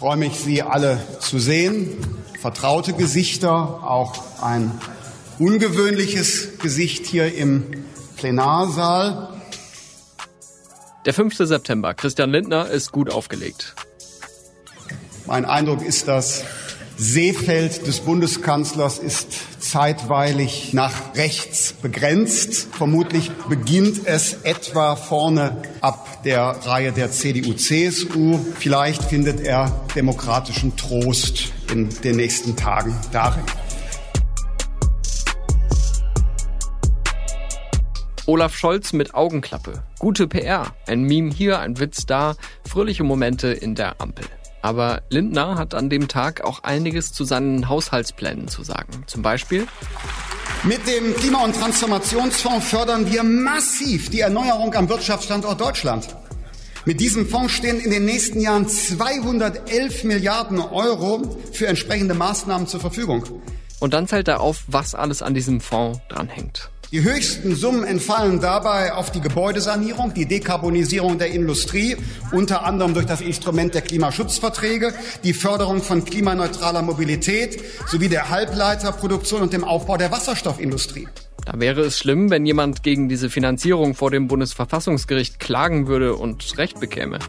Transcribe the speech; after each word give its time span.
freue 0.00 0.16
mich, 0.16 0.38
Sie 0.38 0.62
alle 0.62 0.98
zu 1.18 1.38
sehen. 1.38 1.98
Vertraute 2.40 2.94
Gesichter, 2.94 3.52
auch 3.52 4.14
ein 4.40 4.72
ungewöhnliches 5.38 6.58
Gesicht 6.58 7.04
hier 7.04 7.34
im 7.34 7.66
Plenarsaal. 8.16 9.28
Der 11.04 11.12
5. 11.12 11.36
September. 11.36 11.92
Christian 11.92 12.30
Lindner 12.30 12.70
ist 12.70 12.92
gut 12.92 13.12
aufgelegt. 13.12 13.74
Mein 15.26 15.44
Eindruck 15.44 15.82
ist, 15.82 16.08
das 16.08 16.44
Seefeld 16.96 17.86
des 17.86 18.00
Bundeskanzlers 18.00 18.98
ist 18.98 19.28
zeitweilig 19.58 20.72
nach 20.72 21.14
rechts 21.14 21.74
begrenzt. 21.74 22.68
Vermutlich 22.72 23.30
beginnt 23.50 24.06
es 24.06 24.32
etwa 24.44 24.96
vorne 24.96 25.60
ab 25.82 26.09
der 26.24 26.42
Reihe 26.42 26.92
der 26.92 27.10
CDU-CSU. 27.10 28.38
Vielleicht 28.58 29.04
findet 29.04 29.40
er 29.40 29.84
demokratischen 29.94 30.76
Trost 30.76 31.52
in 31.72 31.88
den 32.02 32.16
nächsten 32.16 32.56
Tagen 32.56 32.94
darin. 33.12 33.44
Olaf 38.26 38.54
Scholz 38.54 38.92
mit 38.92 39.14
Augenklappe. 39.14 39.82
Gute 39.98 40.28
PR. 40.28 40.72
Ein 40.86 41.02
Meme 41.02 41.32
hier, 41.32 41.58
ein 41.58 41.80
Witz 41.80 42.06
da. 42.06 42.36
Fröhliche 42.68 43.02
Momente 43.02 43.48
in 43.48 43.74
der 43.74 44.00
Ampel. 44.00 44.26
Aber 44.62 45.02
Lindner 45.08 45.56
hat 45.56 45.74
an 45.74 45.88
dem 45.88 46.06
Tag 46.06 46.42
auch 46.42 46.62
einiges 46.62 47.12
zu 47.12 47.24
seinen 47.24 47.68
Haushaltsplänen 47.68 48.46
zu 48.46 48.62
sagen. 48.62 49.04
Zum 49.06 49.22
Beispiel 49.22 49.66
mit 50.64 50.86
dem 50.86 51.14
Klima- 51.16 51.44
und 51.44 51.54
Transformationsfonds 51.54 52.66
fördern 52.66 53.10
wir 53.10 53.22
massiv 53.22 54.10
die 54.10 54.20
Erneuerung 54.20 54.74
am 54.74 54.88
Wirtschaftsstandort 54.88 55.60
Deutschland. 55.60 56.08
Mit 56.84 57.00
diesem 57.00 57.28
Fonds 57.28 57.52
stehen 57.52 57.80
in 57.80 57.90
den 57.90 58.04
nächsten 58.04 58.40
Jahren 58.40 58.68
211 58.68 60.04
Milliarden 60.04 60.60
Euro 60.60 61.38
für 61.52 61.66
entsprechende 61.66 62.14
Maßnahmen 62.14 62.66
zur 62.66 62.80
Verfügung. 62.80 63.24
Und 63.78 63.94
dann 63.94 64.06
zählt 64.06 64.28
er 64.28 64.40
auf, 64.40 64.64
was 64.66 64.94
alles 64.94 65.22
an 65.22 65.34
diesem 65.34 65.60
Fonds 65.60 66.00
dranhängt. 66.08 66.70
Die 66.92 67.04
höchsten 67.04 67.54
Summen 67.54 67.84
entfallen 67.84 68.40
dabei 68.40 68.92
auf 68.94 69.12
die 69.12 69.20
Gebäudesanierung, 69.20 70.12
die 70.12 70.26
Dekarbonisierung 70.26 71.18
der 71.18 71.28
Industrie, 71.28 71.96
unter 72.32 72.64
anderem 72.64 72.94
durch 72.94 73.06
das 73.06 73.20
Instrument 73.20 73.74
der 73.74 73.82
Klimaschutzverträge, 73.82 74.92
die 75.22 75.32
Förderung 75.32 75.82
von 75.82 76.04
klimaneutraler 76.04 76.82
Mobilität 76.82 77.62
sowie 77.86 78.08
der 78.08 78.28
Halbleiterproduktion 78.28 79.42
und 79.42 79.52
dem 79.52 79.62
Aufbau 79.62 79.98
der 79.98 80.10
Wasserstoffindustrie. 80.10 81.06
Da 81.46 81.60
wäre 81.60 81.82
es 81.82 81.96
schlimm, 81.96 82.28
wenn 82.28 82.44
jemand 82.44 82.82
gegen 82.82 83.08
diese 83.08 83.30
Finanzierung 83.30 83.94
vor 83.94 84.10
dem 84.10 84.26
Bundesverfassungsgericht 84.26 85.38
klagen 85.38 85.86
würde 85.86 86.16
und 86.16 86.58
Recht 86.58 86.80
bekäme. 86.80 87.20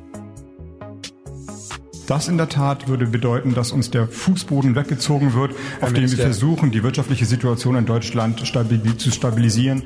Das 2.12 2.28
in 2.28 2.36
der 2.36 2.50
Tat 2.50 2.90
würde 2.90 3.08
bedeuten, 3.08 3.54
dass 3.54 3.72
uns 3.72 3.90
der 3.90 4.06
Fußboden 4.06 4.76
weggezogen 4.76 5.34
wird, 5.34 5.54
Herr 5.80 5.88
auf 5.88 5.94
dem 5.94 6.12
wir 6.12 6.18
versuchen, 6.18 6.70
die 6.70 6.84
wirtschaftliche 6.84 7.26
Situation 7.26 7.78
in 7.78 7.86
Deutschland 7.86 8.46
stabil 8.46 8.98
zu 8.98 9.12
stabilisieren. 9.12 9.84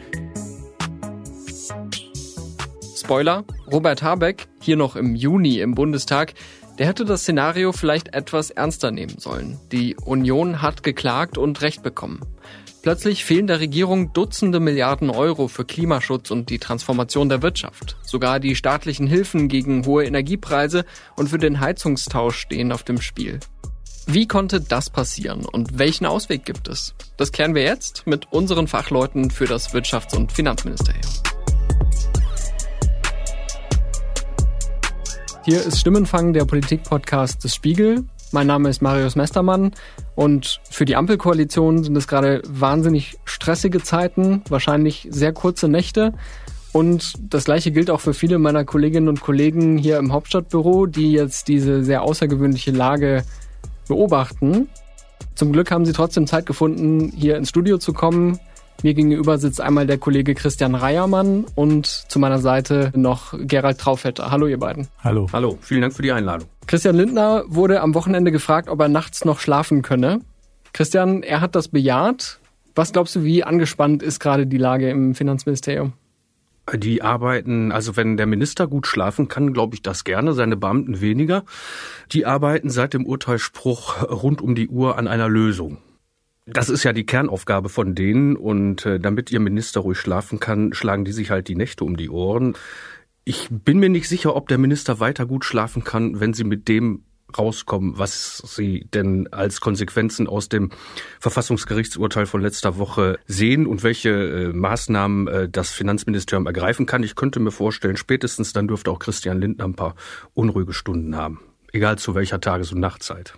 Spoiler, 2.97 3.43
Robert 3.71 4.01
Habeck, 4.01 4.47
hier 4.59 4.75
noch 4.75 4.95
im 4.95 5.13
Juni 5.13 5.59
im 5.59 5.75
Bundestag, 5.75 6.33
der 6.79 6.87
hätte 6.87 7.05
das 7.05 7.21
Szenario 7.21 7.71
vielleicht 7.71 8.15
etwas 8.15 8.49
ernster 8.49 8.89
nehmen 8.89 9.19
sollen. 9.19 9.59
Die 9.71 9.95
Union 9.95 10.63
hat 10.63 10.81
geklagt 10.81 11.37
und 11.37 11.61
Recht 11.61 11.83
bekommen. 11.83 12.21
Plötzlich 12.85 13.25
fehlen 13.25 13.47
der 13.47 13.61
Regierung 13.61 14.13
Dutzende 14.13 14.59
Milliarden 14.59 15.09
Euro 15.09 15.47
für 15.47 15.65
Klimaschutz 15.65 16.29
und 16.29 16.51
die 16.51 16.59
Transformation 16.59 17.29
der 17.29 17.41
Wirtschaft. 17.41 17.97
Sogar 18.03 18.39
die 18.39 18.55
staatlichen 18.55 19.07
Hilfen 19.07 19.47
gegen 19.47 19.87
hohe 19.87 20.05
Energiepreise 20.05 20.85
und 21.15 21.27
für 21.27 21.39
den 21.39 21.61
Heizungstausch 21.61 22.37
stehen 22.37 22.71
auf 22.71 22.83
dem 22.83 23.01
Spiel. 23.01 23.39
Wie 24.05 24.27
konnte 24.27 24.61
das 24.61 24.91
passieren 24.91 25.45
und 25.45 25.79
welchen 25.79 26.05
Ausweg 26.05 26.45
gibt 26.45 26.67
es? 26.67 26.93
Das 27.17 27.31
klären 27.31 27.55
wir 27.55 27.63
jetzt 27.63 28.05
mit 28.05 28.31
unseren 28.31 28.67
Fachleuten 28.67 29.31
für 29.31 29.45
das 29.45 29.73
Wirtschafts- 29.73 30.15
und 30.15 30.31
Finanzministerium. 30.31 31.11
Hier 35.43 35.63
ist 35.63 35.79
Stimmenfang, 35.79 36.33
der 36.33 36.45
Politik-Podcast 36.45 37.43
des 37.43 37.55
Spiegel. 37.55 38.05
Mein 38.35 38.47
Name 38.47 38.67
ist 38.67 38.81
Marius 38.81 39.15
Mestermann 39.15 39.71
und 40.13 40.59
für 40.69 40.83
die 40.83 40.97
Ampelkoalition 40.97 41.85
sind 41.85 41.95
es 41.95 42.05
gerade 42.05 42.41
wahnsinnig 42.45 43.17
stressige 43.23 43.81
Zeiten, 43.81 44.41
wahrscheinlich 44.49 45.07
sehr 45.09 45.31
kurze 45.31 45.69
Nächte. 45.69 46.11
Und 46.73 47.13
das 47.21 47.45
gleiche 47.45 47.71
gilt 47.71 47.89
auch 47.89 48.01
für 48.01 48.13
viele 48.13 48.37
meiner 48.37 48.65
Kolleginnen 48.65 49.07
und 49.07 49.21
Kollegen 49.21 49.77
hier 49.77 49.97
im 49.99 50.11
Hauptstadtbüro, 50.11 50.85
die 50.85 51.13
jetzt 51.13 51.47
diese 51.47 51.85
sehr 51.85 52.01
außergewöhnliche 52.01 52.71
Lage 52.71 53.23
beobachten. 53.87 54.67
Zum 55.35 55.53
Glück 55.53 55.71
haben 55.71 55.85
sie 55.85 55.93
trotzdem 55.93 56.27
Zeit 56.27 56.45
gefunden, 56.45 57.13
hier 57.15 57.37
ins 57.37 57.47
Studio 57.47 57.77
zu 57.77 57.93
kommen. 57.93 58.41
Mir 58.83 58.93
gegenüber 58.93 59.37
sitzt 59.37 59.61
einmal 59.61 59.87
der 59.87 59.97
Kollege 59.97 60.35
Christian 60.35 60.75
Reiermann 60.75 61.45
und 61.55 61.87
zu 61.87 62.19
meiner 62.19 62.39
Seite 62.39 62.91
noch 62.95 63.33
Gerald 63.37 63.79
Traufetter. 63.79 64.29
Hallo 64.31 64.47
ihr 64.47 64.59
beiden. 64.59 64.87
Hallo. 65.03 65.27
Hallo, 65.33 65.57
vielen 65.61 65.81
Dank 65.81 65.93
für 65.93 66.01
die 66.01 66.11
Einladung. 66.11 66.47
Christian 66.67 66.95
Lindner 66.95 67.43
wurde 67.47 67.81
am 67.81 67.95
Wochenende 67.95 68.31
gefragt, 68.31 68.69
ob 68.69 68.79
er 68.79 68.87
nachts 68.87 69.25
noch 69.25 69.39
schlafen 69.39 69.81
könne. 69.81 70.21
Christian, 70.73 71.23
er 71.23 71.41
hat 71.41 71.55
das 71.55 71.69
bejaht. 71.69 72.39
Was 72.75 72.91
glaubst 72.91 73.15
du, 73.15 73.23
wie 73.23 73.43
angespannt 73.43 74.03
ist 74.03 74.19
gerade 74.19 74.45
die 74.45 74.57
Lage 74.57 74.89
im 74.89 75.15
Finanzministerium? 75.15 75.93
Die 76.73 77.03
arbeiten, 77.03 77.71
also 77.71 77.95
wenn 77.95 78.17
der 78.17 78.25
Minister 78.25 78.67
gut 78.67 78.87
schlafen 78.87 79.27
kann, 79.27 79.53
glaube 79.53 79.75
ich 79.75 79.83
das 79.83 80.03
gerne, 80.03 80.33
seine 80.33 80.57
Beamten 80.57 80.99
weniger. 80.99 81.43
Die 82.11 82.25
arbeiten 82.25 82.69
seit 82.69 82.93
dem 82.95 83.05
Urteilsspruch 83.05 84.01
rund 84.09 84.41
um 84.41 84.55
die 84.55 84.67
Uhr 84.67 84.97
an 84.97 85.07
einer 85.07 85.29
Lösung. 85.29 85.77
Das 86.47 86.69
ist 86.69 86.83
ja 86.83 86.93
die 86.93 87.07
Kernaufgabe 87.07 87.69
von 87.69 87.95
denen 87.95 88.35
und 88.35 88.85
äh, 88.85 88.99
damit 88.99 89.31
ihr 89.31 89.39
Minister 89.39 89.81
ruhig 89.81 89.97
schlafen 89.97 90.39
kann, 90.39 90.73
schlagen 90.73 91.03
die 91.03 91.11
sich 91.11 91.31
halt 91.31 91.47
die 91.47 91.55
Nächte 91.55 91.83
um 91.83 91.97
die 91.97 92.09
Ohren. 92.09 92.55
Ich 93.23 93.47
bin 93.49 93.79
mir 93.79 93.89
nicht 93.89 94.07
sicher, 94.07 94.35
ob 94.35 94.47
der 94.47 94.59
Minister 94.59 94.99
weiter 94.99 95.25
gut 95.25 95.43
schlafen 95.43 95.83
kann, 95.83 96.19
wenn 96.19 96.35
sie 96.35 96.43
mit 96.43 96.67
dem 96.67 97.03
rauskommen, 97.35 97.97
was 97.97 98.37
sie 98.45 98.87
denn 98.93 99.27
als 99.33 99.59
Konsequenzen 99.59 100.27
aus 100.27 100.47
dem 100.47 100.69
Verfassungsgerichtsurteil 101.19 102.27
von 102.27 102.41
letzter 102.41 102.77
Woche 102.77 103.17
sehen 103.25 103.65
und 103.65 103.81
welche 103.81 104.09
äh, 104.09 104.53
Maßnahmen 104.53 105.27
äh, 105.27 105.49
das 105.49 105.71
Finanzministerium 105.71 106.45
ergreifen 106.45 106.85
kann. 106.85 107.01
Ich 107.01 107.15
könnte 107.15 107.39
mir 107.39 107.51
vorstellen, 107.51 107.97
spätestens 107.97 108.53
dann 108.53 108.67
dürfte 108.67 108.91
auch 108.91 108.99
Christian 108.99 109.41
Lindner 109.41 109.65
ein 109.65 109.75
paar 109.75 109.95
unruhige 110.35 110.73
Stunden 110.73 111.15
haben, 111.15 111.41
egal 111.73 111.97
zu 111.97 112.13
welcher 112.13 112.39
Tages- 112.39 112.71
und 112.71 112.79
Nachtzeit. 112.79 113.33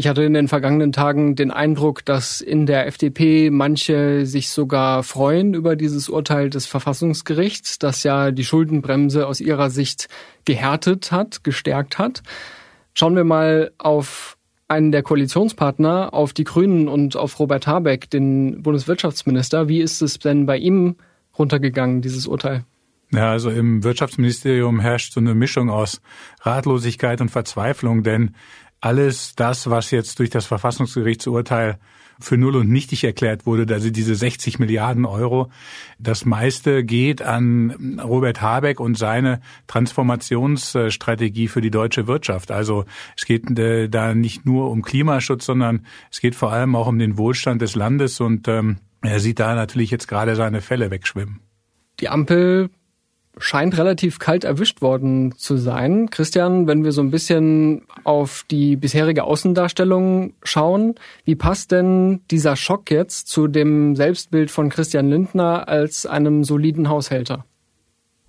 Ich 0.00 0.08
hatte 0.08 0.22
in 0.22 0.32
den 0.32 0.48
vergangenen 0.48 0.92
Tagen 0.92 1.36
den 1.36 1.50
Eindruck, 1.50 2.06
dass 2.06 2.40
in 2.40 2.64
der 2.64 2.86
FDP 2.86 3.50
manche 3.50 4.24
sich 4.24 4.48
sogar 4.48 5.02
freuen 5.02 5.52
über 5.52 5.76
dieses 5.76 6.08
Urteil 6.08 6.48
des 6.48 6.64
Verfassungsgerichts, 6.64 7.78
das 7.78 8.02
ja 8.02 8.30
die 8.30 8.44
Schuldenbremse 8.44 9.26
aus 9.26 9.42
ihrer 9.42 9.68
Sicht 9.68 10.08
gehärtet 10.46 11.12
hat, 11.12 11.44
gestärkt 11.44 11.98
hat. 11.98 12.22
Schauen 12.94 13.14
wir 13.14 13.24
mal 13.24 13.72
auf 13.76 14.38
einen 14.68 14.90
der 14.90 15.02
Koalitionspartner, 15.02 16.14
auf 16.14 16.32
die 16.32 16.44
Grünen 16.44 16.88
und 16.88 17.14
auf 17.14 17.38
Robert 17.38 17.66
Habeck, 17.66 18.08
den 18.08 18.62
Bundeswirtschaftsminister. 18.62 19.68
Wie 19.68 19.82
ist 19.82 20.00
es 20.00 20.18
denn 20.18 20.46
bei 20.46 20.56
ihm 20.56 20.96
runtergegangen, 21.38 22.00
dieses 22.00 22.26
Urteil? 22.26 22.64
Ja, 23.12 23.32
also 23.32 23.50
im 23.50 23.84
Wirtschaftsministerium 23.84 24.80
herrscht 24.80 25.12
so 25.12 25.20
eine 25.20 25.34
Mischung 25.34 25.68
aus 25.68 26.00
Ratlosigkeit 26.40 27.20
und 27.20 27.28
Verzweiflung, 27.28 28.02
denn 28.02 28.34
alles 28.80 29.34
das, 29.36 29.68
was 29.68 29.90
jetzt 29.90 30.18
durch 30.18 30.30
das 30.30 30.46
Verfassungsgerichtsurteil 30.46 31.78
für 32.20 32.36
null 32.36 32.56
und 32.56 32.68
nichtig 32.68 33.04
erklärt 33.04 33.46
wurde, 33.46 33.72
also 33.72 33.90
diese 33.90 34.14
60 34.14 34.58
Milliarden 34.58 35.06
Euro, 35.06 35.50
das 35.98 36.24
meiste 36.24 36.84
geht 36.84 37.22
an 37.22 37.98
Robert 38.02 38.42
Habeck 38.42 38.78
und 38.78 38.96
seine 38.98 39.40
Transformationsstrategie 39.66 41.48
für 41.48 41.60
die 41.60 41.70
deutsche 41.70 42.06
Wirtschaft. 42.06 42.50
Also 42.50 42.84
es 43.16 43.24
geht 43.24 43.58
äh, 43.58 43.88
da 43.88 44.14
nicht 44.14 44.44
nur 44.44 44.70
um 44.70 44.82
Klimaschutz, 44.82 45.46
sondern 45.46 45.86
es 46.10 46.20
geht 46.20 46.34
vor 46.34 46.52
allem 46.52 46.76
auch 46.76 46.86
um 46.86 46.98
den 46.98 47.16
Wohlstand 47.16 47.62
des 47.62 47.74
Landes 47.74 48.20
und 48.20 48.48
ähm, 48.48 48.78
er 49.02 49.20
sieht 49.20 49.40
da 49.40 49.54
natürlich 49.54 49.90
jetzt 49.90 50.08
gerade 50.08 50.36
seine 50.36 50.60
Fälle 50.60 50.90
wegschwimmen. 50.90 51.40
Die 52.00 52.08
Ampel 52.08 52.70
scheint 53.40 53.76
relativ 53.76 54.18
kalt 54.18 54.44
erwischt 54.44 54.82
worden 54.82 55.34
zu 55.36 55.56
sein. 55.56 56.10
Christian, 56.10 56.66
wenn 56.66 56.84
wir 56.84 56.92
so 56.92 57.00
ein 57.00 57.10
bisschen 57.10 57.82
auf 58.04 58.44
die 58.50 58.76
bisherige 58.76 59.24
Außendarstellung 59.24 60.34
schauen, 60.42 60.94
wie 61.24 61.34
passt 61.34 61.72
denn 61.72 62.20
dieser 62.30 62.54
Schock 62.56 62.90
jetzt 62.90 63.28
zu 63.28 63.48
dem 63.48 63.96
Selbstbild 63.96 64.50
von 64.50 64.68
Christian 64.68 65.08
Lindner 65.08 65.68
als 65.68 66.06
einem 66.06 66.44
soliden 66.44 66.88
Haushälter? 66.88 67.44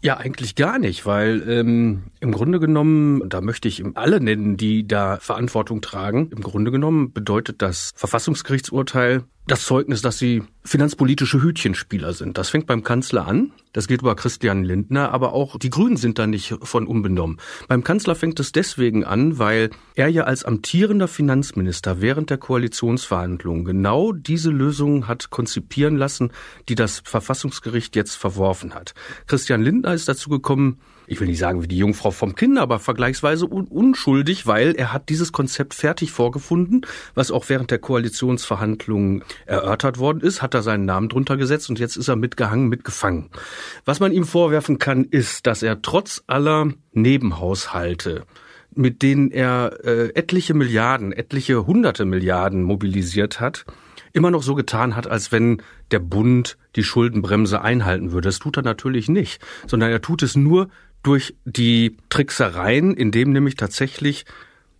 Ja, 0.03 0.17
eigentlich 0.17 0.55
gar 0.55 0.79
nicht, 0.79 1.05
weil 1.05 1.47
ähm, 1.47 2.05
im 2.21 2.31
Grunde 2.31 2.59
genommen, 2.59 3.29
da 3.29 3.39
möchte 3.39 3.67
ich 3.67 3.83
alle 3.93 4.19
nennen, 4.19 4.57
die 4.57 4.87
da 4.87 5.17
Verantwortung 5.17 5.81
tragen, 5.81 6.31
im 6.31 6.41
Grunde 6.41 6.71
genommen 6.71 7.13
bedeutet 7.13 7.61
das 7.61 7.91
Verfassungsgerichtsurteil 7.95 9.25
das 9.47 9.65
Zeugnis, 9.65 10.01
dass 10.01 10.17
sie 10.17 10.43
finanzpolitische 10.63 11.41
Hütchenspieler 11.41 12.13
sind. 12.13 12.37
Das 12.37 12.49
fängt 12.49 12.67
beim 12.67 12.83
Kanzler 12.83 13.27
an. 13.27 13.51
Das 13.73 13.87
geht 13.87 14.01
über 14.01 14.15
Christian 14.15 14.63
Lindner, 14.63 15.11
aber 15.11 15.33
auch 15.33 15.57
die 15.57 15.69
Grünen 15.69 15.97
sind 15.97 16.19
da 16.19 16.27
nicht 16.27 16.55
von 16.61 16.85
unbenommen. 16.85 17.37
Beim 17.67 17.83
Kanzler 17.83 18.15
fängt 18.15 18.39
es 18.39 18.51
deswegen 18.51 19.03
an, 19.03 19.39
weil 19.39 19.71
er 19.95 20.09
ja 20.09 20.23
als 20.23 20.45
amtierender 20.45 21.07
Finanzminister 21.07 22.01
während 22.01 22.29
der 22.29 22.37
Koalitionsverhandlungen 22.37 23.65
genau 23.65 24.11
diese 24.11 24.51
Lösungen 24.51 25.07
hat 25.07 25.31
konzipieren 25.31 25.97
lassen, 25.97 26.31
die 26.69 26.75
das 26.75 27.01
Verfassungsgericht 27.03 27.95
jetzt 27.95 28.15
verworfen 28.15 28.75
hat. 28.75 28.93
Christian 29.25 29.63
Lindner 29.63 29.93
ist 29.93 30.07
dazu 30.07 30.29
gekommen, 30.29 30.79
ich 31.07 31.19
will 31.19 31.27
nicht 31.27 31.39
sagen 31.39 31.61
wie 31.61 31.67
die 31.67 31.77
Jungfrau 31.77 32.11
vom 32.11 32.35
Kinder, 32.35 32.61
aber 32.61 32.79
vergleichsweise 32.79 33.45
un 33.45 33.67
unschuldig, 33.67 34.47
weil 34.47 34.75
er 34.75 34.93
hat 34.93 35.09
dieses 35.09 35.31
Konzept 35.31 35.73
fertig 35.73 36.11
vorgefunden, 36.11 36.85
was 37.15 37.31
auch 37.31 37.49
während 37.49 37.71
der 37.71 37.79
Koalitionsverhandlungen 37.79 39.23
erörtert 39.45 39.97
worden 39.97 40.21
ist, 40.21 40.41
hat 40.41 40.53
er 40.53 40.61
seinen 40.61 40.85
Namen 40.85 41.09
drunter 41.09 41.37
gesetzt 41.37 41.69
und 41.69 41.79
jetzt 41.79 41.97
ist 41.97 42.07
er 42.07 42.15
mitgehangen, 42.15 42.67
mitgefangen. 42.67 43.29
Was 43.85 43.99
man 43.99 44.11
ihm 44.11 44.25
vorwerfen 44.25 44.79
kann, 44.79 45.05
ist, 45.05 45.47
dass 45.47 45.63
er 45.63 45.81
trotz 45.81 46.23
aller 46.27 46.73
Nebenhaushalte 46.93 48.25
mit 48.73 49.01
denen 49.01 49.31
er 49.31 49.79
äh, 49.83 50.13
etliche 50.15 50.53
Milliarden, 50.53 51.11
etliche 51.11 51.67
hunderte 51.67 52.05
Milliarden 52.05 52.63
mobilisiert 52.63 53.41
hat, 53.41 53.65
immer 54.13 54.31
noch 54.31 54.43
so 54.43 54.55
getan 54.55 54.95
hat, 54.95 55.07
als 55.07 55.31
wenn 55.31 55.61
der 55.91 55.99
Bund 55.99 56.57
die 56.75 56.83
Schuldenbremse 56.83 57.61
einhalten 57.61 58.11
würde. 58.11 58.29
Das 58.29 58.39
tut 58.39 58.57
er 58.57 58.63
natürlich 58.63 59.09
nicht, 59.09 59.41
sondern 59.67 59.91
er 59.91 60.01
tut 60.01 60.23
es 60.23 60.35
nur 60.35 60.69
durch 61.03 61.35
die 61.45 61.97
Tricksereien, 62.09 62.95
indem 62.95 63.31
nämlich 63.31 63.55
tatsächlich 63.55 64.25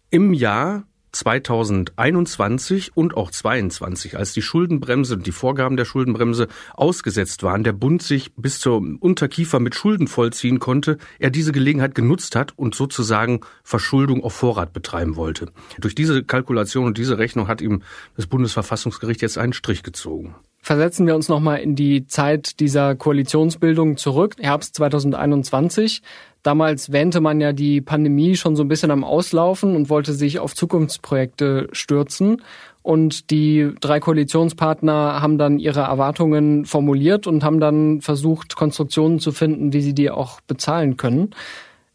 im 0.10 0.34
Jahr 0.34 0.84
2021 1.12 2.96
und 2.96 3.16
auch 3.18 3.32
22, 3.32 4.18
als 4.18 4.34
die 4.34 4.42
Schuldenbremse 4.42 5.16
und 5.16 5.28
die 5.28 5.32
Vorgaben 5.32 5.78
der 5.78 5.86
Schuldenbremse 5.86 6.48
ausgesetzt 6.74 7.44
waren, 7.44 7.64
der 7.64 7.74
Bund 7.74 8.02
sich 8.02 8.34
bis 8.36 8.60
zur 8.60 8.78
Unterkiefer 8.78 9.60
mit 9.60 9.76
Schulden 9.76 10.08
vollziehen 10.08 10.60
konnte, 10.60 10.98
er 11.20 11.30
diese 11.30 11.52
Gelegenheit 11.52 11.96
genutzt 11.96 12.36
hat 12.36 12.58
und 12.58 12.76
sozusagen 12.76 13.42
Verschuldung 13.64 14.24
auf 14.24 14.34
Vorrat 14.34 14.74
betreiben 14.74 15.16
wollte. 15.16 15.52
Durch 15.80 15.96
diese 15.96 16.24
Kalkulation 16.24 16.86
und 16.86 16.98
diese 16.98 17.18
Rechnung 17.18 17.48
hat 17.48 17.62
ihm 17.62 17.84
das 18.16 18.28
Bundesverfassungsgericht 18.28 19.22
jetzt 19.22 19.38
einen 19.38 19.54
Strich 19.54 19.84
gezogen. 19.84 20.36
Versetzen 20.64 21.08
wir 21.08 21.16
uns 21.16 21.28
nochmal 21.28 21.60
in 21.60 21.76
die 21.76 22.06
Zeit 22.06 22.60
dieser 22.60 22.96
Koalitionsbildung 22.96 23.98
zurück, 23.98 24.36
Herbst 24.40 24.76
2021. 24.76 26.04
Damals 26.44 26.92
wähnte 26.92 27.20
man 27.20 27.42
ja 27.42 27.52
die 27.52 27.82
Pandemie 27.82 28.36
schon 28.36 28.56
so 28.56 28.64
ein 28.64 28.68
bisschen 28.68 28.92
am 28.92 29.04
Auslaufen 29.04 29.76
und 29.76 29.90
wollte 29.90 30.14
sich 30.14 30.38
auf 30.38 30.54
Zukunftsprojekte 30.54 31.68
stürzen. 31.72 32.44
Und 32.84 33.32
die 33.32 33.72
drei 33.80 34.00
Koalitionspartner 34.00 35.22
haben 35.22 35.40
dann 35.40 35.58
ihre 35.58 35.82
Erwartungen 35.82 36.66
formuliert 36.66 37.26
und 37.26 37.44
haben 37.44 37.60
dann 37.60 38.02
versucht, 38.02 38.56
Konstruktionen 38.56 39.20
zu 39.20 39.32
finden, 39.32 39.74
wie 39.74 39.82
sie 39.82 39.94
die 39.94 40.12
auch 40.12 40.42
bezahlen 40.42 40.96
können. 40.96 41.32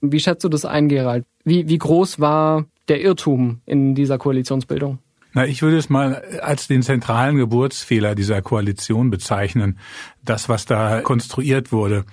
Wie 0.00 0.20
schätzt 0.20 0.42
du 0.42 0.48
das 0.48 0.64
ein, 0.64 0.88
Gerald? 0.88 1.24
Wie, 1.44 1.68
wie 1.68 1.78
groß 1.78 2.18
war 2.18 2.66
der 2.88 3.00
Irrtum 3.00 3.60
in 3.64 3.94
dieser 3.94 4.18
Koalitionsbildung? 4.18 4.98
Na, 5.36 5.46
ich 5.46 5.60
würde 5.60 5.76
es 5.76 5.90
mal 5.90 6.22
als 6.40 6.66
den 6.66 6.80
zentralen 6.80 7.36
Geburtsfehler 7.36 8.14
dieser 8.14 8.40
Koalition 8.40 9.10
bezeichnen. 9.10 9.78
Das, 10.24 10.48
was 10.48 10.64
da 10.64 11.02
konstruiert 11.02 11.72
wurde. 11.72 12.06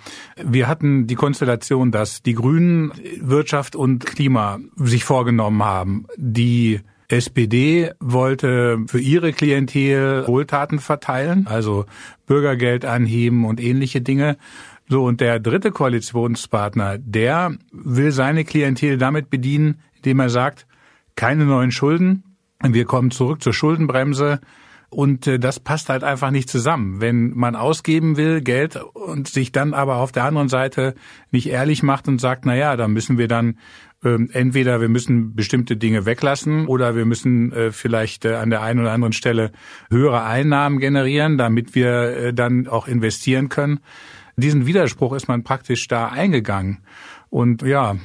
Wir 0.44 0.68
hatten 0.68 1.08
die 1.08 1.16
Konstellation, 1.16 1.94
dass 1.94 2.22
die 2.22 2.34
Grünen 2.34 2.92
Wirtschaft 3.22 3.78
und 3.78 4.06
Klima 4.06 4.60
sich 4.76 5.06
vorgenommen 5.06 5.64
haben. 5.64 6.06
Die 6.18 6.82
SPD 7.08 7.92
wollte 8.02 8.80
für 8.88 9.00
ihre 9.00 9.32
Klientel 9.32 10.28
Wohltaten 10.28 10.80
verteilen, 10.80 11.48
also 11.48 11.86
Bürgergeld 12.28 12.84
anheben 12.84 13.46
und 13.46 13.62
ähnliche 13.62 14.02
Dinge. 14.02 14.36
So, 14.90 15.06
und 15.06 15.22
der 15.22 15.40
dritte 15.40 15.72
Koalitionspartner, 15.72 16.98
der 16.98 17.56
will 17.72 18.12
seine 18.12 18.44
Klientel 18.44 18.98
damit 18.98 19.30
bedienen, 19.30 19.80
indem 19.96 20.20
er 20.20 20.30
sagt, 20.30 20.68
keine 21.16 21.46
neuen 21.46 21.72
Schulden, 21.72 22.33
wir 22.70 22.86
kommen 22.86 23.12
zurück 23.12 23.44
zur 23.44 23.54
Schuldenbremse. 23.54 24.40
Und 24.90 25.28
äh, 25.28 25.40
das 25.40 25.60
passt 25.60 25.90
halt 25.90 26.04
einfach 26.04 26.32
nicht 26.32 26.50
zusammen. 26.50 27.02
Wenn 27.02 27.32
man 27.32 27.56
ausgeben 27.56 28.16
will, 28.16 28.42
Geld, 28.42 28.76
und 28.76 29.28
sich 29.28 29.52
dann 29.52 29.74
aber 29.74 29.98
auf 29.98 30.12
der 30.12 30.24
anderen 30.24 30.50
Seite 30.50 30.94
nicht 31.32 31.50
ehrlich 31.50 31.84
macht 31.84 32.08
und 32.08 32.22
sagt, 32.22 32.46
na 32.46 32.56
ja, 32.56 32.76
da 32.78 32.88
müssen 32.88 33.18
wir 33.18 33.28
dann 33.28 33.58
ähm, 34.04 34.30
entweder 34.34 34.82
wir 34.82 34.90
müssen 34.90 35.36
bestimmte 35.36 35.78
Dinge 35.78 36.06
weglassen 36.06 36.68
oder 36.68 36.96
wir 36.96 37.06
müssen 37.06 37.52
äh, 37.54 37.72
vielleicht 37.72 38.26
äh, 38.26 38.36
an 38.36 38.50
der 38.50 38.62
einen 38.62 38.82
oder 38.82 38.92
anderen 38.92 39.14
Stelle 39.14 39.52
höhere 39.90 40.24
Einnahmen 40.24 40.80
generieren, 40.80 41.38
damit 41.38 41.74
wir 41.74 41.88
äh, 41.88 42.34
dann 42.34 42.68
auch 42.68 42.88
investieren 42.88 43.50
können. 43.50 43.80
Diesen 44.36 44.66
Widerspruch 44.66 45.14
ist 45.14 45.28
man 45.28 45.44
praktisch 45.44 45.88
da 45.88 46.08
eingegangen. 46.08 46.80
Und 47.30 47.62
ja, 47.62 47.96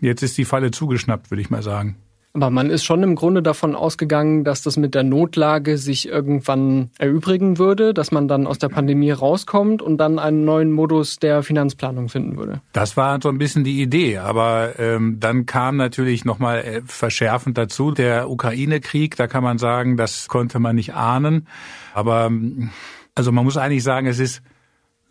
jetzt 0.00 0.22
ist 0.22 0.38
die 0.38 0.44
Falle 0.44 0.70
zugeschnappt, 0.70 1.30
würde 1.30 1.42
ich 1.42 1.50
mal 1.50 1.62
sagen. 1.62 1.96
Aber 2.32 2.50
man 2.50 2.70
ist 2.70 2.84
schon 2.84 3.02
im 3.02 3.16
Grunde 3.16 3.42
davon 3.42 3.74
ausgegangen, 3.74 4.44
dass 4.44 4.62
das 4.62 4.76
mit 4.76 4.94
der 4.94 5.02
Notlage 5.02 5.78
sich 5.78 6.08
irgendwann 6.08 6.90
erübrigen 6.98 7.58
würde, 7.58 7.92
dass 7.92 8.12
man 8.12 8.28
dann 8.28 8.46
aus 8.46 8.58
der 8.58 8.68
Pandemie 8.68 9.10
rauskommt 9.10 9.82
und 9.82 9.98
dann 9.98 10.20
einen 10.20 10.44
neuen 10.44 10.70
Modus 10.70 11.18
der 11.18 11.42
Finanzplanung 11.42 12.08
finden 12.08 12.36
würde. 12.36 12.60
Das 12.72 12.96
war 12.96 13.18
so 13.20 13.28
ein 13.30 13.38
bisschen 13.38 13.64
die 13.64 13.82
Idee, 13.82 14.18
aber 14.18 14.78
ähm, 14.78 15.18
dann 15.18 15.44
kam 15.44 15.76
natürlich 15.76 16.24
nochmal 16.24 16.60
äh, 16.60 16.82
verschärfend 16.86 17.58
dazu 17.58 17.90
der 17.90 18.30
Ukraine-Krieg. 18.30 19.16
Da 19.16 19.26
kann 19.26 19.42
man 19.42 19.58
sagen, 19.58 19.96
das 19.96 20.28
konnte 20.28 20.60
man 20.60 20.76
nicht 20.76 20.94
ahnen. 20.94 21.48
Aber 21.94 22.30
also 23.16 23.32
man 23.32 23.44
muss 23.44 23.56
eigentlich 23.56 23.82
sagen, 23.82 24.06
es 24.06 24.20
ist 24.20 24.40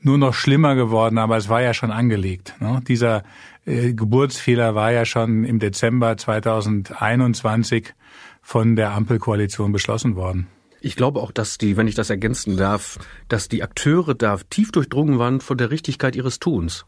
nur 0.01 0.17
noch 0.17 0.33
schlimmer 0.33 0.75
geworden, 0.75 1.17
aber 1.17 1.35
es 1.35 1.49
war 1.49 1.61
ja 1.61 1.73
schon 1.73 1.91
angelegt. 1.91 2.55
Ne? 2.61 2.81
Dieser 2.87 3.23
äh, 3.69 3.93
Geburtsfehler 3.93 4.75
war 4.75 4.91
ja 4.91 5.05
schon 5.05 5.45
im 5.45 5.59
Dezember 5.59 6.17
2021 6.17 7.93
von 8.41 8.75
der 8.75 8.91
Ampelkoalition 8.91 9.71
beschlossen 9.71 10.15
worden. 10.15 10.47
Ich 10.81 10.95
glaube 10.95 11.19
auch, 11.19 11.31
dass 11.31 11.57
die, 11.57 11.77
wenn 11.77 11.87
ich 11.87 11.95
das 11.95 12.09
ergänzen 12.09 12.57
darf, 12.57 12.99
dass 13.27 13.49
die 13.49 13.63
Akteure 13.63 14.15
da 14.15 14.37
tief 14.49 14.71
durchdrungen 14.71 15.19
waren 15.19 15.41
von 15.41 15.57
der 15.57 15.71
Richtigkeit 15.71 16.15
ihres 16.15 16.39
Tuns. 16.39 16.85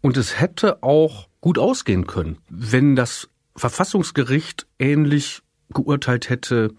Und 0.00 0.16
es 0.16 0.40
hätte 0.40 0.82
auch 0.82 1.28
gut 1.40 1.58
ausgehen 1.58 2.06
können, 2.06 2.38
wenn 2.48 2.96
das 2.96 3.28
Verfassungsgericht 3.56 4.66
ähnlich 4.78 5.42
geurteilt 5.72 6.28
hätte 6.28 6.74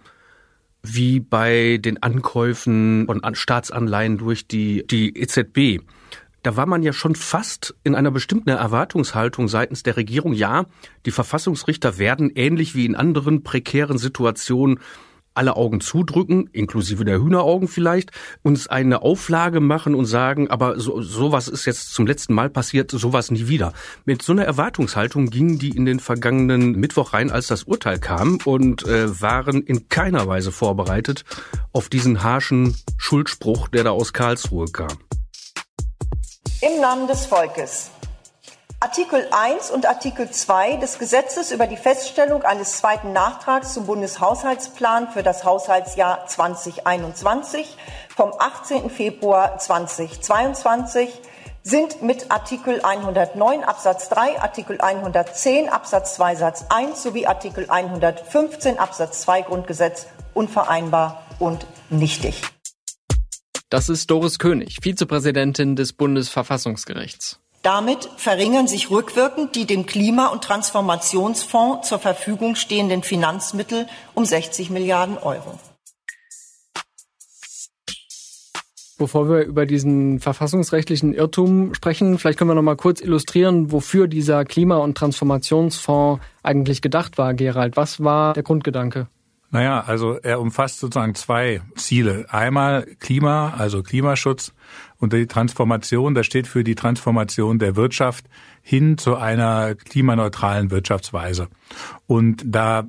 wie 0.83 1.19
bei 1.19 1.77
den 1.77 2.01
Ankäufen 2.01 3.05
von 3.05 3.21
Staatsanleihen 3.35 4.17
durch 4.17 4.47
die, 4.47 4.85
die 4.87 5.17
EZB. 5.17 5.81
Da 6.43 6.57
war 6.57 6.65
man 6.65 6.81
ja 6.81 6.91
schon 6.91 7.15
fast 7.15 7.75
in 7.83 7.93
einer 7.93 8.11
bestimmten 8.11 8.49
Erwartungshaltung 8.49 9.47
seitens 9.47 9.83
der 9.83 9.97
Regierung. 9.97 10.33
Ja, 10.33 10.65
die 11.05 11.11
Verfassungsrichter 11.11 11.97
werden 11.97 12.31
ähnlich 12.33 12.73
wie 12.73 12.85
in 12.85 12.95
anderen 12.95 13.43
prekären 13.43 13.97
Situationen 13.97 14.79
alle 15.33 15.55
Augen 15.55 15.79
zudrücken, 15.79 16.49
inklusive 16.51 17.05
der 17.05 17.19
Hühneraugen 17.19 17.67
vielleicht, 17.67 18.11
uns 18.41 18.67
eine 18.67 19.01
Auflage 19.01 19.59
machen 19.59 19.95
und 19.95 20.05
sagen, 20.05 20.49
aber 20.49 20.79
so, 20.79 21.01
sowas 21.01 21.47
ist 21.47 21.65
jetzt 21.65 21.93
zum 21.93 22.05
letzten 22.05 22.33
Mal 22.33 22.49
passiert, 22.49 22.91
sowas 22.91 23.31
nie 23.31 23.47
wieder. 23.47 23.73
Mit 24.05 24.21
so 24.21 24.33
einer 24.33 24.43
Erwartungshaltung 24.43 25.29
gingen 25.29 25.57
die 25.57 25.69
in 25.69 25.85
den 25.85 25.99
vergangenen 25.99 26.73
Mittwoch 26.73 27.13
rein, 27.13 27.31
als 27.31 27.47
das 27.47 27.63
Urteil 27.63 27.99
kam 27.99 28.39
und 28.43 28.85
äh, 28.85 29.21
waren 29.21 29.61
in 29.61 29.87
keiner 29.87 30.27
Weise 30.27 30.51
vorbereitet 30.51 31.23
auf 31.71 31.87
diesen 31.87 32.23
harschen 32.23 32.75
Schuldspruch, 32.97 33.69
der 33.69 33.85
da 33.85 33.91
aus 33.91 34.11
Karlsruhe 34.11 34.65
kam. 34.65 34.97
Im 36.63 36.79
Namen 36.79 37.07
des 37.07 37.25
Volkes. 37.25 37.89
Artikel 38.79 39.27
1 39.31 39.71
und 39.71 39.87
Artikel 39.87 40.29
2 40.29 40.75
des 40.75 40.99
Gesetzes 40.99 41.51
über 41.51 41.65
die 41.65 41.75
Feststellung 41.75 42.43
eines 42.43 42.77
zweiten 42.77 43.13
Nachtrags 43.13 43.73
zum 43.73 43.87
Bundeshaushaltsplan 43.87 45.09
für 45.09 45.23
das 45.23 45.43
Haushaltsjahr 45.43 46.27
2021 46.27 47.77
vom 48.15 48.31
18. 48.37 48.91
Februar 48.91 49.57
2022 49.57 51.09
sind 51.63 52.03
mit 52.03 52.29
Artikel 52.29 52.79
109 52.83 53.63
Absatz 53.63 54.09
3, 54.09 54.39
Artikel 54.39 54.79
110 54.79 55.67
Absatz 55.67 56.13
2 56.13 56.35
Satz 56.35 56.65
1 56.69 57.01
sowie 57.01 57.25
Artikel 57.25 57.67
115 57.71 58.77
Absatz 58.77 59.21
2 59.21 59.41
Grundgesetz 59.41 60.05
unvereinbar 60.35 61.23
und 61.39 61.65
nichtig. 61.89 62.43
Das 63.71 63.87
ist 63.87 64.11
Doris 64.11 64.37
König, 64.37 64.79
Vizepräsidentin 64.81 65.77
des 65.77 65.93
Bundesverfassungsgerichts. 65.93 67.39
Damit 67.61 68.09
verringern 68.17 68.67
sich 68.67 68.91
rückwirkend 68.91 69.55
die 69.55 69.65
dem 69.65 69.85
Klima- 69.85 70.27
und 70.27 70.43
Transformationsfonds 70.43 71.87
zur 71.87 71.99
Verfügung 71.99 72.55
stehenden 72.55 73.01
Finanzmittel 73.01 73.87
um 74.13 74.25
60 74.25 74.71
Milliarden 74.71 75.17
Euro. 75.17 75.57
Bevor 78.97 79.29
wir 79.29 79.45
über 79.45 79.65
diesen 79.65 80.19
verfassungsrechtlichen 80.19 81.13
Irrtum 81.13 81.73
sprechen, 81.73 82.19
vielleicht 82.19 82.37
können 82.37 82.49
wir 82.49 82.55
noch 82.55 82.61
mal 82.61 82.75
kurz 82.75 82.99
illustrieren, 82.99 83.71
wofür 83.71 84.09
dieser 84.09 84.43
Klima- 84.43 84.79
und 84.79 84.97
Transformationsfonds 84.97 86.21
eigentlich 86.43 86.81
gedacht 86.81 87.17
war, 87.17 87.33
Gerald. 87.33 87.77
Was 87.77 88.03
war 88.03 88.33
der 88.33 88.43
Grundgedanke? 88.43 89.07
Naja, 89.51 89.81
also 89.81 90.17
er 90.17 90.39
umfasst 90.39 90.79
sozusagen 90.79 91.13
zwei 91.13 91.61
Ziele. 91.75 92.25
Einmal 92.29 92.85
Klima, 92.99 93.53
also 93.57 93.83
Klimaschutz 93.83 94.53
und 94.97 95.11
die 95.11 95.27
Transformation, 95.27 96.15
das 96.15 96.25
steht 96.25 96.47
für 96.47 96.63
die 96.63 96.75
Transformation 96.75 97.59
der 97.59 97.75
Wirtschaft 97.75 98.25
hin 98.61 98.97
zu 98.97 99.17
einer 99.17 99.75
klimaneutralen 99.75 100.71
Wirtschaftsweise. 100.71 101.49
Und 102.07 102.43
da 102.45 102.87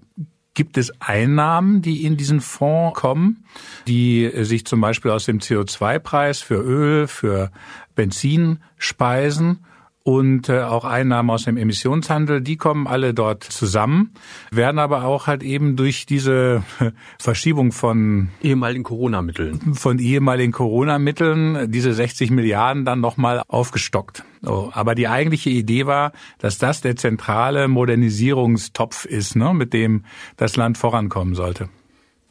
gibt 0.54 0.78
es 0.78 0.92
Einnahmen, 1.00 1.82
die 1.82 2.04
in 2.04 2.16
diesen 2.16 2.40
Fonds 2.40 2.98
kommen, 2.98 3.44
die 3.88 4.30
sich 4.44 4.64
zum 4.64 4.80
Beispiel 4.80 5.10
aus 5.10 5.24
dem 5.24 5.40
CO2-Preis 5.40 6.42
für 6.42 6.62
Öl, 6.62 7.08
für 7.08 7.50
Benzin 7.96 8.58
speisen 8.76 9.64
und 10.04 10.48
äh, 10.48 10.62
auch 10.62 10.84
Einnahmen 10.84 11.30
aus 11.30 11.44
dem 11.44 11.56
Emissionshandel, 11.56 12.40
die 12.40 12.56
kommen 12.56 12.86
alle 12.86 13.14
dort 13.14 13.44
zusammen, 13.44 14.12
werden 14.50 14.78
aber 14.78 15.04
auch 15.04 15.26
halt 15.26 15.42
eben 15.42 15.76
durch 15.76 16.06
diese 16.06 16.62
Verschiebung 17.18 17.72
von 17.72 18.28
ehemaligen 18.42 18.82
Corona-Mitteln, 18.82 19.74
von 19.74 19.98
ehemaligen 19.98 20.52
Corona-Mitteln, 20.52 21.70
diese 21.70 21.92
60 21.92 22.30
Milliarden 22.30 22.84
dann 22.84 23.00
nochmal 23.00 23.42
aufgestockt. 23.46 24.24
So, 24.40 24.70
aber 24.74 24.94
die 24.94 25.06
eigentliche 25.06 25.50
Idee 25.50 25.86
war, 25.86 26.12
dass 26.38 26.58
das 26.58 26.80
der 26.80 26.96
zentrale 26.96 27.68
Modernisierungstopf 27.68 29.04
ist, 29.04 29.36
ne, 29.36 29.54
mit 29.54 29.72
dem 29.72 30.04
das 30.36 30.56
Land 30.56 30.78
vorankommen 30.78 31.34
sollte. 31.34 31.68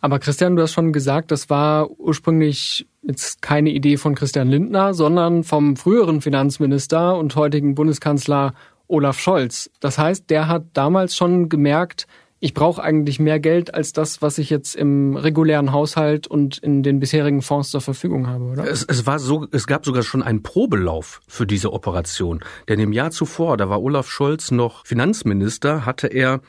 Aber 0.01 0.17
Christian, 0.17 0.55
du 0.55 0.63
hast 0.63 0.73
schon 0.73 0.93
gesagt, 0.93 1.29
das 1.29 1.49
war 1.49 1.89
ursprünglich 1.91 2.87
jetzt 3.03 3.41
keine 3.41 3.69
Idee 3.69 3.97
von 3.97 4.15
Christian 4.15 4.49
Lindner, 4.49 4.95
sondern 4.95 5.43
vom 5.43 5.77
früheren 5.77 6.21
Finanzminister 6.21 7.17
und 7.17 7.35
heutigen 7.35 7.75
Bundeskanzler 7.75 8.53
Olaf 8.87 9.19
Scholz. 9.19 9.69
Das 9.79 9.99
heißt, 9.99 10.29
der 10.29 10.47
hat 10.47 10.65
damals 10.73 11.15
schon 11.15 11.49
gemerkt, 11.49 12.07
ich 12.43 12.55
brauche 12.55 12.81
eigentlich 12.81 13.19
mehr 13.19 13.39
Geld 13.39 13.75
als 13.75 13.93
das, 13.93 14.23
was 14.23 14.39
ich 14.39 14.49
jetzt 14.49 14.75
im 14.75 15.15
regulären 15.15 15.71
Haushalt 15.71 16.25
und 16.25 16.57
in 16.57 16.81
den 16.81 16.99
bisherigen 16.99 17.43
Fonds 17.43 17.69
zur 17.69 17.81
Verfügung 17.81 18.25
habe, 18.25 18.45
oder? 18.45 18.67
Es, 18.67 18.83
es 18.83 19.05
war 19.05 19.19
so, 19.19 19.47
es 19.51 19.67
gab 19.67 19.85
sogar 19.85 20.01
schon 20.01 20.23
einen 20.23 20.41
Probelauf 20.41 21.21
für 21.27 21.45
diese 21.45 21.71
Operation. 21.71 22.43
Denn 22.67 22.79
im 22.79 22.93
Jahr 22.93 23.11
zuvor, 23.11 23.57
da 23.57 23.69
war 23.69 23.83
Olaf 23.83 24.09
Scholz 24.09 24.49
noch 24.49 24.87
Finanzminister, 24.87 25.85
hatte 25.85 26.07
er, 26.07 26.41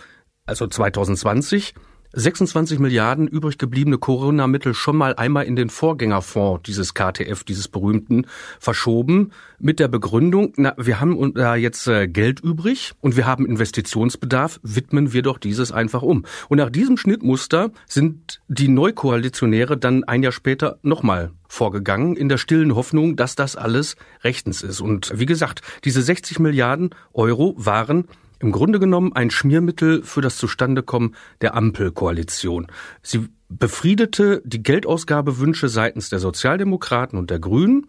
also 0.46 0.66
2020, 0.66 1.74
26 2.12 2.78
Milliarden 2.78 3.26
übrig 3.26 3.58
gebliebene 3.58 3.98
Corona-Mittel 3.98 4.74
schon 4.74 4.96
mal 4.96 5.14
einmal 5.14 5.44
in 5.44 5.56
den 5.56 5.70
Vorgängerfonds 5.70 6.62
dieses 6.64 6.94
KTF, 6.94 7.44
dieses 7.44 7.68
berühmten, 7.68 8.26
verschoben 8.60 9.32
mit 9.58 9.80
der 9.80 9.88
Begründung, 9.88 10.52
na, 10.56 10.74
wir 10.76 11.00
haben 11.00 11.34
da 11.34 11.54
jetzt 11.54 11.86
äh, 11.86 12.08
Geld 12.08 12.40
übrig 12.40 12.92
und 13.00 13.16
wir 13.16 13.26
haben 13.26 13.46
Investitionsbedarf, 13.46 14.60
widmen 14.62 15.12
wir 15.12 15.22
doch 15.22 15.38
dieses 15.38 15.72
einfach 15.72 16.02
um. 16.02 16.24
Und 16.48 16.58
nach 16.58 16.70
diesem 16.70 16.96
Schnittmuster 16.96 17.70
sind 17.86 18.40
die 18.48 18.68
Neukoalitionäre 18.68 19.76
dann 19.76 20.04
ein 20.04 20.22
Jahr 20.22 20.32
später 20.32 20.78
nochmal 20.82 21.30
vorgegangen, 21.46 22.16
in 22.16 22.28
der 22.28 22.38
stillen 22.38 22.74
Hoffnung, 22.74 23.14
dass 23.16 23.36
das 23.36 23.56
alles 23.56 23.96
rechtens 24.24 24.62
ist. 24.62 24.80
Und 24.80 25.12
wie 25.18 25.26
gesagt, 25.26 25.60
diese 25.84 26.02
60 26.02 26.38
Milliarden 26.38 26.90
Euro 27.12 27.54
waren 27.56 28.08
im 28.42 28.50
Grunde 28.52 28.80
genommen 28.80 29.12
ein 29.14 29.30
Schmiermittel 29.30 30.02
für 30.02 30.20
das 30.20 30.36
Zustandekommen 30.36 31.14
der 31.40 31.54
Ampelkoalition. 31.54 32.66
Sie 33.00 33.28
befriedete 33.48 34.42
die 34.44 34.62
Geldausgabewünsche 34.62 35.68
seitens 35.68 36.10
der 36.10 36.18
Sozialdemokraten 36.18 37.18
und 37.18 37.30
der 37.30 37.38
Grünen 37.38 37.86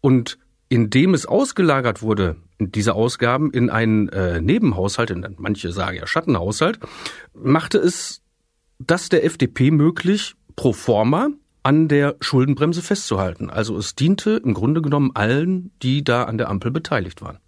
und 0.00 0.38
indem 0.68 1.14
es 1.14 1.24
ausgelagert 1.24 2.02
wurde, 2.02 2.36
diese 2.58 2.94
Ausgaben 2.94 3.50
in 3.50 3.70
einen 3.70 4.08
äh, 4.10 4.40
Nebenhaushalt, 4.40 5.10
in, 5.10 5.26
manche 5.38 5.72
sagen 5.72 5.96
ja 5.96 6.06
Schattenhaushalt, 6.06 6.78
machte 7.32 7.78
es 7.78 8.22
das 8.78 9.08
der 9.08 9.24
FDP 9.24 9.70
möglich, 9.70 10.34
pro 10.56 10.72
forma 10.72 11.28
an 11.62 11.88
der 11.88 12.16
Schuldenbremse 12.20 12.82
festzuhalten. 12.82 13.50
Also 13.50 13.76
es 13.78 13.94
diente 13.94 14.42
im 14.44 14.52
Grunde 14.52 14.82
genommen 14.82 15.12
allen, 15.14 15.70
die 15.82 16.04
da 16.04 16.24
an 16.24 16.36
der 16.36 16.50
Ampel 16.50 16.70
beteiligt 16.70 17.22
waren. 17.22 17.38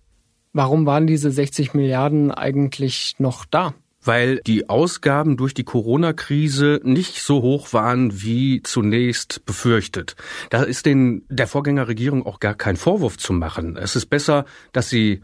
Warum 0.56 0.86
waren 0.86 1.06
diese 1.06 1.30
60 1.30 1.74
Milliarden 1.74 2.30
eigentlich 2.30 3.14
noch 3.18 3.44
da? 3.44 3.74
weil 4.02 4.40
die 4.46 4.68
Ausgaben 4.68 5.36
durch 5.36 5.52
die 5.52 5.64
Corona-Krise 5.64 6.80
nicht 6.84 7.20
so 7.20 7.42
hoch 7.42 7.72
waren 7.72 8.22
wie 8.22 8.62
zunächst 8.62 9.44
befürchtet. 9.46 10.14
Da 10.50 10.62
ist 10.62 10.86
den 10.86 11.24
der 11.28 11.48
Vorgängerregierung 11.48 12.24
auch 12.24 12.38
gar 12.38 12.54
kein 12.54 12.76
Vorwurf 12.76 13.18
zu 13.18 13.32
machen. 13.32 13.76
Es 13.76 13.96
ist 13.96 14.06
besser, 14.06 14.44
dass 14.72 14.88
sie 14.88 15.22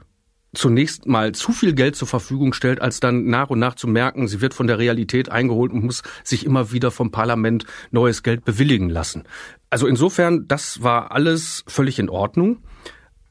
zunächst 0.53 1.07
mal 1.07 1.31
zu 1.31 1.53
viel 1.53 1.75
Geld 1.75 1.95
zur 1.95 2.09
Verfügung 2.09 2.53
stellt, 2.55 2.83
als 2.83 2.99
dann 2.99 3.27
nach 3.27 3.51
und 3.51 3.61
nach 3.61 3.77
zu 3.77 3.87
merken, 3.87 4.27
sie 4.27 4.41
wird 4.41 4.53
von 4.53 4.67
der 4.67 4.79
Realität 4.81 5.31
eingeholt 5.31 5.71
und 5.71 5.85
muss 5.85 6.03
sich 6.25 6.45
immer 6.45 6.73
wieder 6.73 6.91
vom 6.91 7.13
Parlament 7.13 7.67
neues 7.93 8.25
Geld 8.25 8.45
bewilligen 8.45 8.91
lassen. 8.91 9.23
Also 9.71 9.87
insofern, 9.87 10.49
das 10.49 10.83
war 10.83 11.13
alles 11.13 11.63
völlig 11.69 12.01
in 12.01 12.11
Ordnung. 12.11 12.59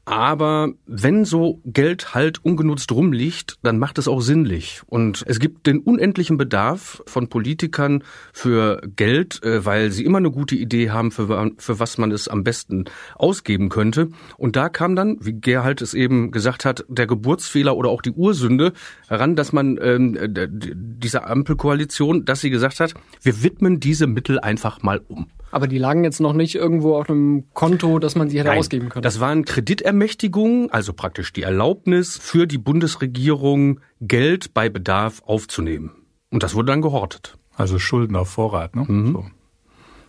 Aber 0.04 0.72
wenn 0.86 1.24
so 1.24 1.60
Geld 1.64 2.12
halt 2.12 2.44
ungenutzt 2.44 2.90
rumliegt, 2.90 3.58
dann 3.62 3.78
macht 3.78 3.98
es 3.98 4.08
auch 4.08 4.20
sinnlich. 4.20 4.82
Und 4.86 5.22
es 5.28 5.38
gibt 5.38 5.68
den 5.68 5.78
unendlichen 5.78 6.36
Bedarf 6.36 7.04
von 7.06 7.28
Politikern 7.28 8.02
für 8.32 8.82
Geld, 8.96 9.42
äh, 9.44 9.64
weil 9.64 9.92
sie 9.92 10.04
immer 10.04 10.18
eine 10.18 10.32
gute 10.32 10.56
Idee 10.56 10.90
haben, 10.90 11.12
für, 11.12 11.52
für 11.56 11.78
was 11.78 11.98
man 11.98 12.10
es 12.10 12.26
am 12.26 12.42
besten 12.42 12.86
ausgeben 13.14 13.68
könnte. 13.68 14.08
Und 14.36 14.56
da 14.56 14.68
kam 14.68 14.96
dann, 14.96 15.18
wie 15.20 15.34
Gerhard 15.34 15.80
es 15.82 15.94
eben 15.94 16.32
gesagt 16.32 16.64
hat, 16.64 16.84
der 16.88 17.06
Geburtsfehler 17.06 17.76
oder 17.76 17.90
auch 17.90 18.02
die 18.02 18.10
Ursünde 18.12 18.72
heran, 19.06 19.36
dass 19.36 19.52
man 19.52 19.78
ähm, 19.80 20.18
dieser 20.18 21.30
Ampelkoalition, 21.30 22.24
dass 22.24 22.40
sie 22.40 22.50
gesagt 22.50 22.80
hat, 22.80 22.94
wir 23.22 23.44
widmen 23.44 23.78
diese 23.78 24.08
Mittel 24.08 24.40
einfach 24.40 24.82
mal 24.82 25.00
um. 25.06 25.28
Aber 25.52 25.68
die 25.68 25.76
lagen 25.76 26.02
jetzt 26.02 26.18
noch 26.18 26.32
nicht 26.32 26.54
irgendwo 26.54 26.96
auf 26.96 27.10
einem 27.10 27.44
Konto, 27.52 27.98
dass 27.98 28.16
man 28.16 28.30
sie 28.30 28.38
hätte 28.38 28.48
Nein, 28.48 28.58
ausgeben 28.58 28.88
können. 28.88 29.02
Das 29.02 29.20
waren 29.20 29.44
Kreditermächtigungen, 29.44 30.70
also 30.70 30.94
praktisch 30.94 31.32
die 31.34 31.42
Erlaubnis 31.42 32.18
für 32.18 32.46
die 32.46 32.56
Bundesregierung, 32.56 33.80
Geld 34.00 34.54
bei 34.54 34.70
Bedarf 34.70 35.22
aufzunehmen. 35.26 35.92
Und 36.30 36.42
das 36.42 36.54
wurde 36.54 36.72
dann 36.72 36.80
gehortet. 36.80 37.36
Also 37.54 37.78
Schulden 37.78 38.16
auf 38.16 38.30
Vorrat, 38.30 38.74
ne? 38.74 38.86
Mhm. 38.88 39.12
So. 39.12 39.24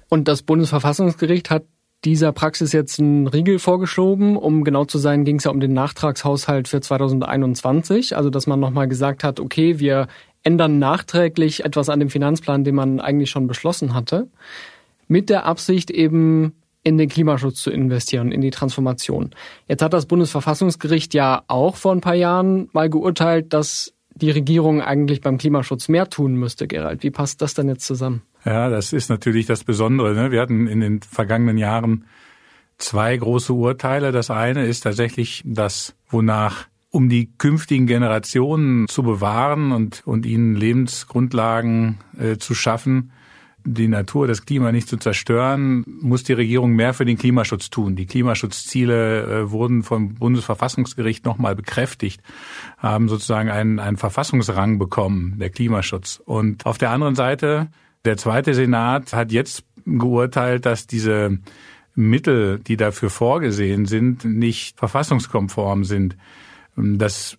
Und 0.08 0.30
das 0.30 0.44
Bundesverfassungsgericht 0.44 1.50
hat 1.50 1.66
dieser 2.06 2.32
Praxis 2.32 2.72
jetzt 2.72 3.02
einen 3.02 3.28
Riegel 3.28 3.60
vorgeschoben. 3.60 4.38
Um 4.38 4.64
genau 4.64 4.86
zu 4.86 4.98
sein, 4.98 5.26
ging 5.26 5.38
es 5.38 5.44
ja 5.44 5.52
um 5.52 5.60
den 5.60 5.74
Nachtragshaushalt 5.74 6.70
für 6.70 6.80
2021. 6.80 8.16
Also, 8.16 8.30
dass 8.30 8.48
man 8.48 8.62
nochmal 8.62 8.88
gesagt 8.88 9.26
hat, 9.26 9.42
okay, 9.42 9.80
wir 9.80 10.08
ändern 10.42 10.80
nachträglich 10.80 11.66
etwas 11.66 11.90
an 11.90 12.00
dem 12.00 12.10
Finanzplan, 12.10 12.64
den 12.64 12.76
man 12.76 13.02
eigentlich 13.02 13.30
schon 13.30 13.48
beschlossen 13.48 13.94
hatte 13.94 14.30
mit 15.08 15.30
der 15.30 15.46
Absicht 15.46 15.90
eben 15.92 16.54
in 16.84 16.98
den 16.98 17.10
Klimaschutz 17.10 17.62
zu 17.62 17.72
investieren, 17.72 18.32
in 18.32 18.42
die 18.42 18.52
Transformation. 18.52 19.32
Jetzt 19.68 19.82
hat 19.82 19.94
das 19.94 20.06
Bundesverfassungsgericht 20.06 21.14
ja 21.14 21.44
auch 21.48 21.78
vor 21.78 21.94
ein 21.94 22.02
paar 22.02 22.16
Jahren 22.16 22.70
mal 22.74 22.90
geurteilt, 22.90 23.54
dass 23.54 23.94
die 24.16 24.32
Regierung 24.32 24.82
eigentlich 24.82 25.22
beim 25.22 25.38
Klimaschutz 25.38 25.88
mehr 25.88 26.10
tun 26.10 26.36
müsste, 26.36 26.68
Gerald. 26.68 27.04
Wie 27.04 27.10
passt 27.10 27.42
das 27.42 27.54
denn 27.54 27.68
jetzt 27.68 27.86
zusammen? 27.86 28.22
Ja, 28.46 28.70
das 28.70 28.94
ist 28.94 29.10
natürlich 29.10 29.46
das 29.46 29.64
Besondere. 29.64 30.14
Ne? 30.14 30.32
Wir 30.32 30.42
hatten 30.42 30.68
in 30.68 30.82
den 30.82 31.02
vergangenen 31.02 31.58
Jahren 31.58 32.06
zwei 32.78 33.16
große 33.16 33.54
Urteile. 33.54 34.12
Das 34.12 34.30
eine 34.30 34.66
ist 34.66 34.82
tatsächlich 34.82 35.42
das, 35.46 35.96
wonach 36.10 36.66
um 36.90 37.10
die 37.10 37.32
künftigen 37.38 37.88
Generationen 37.88 38.88
zu 38.88 39.02
bewahren 39.02 39.72
und, 39.72 40.06
und 40.06 40.28
ihnen 40.28 40.56
Lebensgrundlagen 40.56 41.98
äh, 42.20 42.38
zu 42.38 42.54
schaffen, 42.54 43.12
die 43.66 43.88
Natur, 43.88 44.28
das 44.28 44.46
Klima 44.46 44.72
nicht 44.72 44.88
zu 44.88 44.98
zerstören, 44.98 45.84
muss 46.02 46.24
die 46.24 46.34
Regierung 46.34 46.74
mehr 46.74 46.94
für 46.94 47.06
den 47.06 47.18
Klimaschutz 47.18 47.70
tun. 47.70 47.96
Die 47.96 48.06
Klimaschutzziele 48.06 49.24
äh, 49.24 49.52
wurden 49.52 49.84
vom 49.84 50.16
Bundesverfassungsgericht 50.16 51.26
nochmal 51.26 51.56
bekräftigt, 51.56 52.22
haben 52.78 53.08
sozusagen 53.08 53.50
einen, 53.50 53.80
einen 53.80 53.98
Verfassungsrang 53.98 54.80
bekommen, 54.80 55.38
der 55.40 55.50
Klimaschutz. 55.50 56.22
Und 56.24 56.66
auf 56.66 56.78
der 56.78 56.92
anderen 56.92 57.16
Seite, 57.16 57.70
der 58.06 58.18
zweite 58.18 58.54
Senat 58.54 59.14
hat 59.14 59.32
jetzt 59.32 59.64
geurteilt, 59.86 60.66
dass 60.66 60.88
diese 60.88 61.40
Mittel, 61.96 62.60
die 62.60 62.78
dafür 62.78 63.10
vorgesehen 63.10 63.86
sind, 63.86 64.26
nicht 64.26 64.78
verfassungskonform 64.78 65.84
sind. 65.84 66.18
Das 66.76 67.38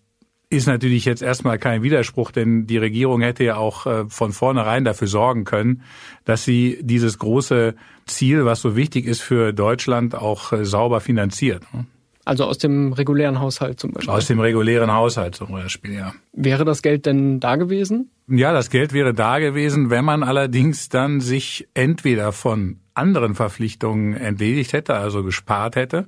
ist 0.50 0.66
natürlich 0.66 1.04
jetzt 1.04 1.22
erstmal 1.22 1.58
kein 1.58 1.82
Widerspruch, 1.82 2.30
denn 2.30 2.66
die 2.66 2.78
Regierung 2.78 3.20
hätte 3.22 3.44
ja 3.44 3.56
auch 3.56 3.86
äh, 3.86 4.04
von 4.08 4.32
vornherein 4.32 4.84
dafür 4.84 5.08
sorgen 5.08 5.44
können, 5.44 5.82
dass 6.24 6.44
sie 6.44 6.78
dieses 6.82 7.18
große 7.18 7.74
Ziel, 8.06 8.44
was 8.44 8.60
so 8.60 8.76
wichtig 8.76 9.06
ist 9.06 9.20
für 9.20 9.52
Deutschland, 9.52 10.14
auch 10.14 10.52
äh, 10.52 10.64
sauber 10.64 11.00
finanziert. 11.00 11.62
Ne? 11.72 11.86
Also 12.26 12.44
aus 12.44 12.56
dem 12.56 12.92
regulären 12.92 13.38
Haushalt 13.38 13.78
zum 13.78 13.92
Beispiel. 13.92 14.12
Aus 14.12 14.26
dem 14.26 14.40
regulären 14.40 14.92
Haushalt 14.92 15.34
zum 15.34 15.52
Beispiel, 15.52 15.92
ja. 15.92 16.14
Wäre 16.32 16.64
das 16.64 16.80
Geld 16.80 17.04
denn 17.04 17.38
da 17.38 17.56
gewesen? 17.56 18.10
Ja, 18.28 18.52
das 18.52 18.70
Geld 18.70 18.94
wäre 18.94 19.12
da 19.12 19.38
gewesen, 19.38 19.90
wenn 19.90 20.06
man 20.06 20.22
allerdings 20.22 20.88
dann 20.88 21.20
sich 21.20 21.68
entweder 21.74 22.32
von 22.32 22.80
anderen 22.94 23.34
Verpflichtungen 23.34 24.14
entledigt 24.14 24.72
hätte, 24.72 24.94
also 24.94 25.22
gespart 25.22 25.76
hätte, 25.76 26.06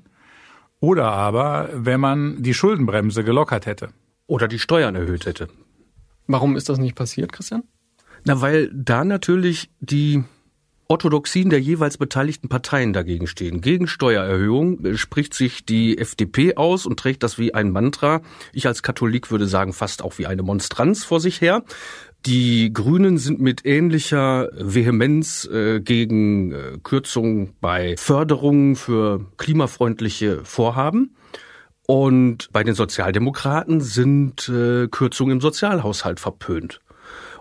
oder 0.81 1.13
aber 1.13 1.69
wenn 1.75 2.01
man 2.01 2.43
die 2.43 2.55
Schuldenbremse 2.55 3.23
gelockert 3.23 3.67
hätte 3.67 3.91
oder 4.27 4.49
die 4.49 4.59
Steuern 4.59 4.95
erhöht 4.95 5.27
hätte. 5.27 5.49
Warum 6.27 6.57
ist 6.57 6.69
das 6.69 6.79
nicht 6.79 6.95
passiert, 6.95 7.33
Christian? 7.33 7.63
Na, 8.25 8.41
weil 8.41 8.71
da 8.75 9.05
natürlich 9.05 9.71
die 9.81 10.25
Orthodoxien 10.89 11.51
der 11.51 11.61
jeweils 11.61 11.99
beteiligten 11.99 12.49
Parteien 12.49 12.93
dagegen 12.93 13.27
stehen. 13.27 13.61
Gegen 13.61 13.89
Steuererhöhung 13.89 14.97
spricht 14.97 15.35
sich 15.35 15.65
die 15.65 15.99
FDP 15.99 16.57
aus 16.57 16.87
und 16.87 16.99
trägt 16.99 17.23
das 17.25 17.39
wie 17.39 17.55
ein 17.55 17.71
Mantra. 17.71 18.23
Ich 18.53 18.67
als 18.67 18.83
Katholik 18.83 19.31
würde 19.31 19.49
sagen, 19.49 19.73
fast 19.73 20.03
auch 20.03 20.19
wie 20.19 20.27
eine 20.27 20.43
Monstranz 20.43 21.05
vor 21.05 21.21
sich 21.21 21.41
her. 21.41 21.65
Die 22.25 22.73
Grünen 22.73 23.19
sind 23.19 23.41
mit 23.41 23.65
ähnlicher 23.65 24.49
Vehemenz 24.53 25.45
äh, 25.45 25.81
gegen 25.81 26.53
äh, 26.53 26.79
Kürzungen 26.83 27.55
bei 27.61 27.97
Förderungen 27.97 28.75
für 28.77 29.27
klimafreundliche 29.37 30.45
Vorhaben. 30.45 31.17
Und 31.87 32.51
bei 32.53 32.65
den 32.65 32.75
Sozialdemokraten 32.75 33.81
sind 33.81 34.49
äh, 34.49 34.89
Kürzungen 34.89 35.37
im 35.37 35.41
Sozialhaushalt 35.41 36.19
verpönt. 36.19 36.81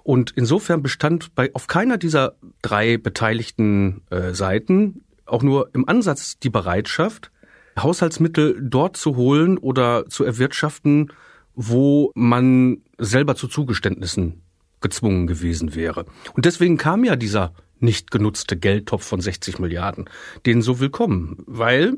Und 0.03 0.31
insofern 0.35 0.83
bestand 0.83 1.33
bei 1.33 1.49
auf 1.55 1.65
keiner 1.65 1.97
dieser 1.97 2.35
drei 2.61 2.97
beteiligten 2.97 4.03
äh, 4.11 4.33
Seiten 4.33 5.01
auch 5.25 5.41
nur 5.41 5.73
im 5.73 5.89
Ansatz 5.89 6.37
die 6.37 6.51
Bereitschaft, 6.51 7.31
Haushaltsmittel 7.77 8.59
dort 8.61 8.97
zu 8.97 9.15
holen 9.15 9.57
oder 9.57 10.07
zu 10.07 10.23
erwirtschaften, 10.23 11.11
wo 11.55 12.11
man 12.13 12.83
selber 12.99 13.35
zu 13.35 13.47
Zugeständnissen 13.47 14.43
gezwungen 14.81 15.25
gewesen 15.25 15.73
wäre. 15.73 16.05
Und 16.33 16.45
deswegen 16.45 16.77
kam 16.77 17.03
ja 17.03 17.15
dieser 17.15 17.53
nicht 17.79 18.11
genutzte 18.11 18.55
Geldtopf 18.55 19.03
von 19.03 19.19
60 19.19 19.59
Milliarden, 19.59 20.05
den 20.45 20.61
so 20.61 20.79
willkommen, 20.79 21.43
weil 21.47 21.97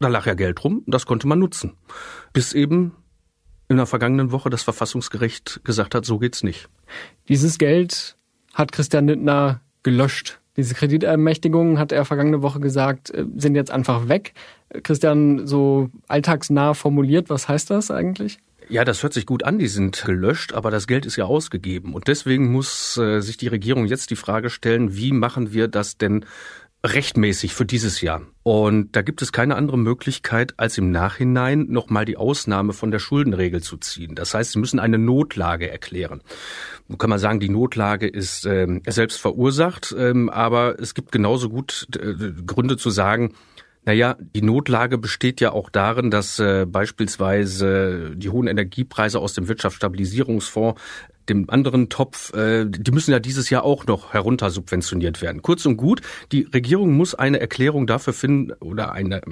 da 0.00 0.08
lag 0.08 0.26
ja 0.26 0.34
Geld 0.34 0.62
rum, 0.64 0.82
das 0.86 1.06
konnte 1.06 1.26
man 1.26 1.38
nutzen. 1.38 1.72
Bis 2.32 2.52
eben 2.52 2.92
in 3.68 3.76
der 3.76 3.86
vergangenen 3.86 4.32
Woche 4.32 4.50
das 4.50 4.62
Verfassungsgericht 4.62 5.60
gesagt 5.64 5.94
hat, 5.94 6.04
so 6.04 6.18
geht's 6.18 6.42
nicht. 6.42 6.68
Dieses 7.28 7.58
Geld 7.58 8.16
hat 8.54 8.72
Christian 8.72 9.08
Lindner 9.08 9.60
gelöscht. 9.82 10.40
Diese 10.56 10.74
Kreditermächtigungen, 10.74 11.78
hat 11.78 11.92
er 11.92 12.04
vergangene 12.04 12.40
Woche 12.42 12.60
gesagt, 12.60 13.10
äh, 13.10 13.26
sind 13.36 13.54
jetzt 13.54 13.70
einfach 13.70 14.08
weg. 14.08 14.32
Christian, 14.82 15.46
so 15.46 15.90
alltagsnah 16.08 16.74
formuliert, 16.74 17.28
was 17.28 17.48
heißt 17.48 17.70
das 17.70 17.90
eigentlich? 17.90 18.38
Ja, 18.68 18.84
das 18.84 19.02
hört 19.02 19.12
sich 19.12 19.26
gut 19.26 19.44
an, 19.44 19.58
die 19.58 19.68
sind 19.68 20.04
gelöscht, 20.04 20.52
aber 20.52 20.72
das 20.72 20.88
Geld 20.88 21.06
ist 21.06 21.16
ja 21.16 21.24
ausgegeben. 21.26 21.94
Und 21.94 22.08
deswegen 22.08 22.50
muss 22.50 22.96
äh, 22.96 23.20
sich 23.20 23.36
die 23.36 23.46
Regierung 23.46 23.86
jetzt 23.86 24.10
die 24.10 24.16
Frage 24.16 24.50
stellen, 24.50 24.96
wie 24.96 25.12
machen 25.12 25.52
wir 25.52 25.68
das 25.68 25.98
denn 25.98 26.24
rechtmäßig 26.94 27.54
für 27.54 27.64
dieses 27.64 28.00
Jahr. 28.00 28.22
Und 28.42 28.94
da 28.94 29.02
gibt 29.02 29.22
es 29.22 29.32
keine 29.32 29.56
andere 29.56 29.78
Möglichkeit, 29.78 30.54
als 30.56 30.78
im 30.78 30.90
Nachhinein 30.90 31.66
nochmal 31.68 32.04
die 32.04 32.16
Ausnahme 32.16 32.72
von 32.72 32.90
der 32.90 32.98
Schuldenregel 32.98 33.62
zu 33.62 33.76
ziehen. 33.76 34.14
Das 34.14 34.34
heißt, 34.34 34.52
Sie 34.52 34.58
müssen 34.58 34.78
eine 34.78 34.98
Notlage 34.98 35.68
erklären. 35.68 36.22
Nun 36.88 36.98
kann 36.98 37.10
man 37.10 37.18
sagen, 37.18 37.40
die 37.40 37.48
Notlage 37.48 38.06
ist 38.06 38.46
äh, 38.46 38.80
selbst 38.86 39.20
verursacht, 39.20 39.94
ähm, 39.98 40.30
aber 40.30 40.80
es 40.80 40.94
gibt 40.94 41.12
genauso 41.12 41.48
gut 41.48 41.88
äh, 41.96 42.14
Gründe 42.46 42.76
zu 42.76 42.90
sagen, 42.90 43.34
naja, 43.86 44.16
die 44.18 44.42
Notlage 44.42 44.98
besteht 44.98 45.40
ja 45.40 45.52
auch 45.52 45.70
darin, 45.70 46.10
dass 46.10 46.40
äh, 46.40 46.66
beispielsweise 46.66 48.12
die 48.16 48.28
hohen 48.28 48.48
Energiepreise 48.48 49.20
aus 49.20 49.32
dem 49.32 49.46
Wirtschaftsstabilisierungsfonds 49.46 50.80
dem 51.28 51.48
anderen 51.50 51.88
Topf, 51.88 52.34
äh, 52.34 52.66
die 52.66 52.90
müssen 52.90 53.12
ja 53.12 53.20
dieses 53.20 53.48
Jahr 53.48 53.62
auch 53.62 53.86
noch 53.86 54.12
herunter 54.12 54.50
subventioniert 54.50 55.22
werden. 55.22 55.40
Kurz 55.40 55.66
und 55.66 55.76
gut, 55.76 56.02
die 56.32 56.42
Regierung 56.42 56.96
muss 56.96 57.14
eine 57.14 57.40
Erklärung 57.40 57.86
dafür 57.86 58.12
finden 58.12 58.52
oder 58.54 58.92
eine 58.92 59.22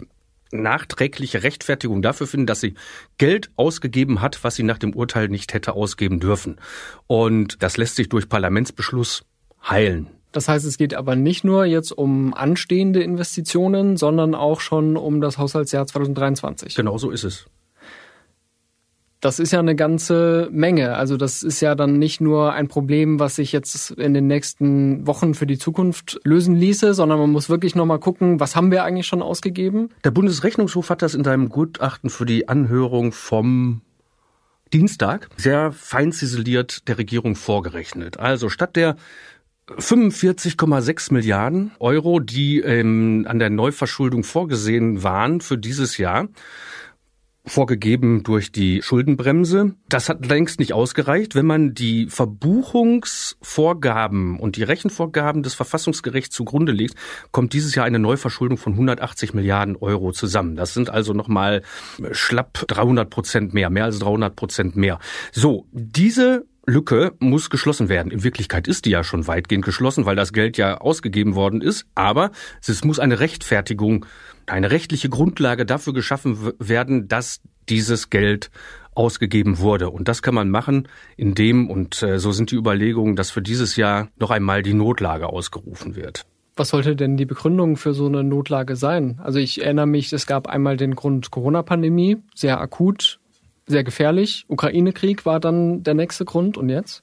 nachträgliche 0.52 1.42
Rechtfertigung 1.42 2.00
dafür 2.00 2.28
finden, 2.28 2.46
dass 2.46 2.60
sie 2.60 2.74
Geld 3.18 3.50
ausgegeben 3.56 4.20
hat, 4.20 4.44
was 4.44 4.54
sie 4.54 4.62
nach 4.62 4.78
dem 4.78 4.94
Urteil 4.94 5.28
nicht 5.28 5.52
hätte 5.52 5.72
ausgeben 5.72 6.20
dürfen. 6.20 6.60
Und 7.08 7.60
das 7.62 7.76
lässt 7.76 7.96
sich 7.96 8.08
durch 8.08 8.28
Parlamentsbeschluss 8.28 9.24
heilen. 9.68 10.10
Das 10.34 10.48
heißt, 10.48 10.66
es 10.66 10.78
geht 10.78 10.94
aber 10.94 11.14
nicht 11.14 11.44
nur 11.44 11.64
jetzt 11.64 11.92
um 11.92 12.34
anstehende 12.34 13.00
Investitionen, 13.00 13.96
sondern 13.96 14.34
auch 14.34 14.58
schon 14.58 14.96
um 14.96 15.20
das 15.20 15.38
Haushaltsjahr 15.38 15.86
2023. 15.86 16.74
Genau 16.74 16.98
so 16.98 17.12
ist 17.12 17.22
es. 17.22 17.46
Das 19.20 19.38
ist 19.38 19.52
ja 19.52 19.60
eine 19.60 19.76
ganze 19.76 20.48
Menge. 20.50 20.96
Also 20.96 21.16
das 21.16 21.44
ist 21.44 21.60
ja 21.60 21.76
dann 21.76 22.00
nicht 22.00 22.20
nur 22.20 22.52
ein 22.52 22.66
Problem, 22.66 23.20
was 23.20 23.36
sich 23.36 23.52
jetzt 23.52 23.92
in 23.92 24.12
den 24.12 24.26
nächsten 24.26 25.06
Wochen 25.06 25.34
für 25.34 25.46
die 25.46 25.56
Zukunft 25.56 26.20
lösen 26.24 26.56
ließe, 26.56 26.94
sondern 26.94 27.20
man 27.20 27.30
muss 27.30 27.48
wirklich 27.48 27.76
nochmal 27.76 28.00
gucken, 28.00 28.40
was 28.40 28.56
haben 28.56 28.72
wir 28.72 28.82
eigentlich 28.82 29.06
schon 29.06 29.22
ausgegeben? 29.22 29.90
Der 30.02 30.10
Bundesrechnungshof 30.10 30.90
hat 30.90 31.00
das 31.00 31.14
in 31.14 31.22
seinem 31.22 31.48
Gutachten 31.48 32.10
für 32.10 32.26
die 32.26 32.48
Anhörung 32.48 33.12
vom 33.12 33.82
Dienstag 34.72 35.28
sehr 35.36 35.70
fein 35.70 36.10
ziseliert 36.10 36.88
der 36.88 36.98
Regierung 36.98 37.36
vorgerechnet. 37.36 38.18
Also 38.18 38.48
statt 38.48 38.74
der 38.74 38.96
45,6 39.68 41.12
Milliarden 41.12 41.72
Euro, 41.78 42.20
die 42.20 42.60
ähm, 42.60 43.26
an 43.28 43.38
der 43.38 43.50
Neuverschuldung 43.50 44.24
vorgesehen 44.24 45.02
waren 45.02 45.40
für 45.40 45.56
dieses 45.56 45.96
Jahr, 45.96 46.28
vorgegeben 47.46 48.22
durch 48.22 48.52
die 48.52 48.80
Schuldenbremse. 48.82 49.74
Das 49.88 50.08
hat 50.08 50.24
längst 50.26 50.58
nicht 50.58 50.72
ausgereicht. 50.72 51.34
Wenn 51.34 51.44
man 51.46 51.74
die 51.74 52.06
Verbuchungsvorgaben 52.08 54.38
und 54.38 54.56
die 54.56 54.62
Rechenvorgaben 54.62 55.42
des 55.42 55.52
Verfassungsgerichts 55.54 56.34
zugrunde 56.34 56.72
legt, 56.72 56.94
kommt 57.32 57.52
dieses 57.52 57.74
Jahr 57.74 57.84
eine 57.84 57.98
Neuverschuldung 57.98 58.56
von 58.56 58.72
180 58.74 59.34
Milliarden 59.34 59.76
Euro 59.76 60.12
zusammen. 60.12 60.56
Das 60.56 60.72
sind 60.74 60.88
also 60.88 61.12
nochmal 61.12 61.62
schlapp 62.12 62.64
300 62.68 63.10
Prozent 63.10 63.52
mehr, 63.52 63.68
mehr 63.68 63.84
als 63.84 63.98
300 63.98 64.36
Prozent 64.36 64.76
mehr. 64.76 64.98
So, 65.32 65.66
diese 65.72 66.46
Lücke 66.66 67.12
muss 67.18 67.50
geschlossen 67.50 67.88
werden. 67.88 68.10
In 68.10 68.24
Wirklichkeit 68.24 68.68
ist 68.68 68.84
die 68.84 68.90
ja 68.90 69.04
schon 69.04 69.26
weitgehend 69.26 69.64
geschlossen, 69.64 70.06
weil 70.06 70.16
das 70.16 70.32
Geld 70.32 70.56
ja 70.56 70.78
ausgegeben 70.78 71.34
worden 71.34 71.60
ist. 71.60 71.86
Aber 71.94 72.30
es 72.66 72.84
muss 72.84 72.98
eine 72.98 73.20
Rechtfertigung, 73.20 74.06
eine 74.46 74.70
rechtliche 74.70 75.08
Grundlage 75.08 75.66
dafür 75.66 75.92
geschaffen 75.92 76.52
werden, 76.58 77.08
dass 77.08 77.40
dieses 77.68 78.10
Geld 78.10 78.50
ausgegeben 78.94 79.58
wurde. 79.58 79.90
Und 79.90 80.08
das 80.08 80.22
kann 80.22 80.34
man 80.34 80.50
machen, 80.50 80.88
indem, 81.16 81.70
und 81.70 82.02
äh, 82.02 82.18
so 82.18 82.32
sind 82.32 82.50
die 82.50 82.56
Überlegungen, 82.56 83.16
dass 83.16 83.30
für 83.30 83.42
dieses 83.42 83.76
Jahr 83.76 84.08
noch 84.18 84.30
einmal 84.30 84.62
die 84.62 84.74
Notlage 84.74 85.28
ausgerufen 85.28 85.96
wird. 85.96 86.24
Was 86.56 86.68
sollte 86.68 86.94
denn 86.94 87.16
die 87.16 87.26
Begründung 87.26 87.76
für 87.76 87.94
so 87.94 88.06
eine 88.06 88.22
Notlage 88.22 88.76
sein? 88.76 89.20
Also 89.22 89.40
ich 89.40 89.64
erinnere 89.64 89.86
mich, 89.86 90.12
es 90.12 90.26
gab 90.26 90.46
einmal 90.46 90.76
den 90.76 90.94
Grund 90.94 91.32
Corona-Pandemie, 91.32 92.18
sehr 92.34 92.60
akut, 92.60 93.18
sehr 93.66 93.84
gefährlich. 93.84 94.44
Ukraine-Krieg 94.48 95.26
war 95.26 95.40
dann 95.40 95.82
der 95.82 95.94
nächste 95.94 96.24
Grund 96.24 96.56
und 96.56 96.68
jetzt? 96.68 97.02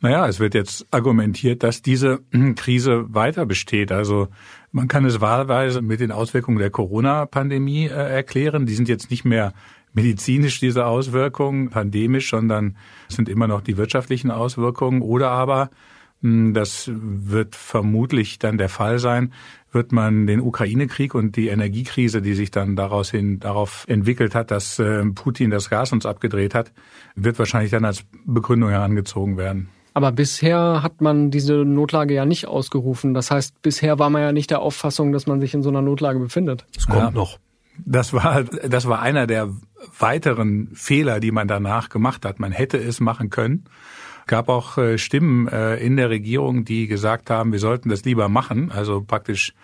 Naja, 0.00 0.28
es 0.28 0.40
wird 0.40 0.54
jetzt 0.54 0.86
argumentiert, 0.90 1.62
dass 1.62 1.82
diese 1.82 2.20
Krise 2.56 3.06
weiter 3.08 3.46
besteht. 3.46 3.92
Also 3.92 4.28
man 4.72 4.88
kann 4.88 5.04
es 5.04 5.20
wahlweise 5.20 5.82
mit 5.82 6.00
den 6.00 6.12
Auswirkungen 6.12 6.58
der 6.58 6.70
Corona-Pandemie 6.70 7.86
äh, 7.86 7.90
erklären. 7.90 8.66
Die 8.66 8.74
sind 8.74 8.88
jetzt 8.88 9.10
nicht 9.10 9.24
mehr 9.24 9.52
medizinisch 9.94 10.60
diese 10.60 10.84
Auswirkungen, 10.84 11.70
pandemisch, 11.70 12.30
sondern 12.30 12.76
sind 13.08 13.28
immer 13.28 13.46
noch 13.46 13.62
die 13.62 13.78
wirtschaftlichen 13.78 14.30
Auswirkungen. 14.30 15.00
Oder 15.00 15.30
aber, 15.30 15.70
das 16.22 16.90
wird 16.92 17.54
vermutlich 17.54 18.38
dann 18.38 18.58
der 18.58 18.68
Fall 18.68 18.98
sein, 18.98 19.32
wird 19.70 19.92
man 19.92 20.26
den 20.26 20.40
Ukraine-Krieg 20.40 21.14
und 21.14 21.36
die 21.36 21.48
Energiekrise, 21.48 22.22
die 22.22 22.34
sich 22.34 22.50
dann 22.50 22.76
daraus 22.76 23.10
hin 23.10 23.38
darauf 23.38 23.84
entwickelt 23.88 24.34
hat, 24.34 24.50
dass 24.50 24.78
äh, 24.78 25.04
Putin 25.14 25.50
das 25.50 25.68
Gas 25.68 25.92
uns 25.92 26.06
abgedreht 26.06 26.54
hat, 26.54 26.72
wird 27.14 27.38
wahrscheinlich 27.38 27.70
dann 27.70 27.84
als 27.84 28.04
Begründung 28.24 28.70
herangezogen 28.70 29.36
werden. 29.36 29.68
Aber 29.92 30.12
bisher 30.12 30.82
hat 30.82 31.00
man 31.00 31.30
diese 31.30 31.54
Notlage 31.54 32.14
ja 32.14 32.26
nicht 32.26 32.46
ausgerufen. 32.46 33.14
Das 33.14 33.30
heißt, 33.30 33.62
bisher 33.62 33.98
war 33.98 34.10
man 34.10 34.22
ja 34.22 34.32
nicht 34.32 34.50
der 34.50 34.60
Auffassung, 34.60 35.12
dass 35.12 35.26
man 35.26 35.40
sich 35.40 35.54
in 35.54 35.62
so 35.62 35.70
einer 35.70 35.80
Notlage 35.80 36.18
befindet. 36.18 36.66
Es 36.76 36.86
kommt 36.86 36.98
ja. 36.98 37.10
noch. 37.10 37.38
Das 37.84 38.12
war, 38.12 38.42
das 38.44 38.88
war 38.88 39.00
einer 39.00 39.26
der 39.26 39.50
weiteren 39.98 40.70
Fehler, 40.74 41.20
die 41.20 41.30
man 41.30 41.48
danach 41.48 41.88
gemacht 41.88 42.24
hat. 42.24 42.40
Man 42.40 42.52
hätte 42.52 42.78
es 42.78 43.00
machen 43.00 43.30
können 43.30 43.64
gab 44.26 44.48
auch 44.48 44.76
äh, 44.78 44.98
Stimmen 44.98 45.48
äh, 45.48 45.76
in 45.76 45.96
der 45.96 46.10
Regierung, 46.10 46.64
die 46.64 46.86
gesagt 46.86 47.30
haben, 47.30 47.52
wir 47.52 47.58
sollten 47.58 47.88
das 47.88 48.04
lieber 48.04 48.28
machen, 48.28 48.72
also 48.72 49.00
praktisch 49.00 49.54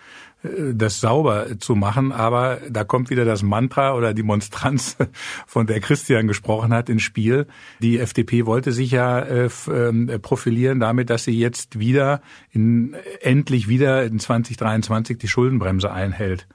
äh, 0.43 0.73
das 0.73 1.01
sauber 1.01 1.59
zu 1.59 1.75
machen, 1.75 2.11
aber 2.11 2.59
da 2.69 2.83
kommt 2.83 3.09
wieder 3.09 3.25
das 3.25 3.43
Mantra 3.43 3.93
oder 3.93 4.13
die 4.13 4.23
Monstranz, 4.23 4.97
von 5.47 5.67
der 5.67 5.81
Christian 5.81 6.27
gesprochen 6.27 6.73
hat, 6.73 6.89
ins 6.89 7.03
Spiel. 7.03 7.47
Die 7.81 7.99
FDP 7.99 8.45
wollte 8.45 8.71
sich 8.71 8.91
ja 8.91 9.19
äh, 9.19 9.49
ähm, 9.69 10.09
profilieren 10.21 10.79
damit, 10.79 11.09
dass 11.09 11.25
sie 11.25 11.37
jetzt 11.37 11.79
wieder 11.79 12.21
in, 12.51 12.95
endlich 13.21 13.67
wieder 13.67 14.03
in 14.05 14.19
2023 14.19 15.17
die 15.17 15.27
Schuldenbremse 15.27 15.91
einhält. 15.91 16.47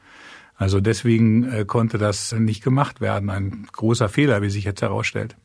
Also 0.56 0.80
deswegen 0.80 1.68
konnte 1.68 1.98
das 1.98 2.32
nicht 2.32 2.64
gemacht 2.64 3.00
werden. 3.00 3.30
Ein 3.30 3.68
großer 3.70 4.08
Fehler, 4.08 4.42
wie 4.42 4.50
sich 4.50 4.64
jetzt 4.64 4.82
herausstellt. 4.82 5.36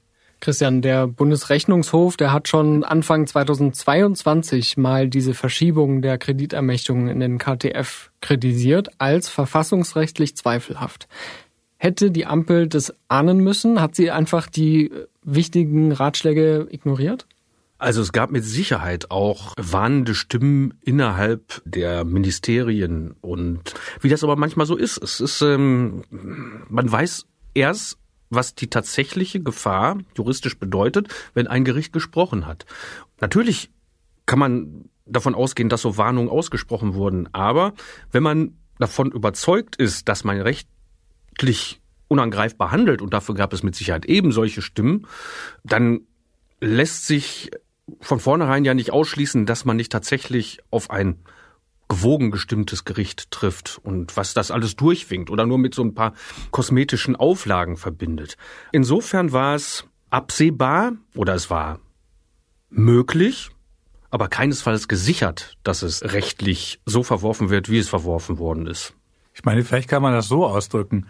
Christian, 0.43 0.81
der 0.81 1.07
Bundesrechnungshof, 1.07 2.17
der 2.17 2.33
hat 2.33 2.49
schon 2.49 2.83
Anfang 2.83 3.27
2022 3.27 4.75
mal 4.75 5.07
diese 5.07 5.33
Verschiebung 5.33 6.01
der 6.01 6.17
Kreditermächtigungen 6.17 7.07
in 7.07 7.21
den 7.21 7.37
KTF 7.37 8.11
kritisiert 8.19 8.89
als 8.97 9.29
verfassungsrechtlich 9.29 10.35
zweifelhaft. 10.35 11.07
Hätte 11.77 12.11
die 12.11 12.25
Ampel 12.25 12.67
das 12.67 12.93
ahnen 13.07 13.37
müssen? 13.37 13.79
Hat 13.79 13.95
sie 13.95 14.11
einfach 14.11 14.47
die 14.47 14.91
wichtigen 15.23 15.93
Ratschläge 15.93 16.67
ignoriert? 16.69 17.25
Also 17.77 18.01
es 18.01 18.11
gab 18.11 18.29
mit 18.29 18.43
Sicherheit 18.43 19.11
auch 19.11 19.53
warnende 19.55 20.13
Stimmen 20.13 20.73
innerhalb 20.81 21.61
der 21.63 22.03
Ministerien 22.03 23.15
und 23.21 23.75
wie 24.01 24.09
das 24.09 24.25
aber 24.25 24.35
manchmal 24.35 24.65
so 24.65 24.75
ist. 24.75 25.01
Es 25.01 25.21
ist, 25.21 25.41
ähm, 25.41 26.03
man 26.67 26.91
weiß 26.91 27.27
erst, 27.53 27.97
was 28.35 28.55
die 28.55 28.69
tatsächliche 28.69 29.41
Gefahr 29.41 29.97
juristisch 30.17 30.57
bedeutet, 30.57 31.07
wenn 31.33 31.47
ein 31.47 31.65
Gericht 31.65 31.93
gesprochen 31.93 32.45
hat. 32.45 32.65
Natürlich 33.19 33.71
kann 34.25 34.39
man 34.39 34.89
davon 35.05 35.35
ausgehen, 35.35 35.69
dass 35.69 35.81
so 35.81 35.97
Warnungen 35.97 36.29
ausgesprochen 36.29 36.93
wurden, 36.93 37.29
aber 37.33 37.73
wenn 38.11 38.23
man 38.23 38.57
davon 38.79 39.11
überzeugt 39.11 39.75
ist, 39.75 40.07
dass 40.09 40.23
man 40.23 40.39
rechtlich 40.41 41.81
unangreifbar 42.07 42.71
handelt, 42.71 43.01
und 43.01 43.13
dafür 43.13 43.35
gab 43.35 43.53
es 43.53 43.63
mit 43.63 43.75
Sicherheit 43.75 44.05
eben 44.05 44.31
solche 44.31 44.61
Stimmen, 44.61 45.07
dann 45.63 46.01
lässt 46.61 47.05
sich 47.07 47.51
von 47.99 48.19
vornherein 48.19 48.65
ja 48.65 48.73
nicht 48.73 48.91
ausschließen, 48.91 49.45
dass 49.45 49.65
man 49.65 49.77
nicht 49.77 49.91
tatsächlich 49.91 50.59
auf 50.69 50.89
ein 50.89 51.19
gewogen 51.93 52.31
gestimmtes 52.31 52.85
Gericht 52.85 53.29
trifft 53.29 53.79
und 53.83 54.17
was 54.17 54.33
das 54.33 54.49
alles 54.49 54.75
durchwinkt 54.75 55.29
oder 55.29 55.45
nur 55.45 55.59
mit 55.59 55.75
so 55.75 55.83
ein 55.83 55.93
paar 55.93 56.13
kosmetischen 56.49 57.15
Auflagen 57.15 57.77
verbindet. 57.77 58.35
Insofern 58.71 59.31
war 59.31 59.53
es 59.53 59.85
absehbar 60.09 60.93
oder 61.13 61.35
es 61.35 61.51
war 61.51 61.79
möglich, 62.71 63.51
aber 64.09 64.27
keinesfalls 64.27 64.87
gesichert, 64.87 65.55
dass 65.61 65.83
es 65.83 66.01
rechtlich 66.01 66.79
so 66.87 67.03
verworfen 67.03 67.51
wird, 67.51 67.69
wie 67.69 67.77
es 67.77 67.89
verworfen 67.89 68.39
worden 68.39 68.65
ist. 68.65 68.95
Ich 69.35 69.45
meine, 69.45 69.63
vielleicht 69.63 69.87
kann 69.87 70.01
man 70.01 70.13
das 70.13 70.27
so 70.27 70.47
ausdrücken. 70.47 71.05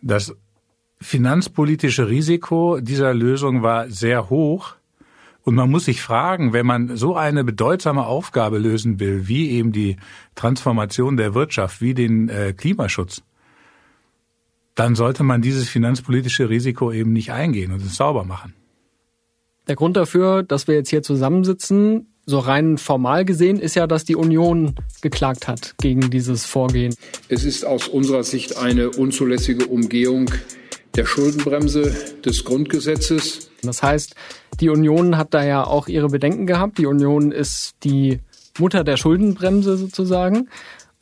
Das 0.00 0.34
finanzpolitische 0.98 2.08
Risiko 2.08 2.80
dieser 2.80 3.12
Lösung 3.12 3.62
war 3.62 3.90
sehr 3.90 4.30
hoch 4.30 4.76
und 5.46 5.54
man 5.54 5.70
muss 5.70 5.84
sich 5.84 6.02
fragen, 6.02 6.52
wenn 6.52 6.66
man 6.66 6.96
so 6.96 7.14
eine 7.14 7.44
bedeutsame 7.44 8.04
Aufgabe 8.04 8.58
lösen 8.58 8.98
will, 8.98 9.28
wie 9.28 9.50
eben 9.50 9.70
die 9.70 9.96
Transformation 10.34 11.16
der 11.16 11.34
Wirtschaft, 11.34 11.80
wie 11.80 11.94
den 11.94 12.28
äh, 12.28 12.52
Klimaschutz, 12.52 13.22
dann 14.74 14.96
sollte 14.96 15.22
man 15.22 15.42
dieses 15.42 15.68
finanzpolitische 15.68 16.50
Risiko 16.50 16.90
eben 16.90 17.12
nicht 17.12 17.30
eingehen 17.30 17.70
und 17.70 17.80
es 17.80 17.94
sauber 17.94 18.24
machen. 18.24 18.54
Der 19.68 19.76
Grund 19.76 19.96
dafür, 19.96 20.42
dass 20.42 20.66
wir 20.66 20.74
jetzt 20.74 20.90
hier 20.90 21.04
zusammensitzen, 21.04 22.08
so 22.26 22.40
rein 22.40 22.76
formal 22.76 23.24
gesehen, 23.24 23.60
ist 23.60 23.76
ja, 23.76 23.86
dass 23.86 24.04
die 24.04 24.16
Union 24.16 24.74
geklagt 25.00 25.46
hat 25.46 25.76
gegen 25.78 26.10
dieses 26.10 26.44
Vorgehen. 26.44 26.92
Es 27.28 27.44
ist 27.44 27.64
aus 27.64 27.86
unserer 27.86 28.24
Sicht 28.24 28.58
eine 28.58 28.90
unzulässige 28.90 29.66
Umgehung 29.66 30.28
der 30.96 31.06
Schuldenbremse 31.06 31.94
des 32.24 32.44
Grundgesetzes. 32.44 33.50
Das 33.62 33.82
heißt, 33.82 34.14
die 34.60 34.70
Union 34.70 35.16
hat 35.16 35.34
da 35.34 35.44
ja 35.44 35.64
auch 35.64 35.88
ihre 35.88 36.08
Bedenken 36.08 36.46
gehabt. 36.46 36.78
Die 36.78 36.86
Union 36.86 37.32
ist 37.32 37.74
die 37.84 38.20
Mutter 38.58 38.84
der 38.84 38.96
Schuldenbremse 38.96 39.76
sozusagen. 39.76 40.48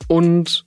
Und 0.07 0.65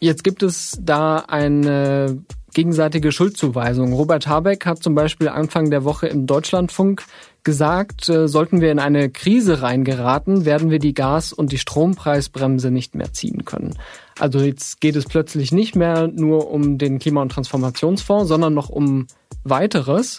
jetzt 0.00 0.24
gibt 0.24 0.42
es 0.42 0.78
da 0.80 1.18
eine 1.18 2.24
gegenseitige 2.52 3.12
Schuldzuweisung. 3.12 3.92
Robert 3.92 4.26
Habeck 4.26 4.66
hat 4.66 4.82
zum 4.82 4.94
Beispiel 4.94 5.28
Anfang 5.28 5.70
der 5.70 5.84
Woche 5.84 6.06
im 6.08 6.26
Deutschlandfunk 6.26 7.04
gesagt, 7.46 8.08
äh, 8.08 8.26
sollten 8.26 8.60
wir 8.60 8.72
in 8.72 8.80
eine 8.80 9.08
Krise 9.08 9.62
reingeraten, 9.62 10.44
werden 10.44 10.68
wir 10.68 10.80
die 10.80 10.94
Gas- 10.94 11.32
und 11.32 11.52
die 11.52 11.58
Strompreisbremse 11.58 12.72
nicht 12.72 12.96
mehr 12.96 13.12
ziehen 13.12 13.44
können. 13.44 13.78
Also 14.18 14.40
jetzt 14.40 14.80
geht 14.80 14.96
es 14.96 15.04
plötzlich 15.04 15.52
nicht 15.52 15.76
mehr 15.76 16.08
nur 16.08 16.50
um 16.50 16.76
den 16.76 16.98
Klima- 16.98 17.22
und 17.22 17.30
Transformationsfonds, 17.30 18.28
sondern 18.28 18.52
noch 18.52 18.68
um 18.68 19.06
weiteres. 19.44 20.18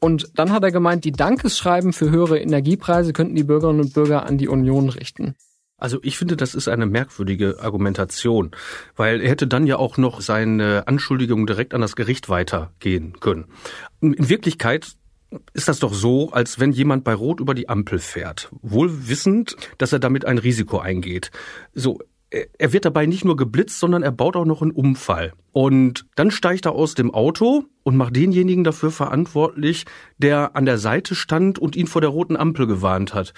Und 0.00 0.28
dann 0.34 0.52
hat 0.52 0.62
er 0.62 0.70
gemeint, 0.70 1.04
die 1.04 1.12
Dankesschreiben 1.12 1.94
für 1.94 2.10
höhere 2.10 2.38
Energiepreise 2.38 3.14
könnten 3.14 3.34
die 3.34 3.44
Bürgerinnen 3.44 3.80
und 3.80 3.94
Bürger 3.94 4.26
an 4.26 4.36
die 4.36 4.48
Union 4.48 4.90
richten. 4.90 5.34
Also 5.78 5.98
ich 6.02 6.18
finde, 6.18 6.36
das 6.36 6.54
ist 6.54 6.68
eine 6.68 6.84
merkwürdige 6.84 7.56
Argumentation, 7.62 8.50
weil 8.96 9.22
er 9.22 9.30
hätte 9.30 9.46
dann 9.46 9.66
ja 9.66 9.78
auch 9.78 9.96
noch 9.96 10.20
seine 10.20 10.86
Anschuldigung 10.86 11.46
direkt 11.46 11.72
an 11.72 11.80
das 11.80 11.96
Gericht 11.96 12.28
weitergehen 12.28 13.18
können. 13.18 13.46
In 14.02 14.28
Wirklichkeit 14.28 14.98
ist 15.52 15.68
das 15.68 15.78
doch 15.78 15.94
so, 15.94 16.32
als 16.32 16.58
wenn 16.58 16.72
jemand 16.72 17.04
bei 17.04 17.14
Rot 17.14 17.40
über 17.40 17.54
die 17.54 17.68
Ampel 17.68 17.98
fährt, 17.98 18.48
wohl 18.62 19.08
wissend, 19.08 19.56
dass 19.78 19.92
er 19.92 19.98
damit 19.98 20.24
ein 20.24 20.38
Risiko 20.38 20.78
eingeht. 20.78 21.30
So, 21.72 22.00
er 22.30 22.72
wird 22.72 22.84
dabei 22.84 23.06
nicht 23.06 23.24
nur 23.24 23.36
geblitzt, 23.36 23.80
sondern 23.80 24.02
er 24.02 24.12
baut 24.12 24.36
auch 24.36 24.44
noch 24.44 24.62
einen 24.62 24.70
Unfall. 24.70 25.32
Und 25.52 26.06
dann 26.14 26.30
steigt 26.30 26.66
er 26.66 26.72
aus 26.72 26.94
dem 26.94 27.12
Auto 27.12 27.64
und 27.82 27.96
macht 27.96 28.14
denjenigen 28.14 28.62
dafür 28.62 28.92
verantwortlich, 28.92 29.84
der 30.18 30.54
an 30.54 30.64
der 30.64 30.78
Seite 30.78 31.16
stand 31.16 31.58
und 31.58 31.74
ihn 31.74 31.88
vor 31.88 32.00
der 32.00 32.10
roten 32.10 32.36
Ampel 32.36 32.68
gewarnt 32.68 33.14
hat. 33.14 33.34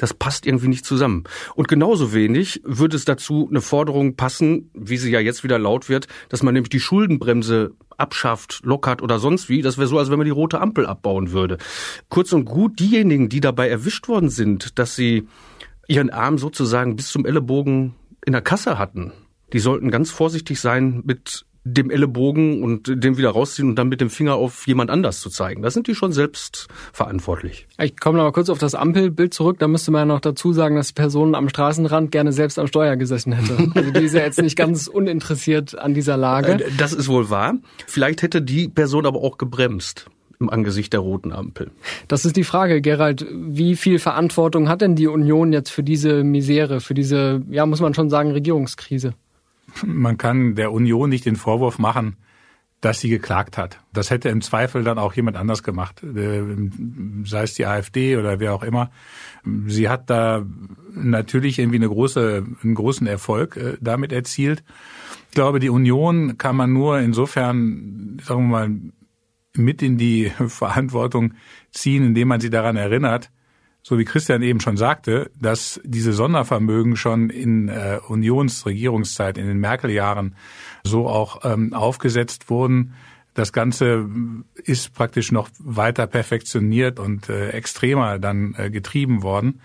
Das 0.00 0.14
passt 0.14 0.46
irgendwie 0.46 0.68
nicht 0.68 0.86
zusammen. 0.86 1.24
Und 1.54 1.68
genauso 1.68 2.14
wenig 2.14 2.62
würde 2.64 2.96
es 2.96 3.04
dazu 3.04 3.46
eine 3.50 3.60
Forderung 3.60 4.16
passen, 4.16 4.70
wie 4.72 4.96
sie 4.96 5.10
ja 5.10 5.20
jetzt 5.20 5.44
wieder 5.44 5.58
laut 5.58 5.90
wird, 5.90 6.08
dass 6.30 6.42
man 6.42 6.54
nämlich 6.54 6.70
die 6.70 6.80
Schuldenbremse 6.80 7.72
abschafft, 7.98 8.60
lockert 8.64 9.02
oder 9.02 9.18
sonst 9.18 9.50
wie. 9.50 9.60
Das 9.60 9.76
wäre 9.76 9.86
so, 9.86 9.98
als 9.98 10.10
wenn 10.10 10.18
man 10.18 10.24
die 10.24 10.30
rote 10.30 10.60
Ampel 10.60 10.86
abbauen 10.86 11.32
würde. 11.32 11.58
Kurz 12.08 12.32
und 12.32 12.46
gut, 12.46 12.80
diejenigen, 12.80 13.28
die 13.28 13.40
dabei 13.40 13.68
erwischt 13.68 14.08
worden 14.08 14.30
sind, 14.30 14.78
dass 14.78 14.96
sie 14.96 15.28
ihren 15.88 16.10
Arm 16.10 16.38
sozusagen 16.38 16.96
bis 16.96 17.10
zum 17.10 17.26
Ellenbogen 17.26 17.94
in 18.24 18.32
der 18.32 18.42
Kasse 18.42 18.78
hatten, 18.78 19.12
die 19.52 19.58
sollten 19.58 19.90
ganz 19.90 20.10
vorsichtig 20.10 20.60
sein 20.60 21.02
mit 21.04 21.44
dem 21.66 21.90
Ellenbogen 21.90 22.62
und 22.62 22.88
den 23.02 23.16
wieder 23.16 23.30
rausziehen 23.30 23.70
und 23.70 23.76
dann 23.76 23.88
mit 23.88 24.00
dem 24.02 24.10
Finger 24.10 24.34
auf 24.34 24.66
jemand 24.66 24.90
anders 24.90 25.20
zu 25.20 25.30
zeigen. 25.30 25.62
Da 25.62 25.70
sind 25.70 25.86
die 25.86 25.94
schon 25.94 26.12
selbst 26.12 26.68
verantwortlich. 26.92 27.66
Ich 27.80 27.98
komme 27.98 28.18
noch 28.18 28.24
mal 28.24 28.32
kurz 28.32 28.50
auf 28.50 28.58
das 28.58 28.74
Ampelbild 28.74 29.32
zurück. 29.32 29.58
Da 29.58 29.66
müsste 29.66 29.90
man 29.90 30.00
ja 30.00 30.04
noch 30.14 30.20
dazu 30.20 30.52
sagen, 30.52 30.76
dass 30.76 30.88
die 30.88 30.94
Person 30.94 31.34
am 31.34 31.48
Straßenrand 31.48 32.10
gerne 32.10 32.32
selbst 32.32 32.58
am 32.58 32.66
Steuer 32.66 32.96
gesessen 32.96 33.32
hätte. 33.32 33.72
Also 33.74 33.90
die 33.90 34.04
ist 34.04 34.14
ja 34.14 34.20
jetzt 34.20 34.40
nicht 34.42 34.56
ganz 34.56 34.88
uninteressiert 34.88 35.78
an 35.78 35.94
dieser 35.94 36.18
Lage. 36.18 36.52
Äh, 36.52 36.70
das 36.76 36.92
ist 36.92 37.08
wohl 37.08 37.30
wahr. 37.30 37.54
Vielleicht 37.86 38.20
hätte 38.20 38.42
die 38.42 38.68
Person 38.68 39.06
aber 39.06 39.20
auch 39.20 39.38
gebremst 39.38 40.06
im 40.40 40.50
Angesicht 40.50 40.92
der 40.92 41.00
roten 41.00 41.32
Ampel. 41.32 41.70
Das 42.08 42.24
ist 42.24 42.36
die 42.36 42.44
Frage, 42.44 42.80
Gerald. 42.80 43.26
Wie 43.30 43.76
viel 43.76 43.98
Verantwortung 43.98 44.68
hat 44.68 44.80
denn 44.80 44.96
die 44.96 45.06
Union 45.06 45.52
jetzt 45.52 45.70
für 45.70 45.82
diese 45.82 46.24
Misere, 46.24 46.80
für 46.80 46.94
diese, 46.94 47.42
ja, 47.50 47.66
muss 47.66 47.80
man 47.80 47.94
schon 47.94 48.10
sagen, 48.10 48.30
Regierungskrise? 48.32 49.14
Man 49.84 50.18
kann 50.18 50.54
der 50.54 50.72
Union 50.72 51.10
nicht 51.10 51.26
den 51.26 51.36
Vorwurf 51.36 51.78
machen, 51.78 52.16
dass 52.84 53.00
sie 53.00 53.08
geklagt 53.08 53.56
hat. 53.56 53.78
Das 53.94 54.10
hätte 54.10 54.28
im 54.28 54.42
Zweifel 54.42 54.84
dann 54.84 54.98
auch 54.98 55.14
jemand 55.14 55.38
anders 55.38 55.62
gemacht, 55.62 56.02
äh, 56.02 56.42
sei 57.24 57.42
es 57.42 57.54
die 57.54 57.64
AfD 57.64 58.18
oder 58.18 58.40
wer 58.40 58.52
auch 58.52 58.62
immer. 58.62 58.90
Sie 59.66 59.88
hat 59.88 60.10
da 60.10 60.44
natürlich 60.92 61.58
irgendwie 61.58 61.78
eine 61.78 61.88
große, 61.88 62.44
einen 62.62 62.74
großen 62.74 63.06
Erfolg 63.06 63.56
äh, 63.56 63.78
damit 63.80 64.12
erzielt. 64.12 64.62
Ich 65.30 65.34
glaube, 65.34 65.60
die 65.60 65.70
Union 65.70 66.36
kann 66.36 66.56
man 66.56 66.74
nur 66.74 66.98
insofern, 66.98 68.18
sagen 68.22 68.50
wir 68.50 68.66
mal, 68.66 68.70
mit 69.56 69.82
in 69.82 69.98
die 69.98 70.30
Verantwortung 70.48 71.34
ziehen, 71.70 72.04
indem 72.04 72.28
man 72.28 72.40
sie 72.40 72.50
daran 72.50 72.76
erinnert, 72.76 73.30
so 73.86 73.98
wie 73.98 74.06
Christian 74.06 74.40
eben 74.40 74.60
schon 74.60 74.78
sagte, 74.78 75.30
dass 75.38 75.78
diese 75.84 76.14
Sondervermögen 76.14 76.96
schon 76.96 77.28
in 77.28 77.68
äh, 77.68 78.00
Unionsregierungszeit, 78.08 79.36
in 79.36 79.46
den 79.46 79.58
Merkel-Jahren 79.58 80.36
so 80.84 81.06
auch 81.06 81.44
ähm, 81.44 81.74
aufgesetzt 81.74 82.48
wurden. 82.48 82.94
Das 83.34 83.52
Ganze 83.52 84.08
ist 84.54 84.94
praktisch 84.94 85.32
noch 85.32 85.50
weiter 85.58 86.06
perfektioniert 86.06 86.98
und 86.98 87.28
äh, 87.28 87.50
extremer 87.50 88.18
dann 88.18 88.54
äh, 88.56 88.70
getrieben 88.70 89.22
worden. 89.22 89.60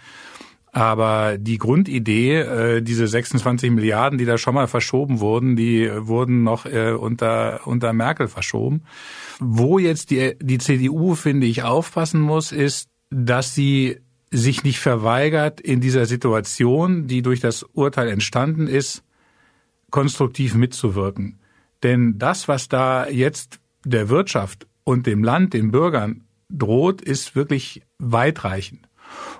Aber 0.72 1.38
die 1.38 1.58
Grundidee, 1.58 2.42
äh, 2.42 2.82
diese 2.82 3.08
26 3.08 3.72
Milliarden, 3.72 4.20
die 4.20 4.26
da 4.26 4.38
schon 4.38 4.54
mal 4.54 4.68
verschoben 4.68 5.20
wurden, 5.20 5.56
die 5.56 5.90
wurden 5.96 6.44
noch 6.44 6.66
äh, 6.66 6.92
unter, 6.92 7.66
unter 7.66 7.92
Merkel 7.94 8.28
verschoben. 8.28 8.84
Wo 9.40 9.80
jetzt 9.80 10.12
die, 10.12 10.36
die 10.40 10.60
CDU, 10.60 11.16
finde 11.16 11.48
ich, 11.48 11.64
aufpassen 11.64 12.22
muss, 12.22 12.52
ist, 12.52 12.90
dass 13.10 13.56
sie 13.56 13.98
sich 14.32 14.64
nicht 14.64 14.80
verweigert, 14.80 15.60
in 15.60 15.82
dieser 15.82 16.06
Situation, 16.06 17.08
die 17.08 17.24
durch 17.24 17.40
das 17.40 17.64
Urteil 17.64 18.10
entstanden 18.10 18.68
ist, 18.68 19.04
konstruktiv 19.90 20.54
mitzuwirken. 20.54 21.40
Denn 21.82 22.20
das, 22.20 22.48
was 22.48 22.68
da 22.68 23.08
jetzt 23.08 23.60
der 23.86 24.10
Wirtschaft 24.10 24.68
und 24.84 25.08
dem 25.08 25.24
Land, 25.24 25.54
den 25.54 25.72
Bürgern 25.72 26.26
droht, 26.50 27.02
ist 27.02 27.36
wirklich 27.36 27.82
weitreichend. 27.98 28.89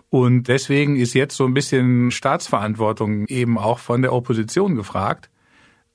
Und 0.10 0.48
deswegen 0.48 0.96
ist 0.96 1.14
jetzt 1.14 1.36
so 1.36 1.46
ein 1.46 1.54
bisschen 1.54 2.12
Staatsverantwortung 2.12 3.28
eben 3.28 3.58
auch 3.58 3.80
von 3.80 4.02
der 4.02 4.14
Opposition 4.14 4.76
gefragt, 4.76 5.30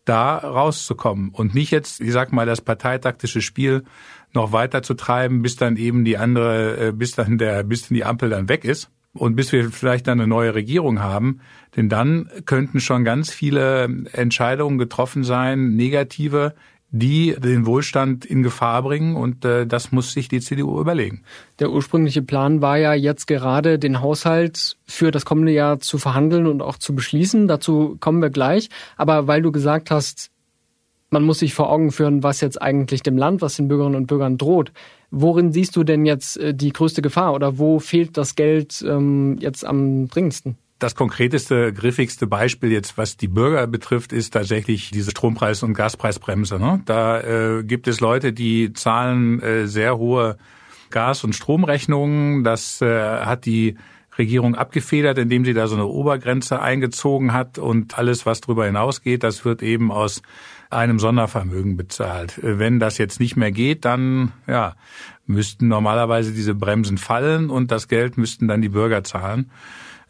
da 0.05 0.37
rauszukommen 0.37 1.31
und 1.31 1.55
nicht 1.55 1.71
jetzt, 1.71 2.01
ich 2.01 2.13
sag 2.13 2.33
mal, 2.33 2.47
das 2.47 2.61
parteitaktische 2.61 3.41
Spiel 3.41 3.85
noch 4.33 4.53
weiter 4.53 4.83
zu 4.83 4.95
treiben, 4.95 5.43
bis 5.43 5.57
dann 5.57 5.77
eben 5.77 6.05
die 6.05 6.19
andere, 6.19 6.89
äh, 6.89 6.93
bis 6.93 7.13
dann 7.13 7.39
der, 7.39 7.63
bis 7.63 7.89
dann 7.89 7.95
die 7.95 8.05
Ampel 8.05 8.31
dann 8.31 8.49
weg 8.49 8.65
ist 8.65 8.91
und 9.15 9.37
bis 9.37 9.53
wir 9.53 9.71
vielleicht 9.71 10.07
dann 10.07 10.21
eine 10.21 10.29
neue 10.29 10.55
Regierung 10.55 11.01
haben. 11.01 11.41
Denn 11.77 11.89
dann 11.89 12.29
könnten 12.45 12.81
schon 12.81 13.05
ganz 13.05 13.31
viele 13.31 13.85
Entscheidungen 14.13 14.77
getroffen 14.77 15.25
sein, 15.25 15.75
negative, 15.77 16.55
die 16.97 17.35
den 17.37 17.67
Wohlstand 17.67 18.25
in 18.25 18.45
Gefahr 18.45 18.81
bringen 18.83 19.17
und 19.17 19.45
äh, 19.45 19.67
das 19.67 19.91
muss 19.91 20.13
sich 20.13 20.29
die 20.29 20.41
CDU 20.41 20.81
überlegen. 20.81 21.23
Der 21.59 21.73
ursprüngliche 21.73 22.23
Plan 22.23 22.63
war 22.63 22.79
ja 22.79 22.95
jetzt 22.95 23.27
gerade 23.27 23.81
den 23.81 24.01
Haushalt 24.01 24.77
für 24.87 25.11
das 25.11 25.25
kommende 25.25 25.51
Jahr 25.51 25.81
zu 25.81 25.99
verhandeln 25.99 26.47
und 26.47 26.63
auch 26.63 26.79
zu 26.79 26.95
beschließen. 26.95 27.49
Dazu 27.49 27.97
kommen 27.99 28.23
wir 28.23 28.31
gleich. 28.31 28.69
Aber 28.97 29.27
weil 29.27 29.43
du 29.43 29.51
gesagt 29.51 29.91
hast, 29.91 30.31
man 31.11 31.25
muss 31.25 31.41
sich 31.41 31.53
vor 31.53 31.69
Augen 31.69 31.91
führen, 31.91 32.23
was 32.23 32.41
jetzt 32.41 32.63
eigentlich 32.63 33.03
dem 33.03 33.19
Land, 33.19 33.43
was 33.43 33.57
den 33.57 33.67
Bürgerinnen 33.67 33.97
und 33.97 34.07
Bürgern 34.07 34.39
droht. 34.39 34.71
Worin 35.11 35.53
siehst 35.53 35.75
du 35.75 35.83
denn 35.83 36.07
jetzt 36.07 36.37
äh, 36.37 36.55
die 36.55 36.73
größte 36.73 37.03
Gefahr 37.03 37.35
oder 37.35 37.59
wo 37.59 37.81
fehlt 37.81 38.17
das 38.17 38.37
Geld 38.37 38.85
ähm, 38.89 39.37
jetzt 39.41 39.67
am 39.67 40.07
dringendsten? 40.07 40.59
Das 40.79 40.95
konkreteste, 40.95 41.73
griffigste 41.73 42.27
Beispiel 42.27 42.73
jetzt, 42.73 42.99
was 42.99 43.17
die 43.17 43.29
Bürger 43.29 43.67
betrifft, 43.67 44.13
ist 44.13 44.33
tatsächlich 44.33 44.91
diese 44.91 45.13
Strompreis- 45.13 45.63
und 45.63 45.75
Gaspreisbremse. 45.75 46.59
Ne? 46.59 46.83
Da 46.85 47.21
äh, 47.21 47.63
gibt 47.63 47.87
es 47.87 48.01
Leute, 48.01 48.33
die 48.33 48.73
zahlen 48.73 49.41
äh, 49.41 49.67
sehr 49.67 49.97
hohe 49.97 50.37
Gas- 50.91 51.25
und 51.25 51.35
Stromrechnungen. 51.35 52.43
Das 52.43 52.83
äh, 52.83 52.87
hat 53.21 53.47
die 53.47 53.77
Regierung 54.19 54.55
abgefedert, 54.55 55.19
indem 55.19 55.45
sie 55.45 55.55
da 55.55 55.67
so 55.67 55.75
eine 55.75 55.87
Obergrenze 55.87 56.61
eingezogen 56.61 57.33
hat 57.33 57.59
und 57.59 57.99
alles, 57.99 58.27
was 58.27 58.41
darüber 58.41 58.67
hinausgeht, 58.67 59.23
das 59.23 59.45
wird 59.45 59.63
eben 59.63 59.91
aus 59.91 60.23
einem 60.71 60.99
Sondervermögen 60.99 61.77
bezahlt. 61.77 62.39
Wenn 62.43 62.81
das 62.81 62.99
jetzt 62.99 63.21
nicht 63.21 63.37
mehr 63.37 63.53
geht, 63.53 63.85
dann 63.85 64.33
ja, 64.47 64.75
müssten 65.27 65.69
normalerweise 65.69 66.33
diese 66.33 66.55
Bremsen 66.55 66.99
fallen 66.99 67.51
und 67.51 67.71
das 67.71 67.89
Geld 67.89 68.17
müssten 68.19 68.49
dann 68.49 68.63
die 68.63 68.69
Bürger 68.69 69.05
zahlen. 69.05 69.51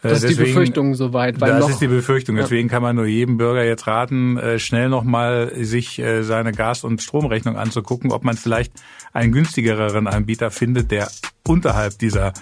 Das 0.05 0.19
ist 0.19 0.25
Deswegen, 0.25 0.39
die 0.39 0.45
Befürchtung 0.51 0.95
soweit. 0.95 1.41
Weil 1.41 1.59
das 1.59 1.71
ist 1.71 1.81
die 1.81 1.89
Befürchtung. 1.89 2.37
Deswegen 2.37 2.69
kann 2.69 2.83
man 2.83 2.95
nur 2.95 3.07
jedem 3.07 3.39
Bürger 3.39 3.65
jetzt 3.65 3.87
raten, 3.87 4.37
äh, 4.37 4.59
schnell 4.59 4.91
nochmal 4.91 5.51
sich 5.65 5.99
äh, 5.99 6.23
seine 6.23 6.53
Gas- 6.53 6.85
und 6.85 7.01
Stromrechnung 7.01 7.57
anzugucken, 7.57 8.13
ob 8.13 8.23
man 8.23 8.37
vielleicht 8.37 8.75
einen 9.15 9.33
günstigeren 9.33 10.07
Anbieter 10.07 10.51
findet, 10.51 10.91
der 10.91 11.11
unterhalb 11.49 11.99
dieser 11.99 12.35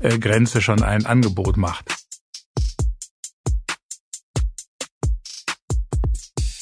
äh, 0.00 0.18
Grenze 0.18 0.62
schon 0.62 0.82
ein 0.82 1.04
Angebot 1.04 1.58
macht. 1.58 2.01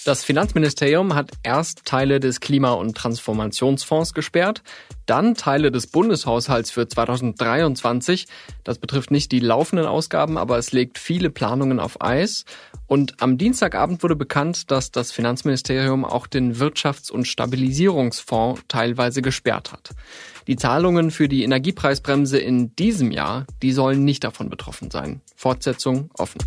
Das 0.06 0.24
Finanzministerium 0.24 1.14
hat 1.14 1.30
erst 1.42 1.84
Teile 1.84 2.20
des 2.20 2.40
Klima- 2.40 2.72
und 2.72 2.96
Transformationsfonds 2.96 4.14
gesperrt, 4.14 4.62
dann 5.04 5.34
Teile 5.34 5.70
des 5.70 5.88
Bundeshaushalts 5.88 6.70
für 6.70 6.88
2023. 6.88 8.26
Das 8.64 8.78
betrifft 8.78 9.10
nicht 9.10 9.30
die 9.30 9.40
laufenden 9.40 9.86
Ausgaben, 9.86 10.38
aber 10.38 10.56
es 10.56 10.72
legt 10.72 10.98
viele 10.98 11.28
Planungen 11.28 11.80
auf 11.80 12.00
Eis. 12.00 12.46
Und 12.86 13.20
am 13.20 13.36
Dienstagabend 13.36 14.02
wurde 14.02 14.16
bekannt, 14.16 14.70
dass 14.70 14.90
das 14.90 15.12
Finanzministerium 15.12 16.06
auch 16.06 16.26
den 16.26 16.56
Wirtschafts- 16.56 17.12
und 17.12 17.26
Stabilisierungsfonds 17.26 18.62
teilweise 18.68 19.20
gesperrt 19.20 19.72
hat. 19.72 19.90
Die 20.46 20.56
Zahlungen 20.56 21.10
für 21.10 21.28
die 21.28 21.44
Energiepreisbremse 21.44 22.38
in 22.38 22.74
diesem 22.76 23.10
Jahr, 23.10 23.46
die 23.62 23.72
sollen 23.72 24.04
nicht 24.04 24.24
davon 24.24 24.48
betroffen 24.48 24.90
sein. 24.90 25.20
Fortsetzung 25.36 26.10
offen. 26.14 26.40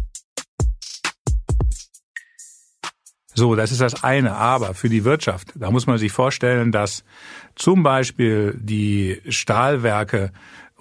So, 3.35 3.55
das 3.55 3.71
ist 3.71 3.81
das 3.81 4.03
eine. 4.03 4.35
Aber 4.35 4.73
für 4.73 4.89
die 4.89 5.03
Wirtschaft, 5.05 5.53
da 5.55 5.71
muss 5.71 5.87
man 5.87 5.97
sich 5.97 6.11
vorstellen, 6.11 6.71
dass 6.71 7.03
zum 7.55 7.83
Beispiel 7.83 8.57
die 8.59 9.21
Stahlwerke 9.27 10.31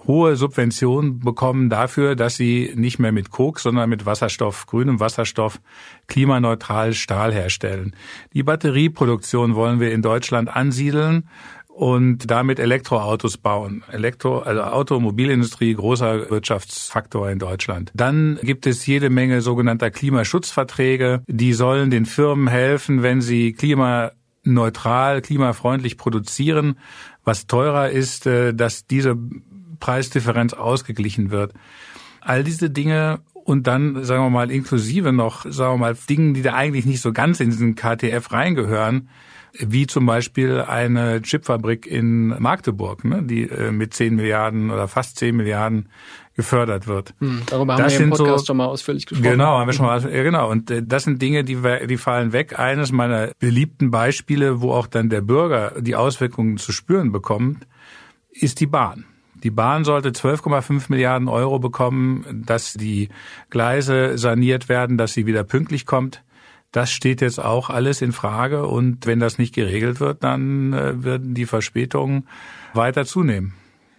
hohe 0.06 0.36
Subventionen 0.36 1.20
bekommen 1.20 1.70
dafür, 1.70 2.16
dass 2.16 2.36
sie 2.36 2.72
nicht 2.74 2.98
mehr 2.98 3.12
mit 3.12 3.30
Koks, 3.30 3.62
sondern 3.62 3.88
mit 3.88 4.04
Wasserstoff, 4.04 4.66
grünem 4.66 5.00
Wasserstoff, 5.00 5.60
klimaneutral 6.08 6.92
Stahl 6.92 7.32
herstellen. 7.32 7.94
Die 8.32 8.42
Batterieproduktion 8.42 9.54
wollen 9.54 9.80
wir 9.80 9.92
in 9.92 10.02
Deutschland 10.02 10.54
ansiedeln 10.54 11.28
und 11.74 12.30
damit 12.30 12.58
Elektroautos 12.58 13.38
bauen. 13.38 13.82
Elektro, 13.90 14.40
also 14.40 14.62
Automobilindustrie, 14.62 15.74
großer 15.74 16.30
Wirtschaftsfaktor 16.30 17.30
in 17.30 17.38
Deutschland. 17.38 17.90
Dann 17.94 18.38
gibt 18.42 18.66
es 18.66 18.84
jede 18.84 19.08
Menge 19.08 19.40
sogenannter 19.40 19.90
Klimaschutzverträge. 19.90 21.22
Die 21.26 21.54
sollen 21.54 21.90
den 21.90 22.04
Firmen 22.04 22.48
helfen, 22.48 23.02
wenn 23.02 23.22
sie 23.22 23.54
klimaneutral, 23.54 25.22
klimafreundlich 25.22 25.96
produzieren, 25.96 26.78
was 27.24 27.46
teurer 27.46 27.88
ist, 27.88 28.26
äh, 28.26 28.52
dass 28.52 28.86
diese 28.86 29.16
Preisdifferenz 29.80 30.52
ausgeglichen 30.52 31.30
wird. 31.30 31.54
All 32.20 32.44
diese 32.44 32.70
Dinge 32.70 33.20
und 33.32 33.66
dann, 33.66 34.04
sagen 34.04 34.24
wir 34.24 34.30
mal, 34.30 34.50
inklusive 34.50 35.12
noch, 35.12 35.44
sagen 35.48 35.74
wir 35.74 35.78
mal, 35.78 35.96
Dingen, 36.08 36.34
die 36.34 36.42
da 36.42 36.54
eigentlich 36.54 36.86
nicht 36.86 37.00
so 37.00 37.12
ganz 37.12 37.40
in 37.40 37.50
diesen 37.50 37.74
KTF 37.74 38.30
reingehören, 38.30 39.08
wie 39.58 39.86
zum 39.86 40.06
Beispiel 40.06 40.60
eine 40.60 41.20
Chipfabrik 41.20 41.86
in 41.86 42.28
Magdeburg, 42.40 43.04
ne, 43.04 43.22
die 43.22 43.42
äh, 43.42 43.70
mit 43.70 43.92
10 43.94 44.16
Milliarden 44.16 44.70
oder 44.70 44.88
fast 44.88 45.18
10 45.18 45.36
Milliarden 45.36 45.88
gefördert 46.34 46.86
wird. 46.86 47.14
Hm, 47.18 47.42
darüber 47.46 47.74
haben 47.74 47.82
das 47.82 47.98
wir 47.98 48.04
im 48.04 48.10
Podcast 48.10 48.40
so, 48.40 48.46
schon 48.46 48.56
mal 48.56 48.66
ausführlich 48.66 49.04
gesprochen. 49.06 49.30
Genau, 49.30 49.58
haben 49.58 49.66
wir 49.66 49.74
schon 49.74 49.86
mal, 49.86 50.00
ja, 50.02 50.22
genau. 50.22 50.50
Und 50.50 50.70
äh, 50.70 50.82
das 50.82 51.04
sind 51.04 51.20
Dinge, 51.20 51.44
die, 51.44 51.58
die 51.86 51.96
fallen 51.98 52.32
weg. 52.32 52.58
Eines 52.58 52.92
meiner 52.92 53.32
beliebten 53.38 53.90
Beispiele, 53.90 54.62
wo 54.62 54.72
auch 54.72 54.86
dann 54.86 55.10
der 55.10 55.20
Bürger 55.20 55.74
die 55.80 55.96
Auswirkungen 55.96 56.56
zu 56.56 56.72
spüren 56.72 57.12
bekommt, 57.12 57.66
ist 58.30 58.60
die 58.60 58.66
Bahn. 58.66 59.04
Die 59.42 59.50
Bahn 59.50 59.84
sollte 59.84 60.10
12,5 60.10 60.84
Milliarden 60.88 61.28
Euro 61.28 61.58
bekommen, 61.58 62.44
dass 62.46 62.74
die 62.74 63.08
Gleise 63.50 64.16
saniert 64.16 64.68
werden, 64.68 64.96
dass 64.96 65.12
sie 65.12 65.26
wieder 65.26 65.44
pünktlich 65.44 65.84
kommt. 65.84 66.22
Das 66.72 66.90
steht 66.90 67.20
jetzt 67.20 67.38
auch 67.38 67.68
alles 67.70 68.00
in 68.00 68.12
Frage 68.12 68.66
und 68.66 69.06
wenn 69.06 69.20
das 69.20 69.38
nicht 69.38 69.54
geregelt 69.54 70.00
wird, 70.00 70.24
dann 70.24 70.72
äh, 70.72 71.04
werden 71.04 71.34
die 71.34 71.46
Verspätungen 71.46 72.26
weiter 72.72 73.04
zunehmen. 73.04 73.54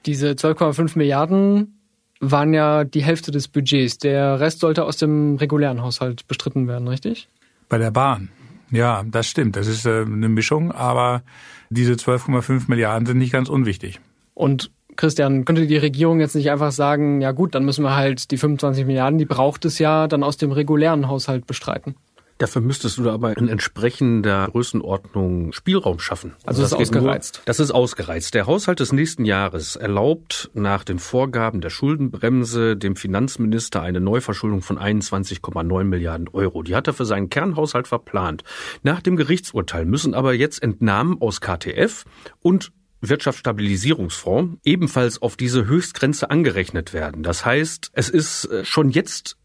Diese 0.05 0.31
12,5 0.31 0.97
Milliarden 0.97 1.79
waren 2.19 2.53
ja 2.53 2.83
die 2.83 3.03
Hälfte 3.03 3.31
des 3.31 3.47
Budgets. 3.47 3.99
Der 3.99 4.39
Rest 4.39 4.59
sollte 4.59 4.85
aus 4.85 4.97
dem 4.97 5.35
regulären 5.35 5.81
Haushalt 5.81 6.27
bestritten 6.27 6.67
werden, 6.67 6.87
richtig? 6.87 7.27
Bei 7.69 7.77
der 7.77 7.91
Bahn. 7.91 8.29
Ja, 8.71 9.03
das 9.03 9.27
stimmt. 9.27 9.55
Das 9.55 9.67
ist 9.67 9.85
äh, 9.85 10.01
eine 10.01 10.29
Mischung, 10.29 10.71
aber 10.71 11.21
diese 11.69 11.93
12,5 11.93 12.63
Milliarden 12.67 13.05
sind 13.05 13.19
nicht 13.19 13.31
ganz 13.31 13.49
unwichtig. 13.49 13.99
Und 14.33 14.71
Christian, 14.95 15.45
könnte 15.45 15.67
die 15.67 15.77
Regierung 15.77 16.19
jetzt 16.19 16.35
nicht 16.35 16.49
einfach 16.51 16.71
sagen, 16.71 17.21
ja 17.21 17.31
gut, 17.31 17.55
dann 17.55 17.65
müssen 17.65 17.83
wir 17.83 17.95
halt 17.95 18.31
die 18.31 18.37
25 18.37 18.85
Milliarden, 18.85 19.19
die 19.19 19.25
braucht 19.25 19.65
es 19.65 19.79
ja, 19.79 20.07
dann 20.07 20.23
aus 20.23 20.37
dem 20.37 20.51
regulären 20.51 21.07
Haushalt 21.07 21.45
bestreiten? 21.47 21.95
Dafür 22.37 22.61
müsstest 22.61 22.97
du 22.97 23.09
aber 23.09 23.37
in 23.37 23.47
entsprechender 23.47 24.47
Größenordnung 24.47 25.53
Spielraum 25.53 25.99
schaffen. 25.99 26.33
Also, 26.43 26.61
also 26.61 26.61
das, 26.61 26.71
das 26.71 26.79
ist 26.79 26.95
ausgereizt. 26.95 27.35
Nur, 27.35 27.45
das 27.45 27.59
ist 27.59 27.71
ausgereizt. 27.71 28.33
Der 28.33 28.47
Haushalt 28.47 28.79
des 28.79 28.91
nächsten 28.91 29.25
Jahres 29.25 29.75
erlaubt 29.75 30.49
nach 30.53 30.83
den 30.83 30.99
Vorgaben 30.99 31.61
der 31.61 31.69
Schuldenbremse 31.69 32.75
dem 32.75 32.95
Finanzminister 32.95 33.81
eine 33.81 33.99
Neuverschuldung 33.99 34.61
von 34.61 34.77
21,9 34.77 35.83
Milliarden 35.83 36.27
Euro. 36.29 36.63
Die 36.63 36.75
hat 36.75 36.87
er 36.87 36.93
für 36.93 37.05
seinen 37.05 37.29
Kernhaushalt 37.29 37.87
verplant. 37.87 38.43
Nach 38.81 39.01
dem 39.01 39.15
Gerichtsurteil 39.15 39.85
müssen 39.85 40.13
aber 40.13 40.33
jetzt 40.33 40.61
Entnahmen 40.61 41.21
aus 41.21 41.41
KTF 41.41 42.05
und 42.41 42.71
Wirtschaftsstabilisierungsfonds 43.01 44.57
ebenfalls 44.63 45.21
auf 45.21 45.35
diese 45.35 45.65
Höchstgrenze 45.65 46.29
angerechnet 46.29 46.93
werden. 46.93 47.21
Das 47.21 47.45
heißt, 47.45 47.91
es 47.93 48.09
ist 48.09 48.45
äh, 48.45 48.65
schon 48.65 48.89
jetzt 48.89 49.37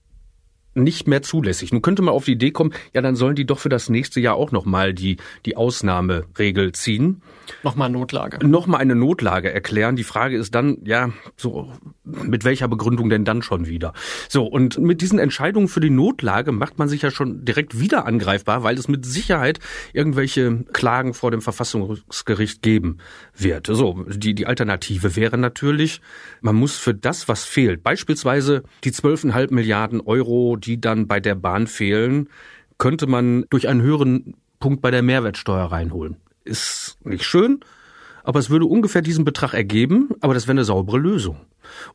nicht 0.75 1.09
mehr 1.09 1.23
zulässig. 1.23 1.73
Nun 1.73 1.83
könnte 1.83 2.03
man 2.03 2.15
auf 2.15 2.25
die 2.25 2.33
Idee 2.33 2.51
kommen, 2.51 2.73
ja, 2.95 3.03
dann 3.03 3.17
sollen 3.17 3.35
die 3.35 3.47
doch 3.47 3.59
für 3.59 3.69
das 3.69 3.89
nächste 3.89 4.21
Jahr 4.21 4.37
auch 4.37 4.53
nochmal 4.53 4.95
die, 4.95 5.17
die 5.45 5.57
Ausnahmeregel 5.57 6.73
ziehen. 6.73 7.23
Nochmal 7.63 7.91
Notlage. 7.91 8.47
Nochmal 8.47 8.81
eine 8.81 8.95
Notlage 8.95 9.53
erklären. 9.53 9.97
Die 9.97 10.05
Frage 10.05 10.37
ist 10.37 10.55
dann, 10.55 10.79
ja, 10.85 11.11
so, 11.37 11.73
mit 12.05 12.45
welcher 12.45 12.69
Begründung 12.69 13.09
denn 13.09 13.25
dann 13.25 13.43
schon 13.43 13.67
wieder? 13.67 13.93
So, 14.29 14.45
und 14.45 14.79
mit 14.79 15.01
diesen 15.01 15.19
Entscheidungen 15.19 15.69
für 15.69 15.81
die 15.81 15.91
Notlage 15.91 16.53
macht 16.53 16.79
man 16.79 16.89
sich 16.89 17.03
ja 17.03 17.11
schon 17.11 17.45
direkt 17.45 17.81
wieder 17.81 18.07
angreifbar, 18.07 18.63
weil 18.63 18.77
es 18.77 18.89
mit 18.89 19.07
Sicherheit 19.07 19.61
irgendwelche 19.93 20.65
Klagen 20.73 21.15
vor 21.15 21.31
dem 21.31 21.41
Verfassungsgericht 21.41 22.63
geben 22.63 22.99
wird. 23.35 23.67
So, 23.67 24.05
die, 24.09 24.35
die 24.35 24.47
Alternative 24.47 25.17
wäre 25.17 25.39
natürlich, 25.39 26.01
man 26.41 26.57
muss 26.57 26.77
für 26.77 26.95
das, 26.95 27.29
was 27.29 27.45
fehlt, 27.45 27.83
beispielsweise 27.83 28.63
die 28.85 28.93
12,5 28.93 29.53
Milliarden 29.53 30.01
Euro, 30.01 30.57
die 30.57 30.68
dann 30.77 31.07
bei 31.07 31.21
der 31.21 31.35
Bahn 31.35 31.67
fehlen, 31.67 32.29
könnte 32.77 33.07
man 33.07 33.45
durch 33.49 33.69
einen 33.69 33.81
höheren 33.81 34.35
Punkt 34.61 34.83
bei 34.83 34.91
der 34.91 35.03
Mehrwertsteuer 35.03 35.65
reinholen. 35.65 36.17
Ist 36.45 36.99
nicht 37.05 37.25
schön, 37.25 37.61
aber 38.25 38.41
es 38.41 38.51
würde 38.51 38.67
ungefähr 38.67 39.03
diesen 39.03 39.25
Betrag 39.25 39.55
ergeben, 39.55 40.11
aber 40.21 40.35
das 40.35 40.47
wäre 40.47 40.53
eine 40.53 40.65
saubere 40.65 40.99
Lösung. 40.99 41.39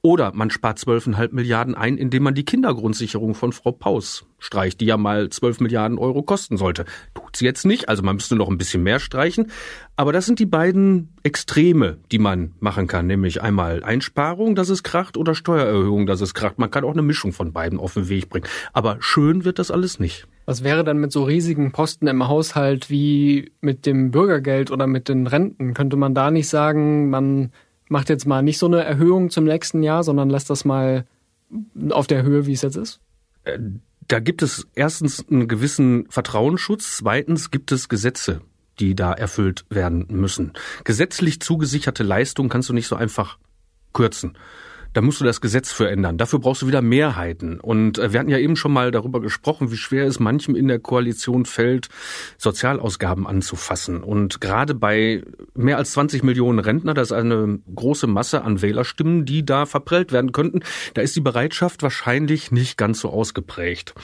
Oder 0.01 0.31
man 0.33 0.49
spart 0.49 0.79
12,5 0.79 1.33
Milliarden 1.33 1.75
ein, 1.75 1.97
indem 1.97 2.23
man 2.23 2.35
die 2.35 2.45
Kindergrundsicherung 2.45 3.35
von 3.35 3.51
Frau 3.51 3.71
Paus 3.71 4.25
streicht, 4.39 4.81
die 4.81 4.85
ja 4.85 4.97
mal 4.97 5.29
12 5.29 5.61
Milliarden 5.61 5.97
Euro 5.97 6.21
kosten 6.21 6.57
sollte. 6.57 6.85
Tut 7.13 7.35
sie 7.35 7.45
jetzt 7.45 7.65
nicht, 7.65 7.89
also 7.89 8.03
man 8.03 8.15
müsste 8.15 8.35
noch 8.35 8.49
ein 8.49 8.57
bisschen 8.57 8.83
mehr 8.83 8.99
streichen. 8.99 9.51
Aber 9.95 10.11
das 10.11 10.25
sind 10.25 10.39
die 10.39 10.45
beiden 10.45 11.09
Extreme, 11.23 11.97
die 12.11 12.19
man 12.19 12.53
machen 12.59 12.87
kann, 12.87 13.07
nämlich 13.07 13.41
einmal 13.41 13.83
Einsparung, 13.83 14.55
dass 14.55 14.69
es 14.69 14.83
kracht, 14.83 15.17
oder 15.17 15.35
Steuererhöhung, 15.35 16.05
dass 16.05 16.21
es 16.21 16.33
kracht. 16.33 16.59
Man 16.59 16.71
kann 16.71 16.83
auch 16.83 16.93
eine 16.93 17.01
Mischung 17.01 17.31
von 17.31 17.53
beiden 17.53 17.79
auf 17.79 17.93
den 17.93 18.09
Weg 18.09 18.29
bringen. 18.29 18.47
Aber 18.73 18.97
schön 18.99 19.45
wird 19.45 19.59
das 19.59 19.71
alles 19.71 19.99
nicht. 19.99 20.27
Was 20.45 20.63
wäre 20.63 20.83
dann 20.83 20.97
mit 20.97 21.11
so 21.11 21.23
riesigen 21.23 21.71
Posten 21.71 22.07
im 22.07 22.27
Haushalt 22.27 22.89
wie 22.89 23.51
mit 23.61 23.85
dem 23.85 24.11
Bürgergeld 24.11 24.71
oder 24.71 24.87
mit 24.87 25.07
den 25.07 25.25
Renten? 25.27 25.73
Könnte 25.73 25.95
man 25.95 26.13
da 26.13 26.31
nicht 26.31 26.49
sagen, 26.49 27.09
man 27.09 27.51
macht 27.93 28.09
jetzt 28.09 28.25
mal 28.25 28.41
nicht 28.41 28.57
so 28.57 28.65
eine 28.65 28.83
Erhöhung 28.83 29.29
zum 29.29 29.45
nächsten 29.45 29.83
Jahr, 29.83 30.03
sondern 30.03 30.29
lässt 30.29 30.49
das 30.49 30.65
mal 30.65 31.05
auf 31.91 32.07
der 32.07 32.23
Höhe, 32.23 32.45
wie 32.45 32.53
es 32.53 32.63
jetzt 32.63 32.75
ist? 32.75 32.99
Äh, 33.43 33.59
da 34.07 34.19
gibt 34.19 34.41
es 34.41 34.67
erstens 34.75 35.25
einen 35.29 35.47
gewissen 35.47 36.07
Vertrauensschutz, 36.09 36.97
zweitens 36.97 37.51
gibt 37.51 37.71
es 37.71 37.87
Gesetze, 37.87 38.41
die 38.79 38.95
da 38.95 39.13
erfüllt 39.13 39.65
werden 39.69 40.07
müssen. 40.09 40.53
Gesetzlich 40.83 41.39
zugesicherte 41.39 42.03
Leistungen 42.03 42.49
kannst 42.49 42.67
du 42.67 42.73
nicht 42.73 42.87
so 42.87 42.95
einfach 42.95 43.37
kürzen 43.93 44.35
da 44.93 45.01
musst 45.01 45.19
du 45.19 45.25
das 45.25 45.41
Gesetz 45.41 45.71
für 45.71 45.89
ändern. 45.89 46.17
Dafür 46.17 46.39
brauchst 46.39 46.61
du 46.61 46.67
wieder 46.67 46.81
Mehrheiten. 46.81 47.59
Und 47.59 47.97
äh, 47.97 48.13
wir 48.13 48.19
hatten 48.19 48.29
ja 48.29 48.37
eben 48.37 48.55
schon 48.55 48.71
mal 48.71 48.91
darüber 48.91 49.21
gesprochen, 49.21 49.71
wie 49.71 49.77
schwer 49.77 50.05
es 50.05 50.19
manchem 50.19 50.55
in 50.55 50.67
der 50.67 50.79
Koalition 50.79 51.45
fällt, 51.45 51.89
Sozialausgaben 52.37 53.27
anzufassen. 53.27 54.03
Und 54.03 54.39
gerade 54.39 54.75
bei 54.75 55.23
mehr 55.55 55.77
als 55.77 55.91
20 55.93 56.23
Millionen 56.23 56.59
Rentner, 56.59 56.93
das 56.93 57.09
ist 57.09 57.17
eine 57.17 57.59
große 57.73 58.07
Masse 58.07 58.43
an 58.43 58.61
Wählerstimmen, 58.61 59.25
die 59.25 59.45
da 59.45 59.65
verprellt 59.65 60.11
werden 60.11 60.31
könnten, 60.31 60.61
da 60.93 61.01
ist 61.01 61.15
die 61.15 61.21
Bereitschaft 61.21 61.83
wahrscheinlich 61.83 62.51
nicht 62.51 62.77
ganz 62.77 62.99
so 62.99 63.09
ausgeprägt. 63.09 63.95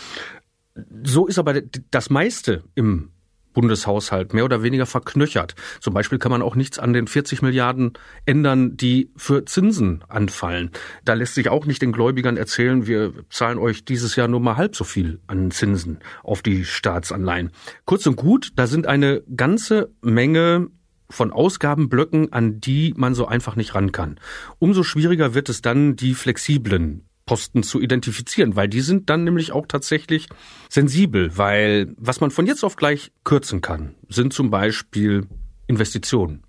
So 1.03 1.27
ist 1.27 1.39
aber 1.39 1.61
das 1.91 2.09
meiste 2.09 2.63
im 2.75 3.09
Bundeshaushalt 3.53 4.33
mehr 4.33 4.45
oder 4.45 4.63
weniger 4.63 4.85
verknöchert. 4.85 5.55
Zum 5.79 5.93
Beispiel 5.93 6.19
kann 6.19 6.31
man 6.31 6.41
auch 6.41 6.55
nichts 6.55 6.79
an 6.79 6.93
den 6.93 7.07
40 7.07 7.41
Milliarden 7.41 7.93
ändern, 8.25 8.77
die 8.77 9.11
für 9.15 9.45
Zinsen 9.45 10.03
anfallen. 10.07 10.71
Da 11.05 11.13
lässt 11.13 11.35
sich 11.35 11.49
auch 11.49 11.65
nicht 11.65 11.81
den 11.81 11.91
Gläubigern 11.91 12.37
erzählen, 12.37 12.87
wir 12.87 13.13
zahlen 13.29 13.57
euch 13.57 13.85
dieses 13.85 14.15
Jahr 14.15 14.27
nur 14.27 14.39
mal 14.39 14.57
halb 14.57 14.75
so 14.75 14.83
viel 14.83 15.19
an 15.27 15.51
Zinsen 15.51 15.99
auf 16.23 16.41
die 16.41 16.65
Staatsanleihen. 16.65 17.51
Kurz 17.85 18.05
und 18.05 18.15
gut, 18.15 18.51
da 18.55 18.67
sind 18.67 18.87
eine 18.87 19.23
ganze 19.35 19.91
Menge 20.01 20.67
von 21.09 21.31
Ausgabenblöcken, 21.31 22.31
an 22.33 22.59
die 22.59 22.93
man 22.95 23.15
so 23.15 23.25
einfach 23.25 23.55
nicht 23.55 23.73
ran 23.73 23.91
kann. 23.91 24.19
Umso 24.59 24.83
schwieriger 24.83 25.33
wird 25.33 25.49
es 25.49 25.61
dann, 25.61 25.95
die 25.95 26.13
flexiblen 26.13 27.08
Posten 27.29 27.61
zu 27.61 27.79
identifizieren, 27.79 28.55
weil 28.55 28.67
die 28.67 28.81
sind 28.81 29.11
dann 29.11 29.23
nämlich 29.23 29.51
auch 29.51 29.67
tatsächlich 29.67 30.29
sensibel, 30.67 31.37
weil 31.37 31.93
was 31.95 32.21
man 32.21 32.31
von 32.31 32.47
jetzt 32.47 32.63
auf 32.63 32.75
gleich 32.75 33.11
kürzen 33.23 33.61
kann, 33.61 33.93
sind 34.07 34.33
zum 34.33 34.49
Beispiel 34.49 35.27
Investitionen. 35.67 36.41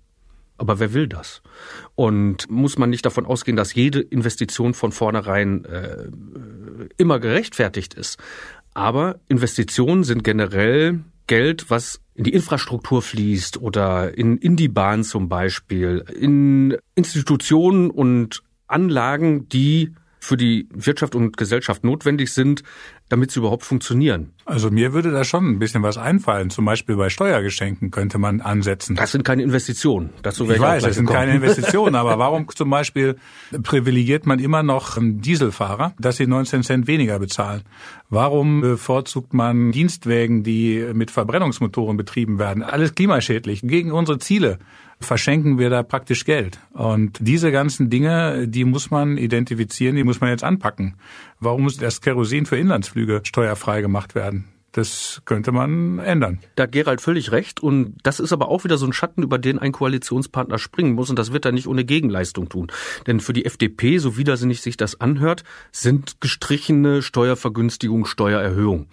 Aber 0.57 0.79
wer 0.79 0.95
will 0.95 1.07
das? 1.07 1.43
Und 1.93 2.49
muss 2.49 2.79
man 2.79 2.89
nicht 2.89 3.05
davon 3.05 3.27
ausgehen, 3.27 3.57
dass 3.57 3.75
jede 3.75 3.99
Investition 3.99 4.73
von 4.73 4.91
vornherein 4.91 5.65
äh, 5.65 6.09
immer 6.97 7.19
gerechtfertigt 7.19 7.93
ist? 7.93 8.17
Aber 8.73 9.19
Investitionen 9.27 10.03
sind 10.03 10.23
generell 10.23 11.01
Geld, 11.27 11.69
was 11.69 12.01
in 12.15 12.23
die 12.23 12.33
Infrastruktur 12.33 13.03
fließt 13.03 13.61
oder 13.61 14.17
in, 14.17 14.37
in 14.37 14.55
die 14.55 14.67
Bahn 14.67 15.03
zum 15.03 15.29
Beispiel, 15.29 16.03
in 16.19 16.75
Institutionen 16.95 17.91
und 17.91 18.41
Anlagen, 18.65 19.47
die 19.47 19.93
für 20.21 20.37
die 20.37 20.69
Wirtschaft 20.71 21.15
und 21.15 21.35
Gesellschaft 21.35 21.83
notwendig 21.83 22.31
sind, 22.31 22.61
damit 23.09 23.31
sie 23.31 23.39
überhaupt 23.39 23.65
funktionieren. 23.65 24.33
Also 24.45 24.69
mir 24.69 24.93
würde 24.93 25.11
da 25.11 25.23
schon 25.23 25.47
ein 25.47 25.59
bisschen 25.59 25.81
was 25.81 25.97
einfallen. 25.97 26.51
Zum 26.51 26.63
Beispiel 26.63 26.95
bei 26.95 27.09
Steuergeschenken 27.09 27.89
könnte 27.89 28.19
man 28.19 28.39
ansetzen. 28.39 28.95
Das 28.95 29.11
sind 29.11 29.23
keine 29.25 29.41
Investitionen. 29.41 30.11
Dazu 30.21 30.45
ich, 30.45 30.51
ich 30.51 30.59
weiß, 30.59 30.83
das 30.83 30.95
sind 30.95 31.07
keine 31.07 31.33
Investitionen. 31.35 31.95
aber 31.95 32.19
warum 32.19 32.47
zum 32.49 32.69
Beispiel 32.69 33.17
privilegiert 33.63 34.27
man 34.27 34.37
immer 34.37 34.61
noch 34.61 34.97
Dieselfahrer, 35.01 35.93
dass 35.99 36.17
sie 36.17 36.27
19 36.27 36.61
Cent 36.63 36.87
weniger 36.87 37.17
bezahlen? 37.17 37.63
Warum 38.09 38.61
bevorzugt 38.61 39.33
man 39.33 39.71
Dienstwägen, 39.71 40.43
die 40.43 40.85
mit 40.93 41.09
Verbrennungsmotoren 41.09 41.97
betrieben 41.97 42.37
werden? 42.37 42.61
Alles 42.61 42.93
klimaschädlich, 42.93 43.61
gegen 43.63 43.91
unsere 43.91 44.19
Ziele 44.19 44.59
verschenken 45.05 45.57
wir 45.57 45.69
da 45.69 45.83
praktisch 45.83 46.25
Geld. 46.25 46.59
Und 46.73 47.17
diese 47.19 47.51
ganzen 47.51 47.89
Dinge, 47.89 48.47
die 48.47 48.65
muss 48.65 48.91
man 48.91 49.17
identifizieren, 49.17 49.95
die 49.95 50.03
muss 50.03 50.21
man 50.21 50.29
jetzt 50.29 50.43
anpacken. 50.43 50.95
Warum 51.39 51.63
muss 51.63 51.77
das 51.77 52.01
Kerosin 52.01 52.45
für 52.45 52.57
Inlandsflüge 52.57 53.21
steuerfrei 53.23 53.81
gemacht 53.81 54.15
werden? 54.15 54.45
Das 54.71 55.21
könnte 55.25 55.51
man 55.51 55.99
ändern. 55.99 56.39
Da 56.55 56.65
Gerald 56.65 57.01
völlig 57.01 57.33
recht. 57.33 57.61
Und 57.61 57.97
das 58.03 58.21
ist 58.21 58.31
aber 58.31 58.47
auch 58.47 58.63
wieder 58.63 58.77
so 58.77 58.85
ein 58.85 58.93
Schatten, 58.93 59.21
über 59.21 59.37
den 59.37 59.59
ein 59.59 59.73
Koalitionspartner 59.73 60.57
springen 60.59 60.93
muss. 60.93 61.09
Und 61.09 61.19
das 61.19 61.33
wird 61.33 61.45
er 61.45 61.51
nicht 61.51 61.67
ohne 61.67 61.83
Gegenleistung 61.83 62.47
tun. 62.47 62.71
Denn 63.05 63.19
für 63.19 63.33
die 63.33 63.45
FDP, 63.45 63.97
so 63.97 64.15
widersinnig 64.15 64.61
sich 64.61 64.77
das 64.77 65.01
anhört, 65.01 65.43
sind 65.73 66.21
gestrichene 66.21 67.01
Steuervergünstigung, 67.01 68.05
Steuererhöhung. 68.05 68.87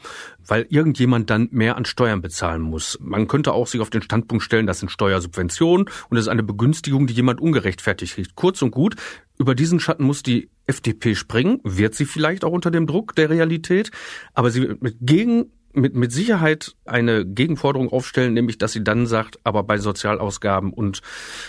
Weil 0.45 0.67
irgendjemand 0.69 1.31
dann 1.31 1.49
mehr 1.53 1.77
an 1.77 1.85
Steuern 1.85 2.23
bezahlen 2.23 2.63
muss. 2.63 2.99
Man 3.01 3.29
könnte 3.29 3.53
auch 3.53 3.69
sich 3.69 3.81
auf 3.81 3.91
den 3.91 4.03
Standpunkt 4.03 4.43
stellen, 4.43 4.67
das 4.67 4.81
sind 4.81 4.91
Steuersubventionen 4.91 5.87
und 6.09 6.17
das 6.17 6.25
ist 6.25 6.29
eine 6.29 6.43
Begünstigung, 6.43 7.07
die 7.07 7.13
jemand 7.13 7.41
ungerechtfertigt 7.41 8.15
kriegt. 8.15 8.35
Kurz 8.35 8.63
und 8.63 8.71
gut, 8.71 8.97
über 9.39 9.55
diesen 9.55 9.79
Schatten 9.79 10.05
muss 10.05 10.23
die 10.23 10.51
FDP 10.67 11.15
springen, 11.15 11.61
wird 11.65 11.95
sie 11.95 12.07
vielleicht 12.07 12.45
auch 12.45 12.53
unter 12.53 12.71
dem 12.71 12.87
Druck 12.87 13.15
der 13.15 13.31
Realität, 13.31 13.91
aber 14.35 14.51
sie 14.51 14.63
wird 14.63 14.83
mit 14.83 14.97
gegen 15.01 15.51
mit, 15.81 15.95
mit 15.95 16.13
Sicherheit 16.13 16.75
eine 16.85 17.25
Gegenforderung 17.25 17.91
aufstellen, 17.91 18.35
nämlich 18.35 18.59
dass 18.59 18.73
sie 18.73 18.85
dann 18.85 19.07
sagt, 19.07 19.39
aber 19.45 19.63
bei 19.63 19.79
Sozialausgaben 19.79 20.73
und 20.73 21.01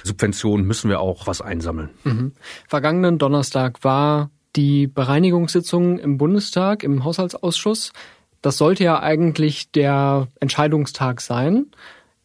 Subventionen 0.03 0.65
müssen 0.65 0.89
wir 0.89 0.99
auch 0.99 1.27
was 1.27 1.41
einsammeln. 1.41 1.89
Mhm. 2.03 2.33
Vergangenen 2.67 3.17
Donnerstag 3.17 3.83
war 3.83 4.29
die 4.55 4.87
Bereinigungssitzung 4.87 5.99
im 5.99 6.17
Bundestag, 6.17 6.83
im 6.83 7.03
Haushaltsausschuss. 7.03 7.93
Das 8.41 8.57
sollte 8.57 8.83
ja 8.83 8.99
eigentlich 8.99 9.71
der 9.71 10.27
Entscheidungstag 10.39 11.21
sein. 11.21 11.67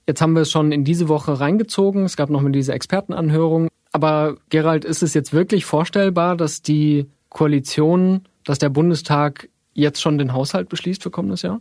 Jetzt 0.07 0.21
haben 0.21 0.35
wir 0.35 0.43
es 0.43 0.51
schon 0.51 0.73
in 0.73 0.85
diese 0.85 1.09
Woche 1.09 1.40
reingezogen. 1.40 2.05
Es 2.05 2.17
gab 2.17 2.31
noch 2.31 2.40
mal 2.40 2.53
diese 2.53 2.73
Expertenanhörung. 2.73 3.69
Aber 3.93 4.37
Gerald, 4.51 4.85
ist 4.85 5.03
es 5.03 5.14
jetzt 5.14 5.33
wirklich 5.33 5.64
vorstellbar, 5.64 6.37
dass 6.37 6.62
die 6.62 7.07
Koalition, 7.29 8.23
dass 8.45 8.59
der 8.59 8.69
Bundestag 8.69 9.49
jetzt 9.73 10.01
schon 10.01 10.19
den 10.19 10.33
Haushalt 10.33 10.69
beschließt 10.69 11.03
für 11.03 11.11
kommendes 11.11 11.43
Jahr? 11.43 11.61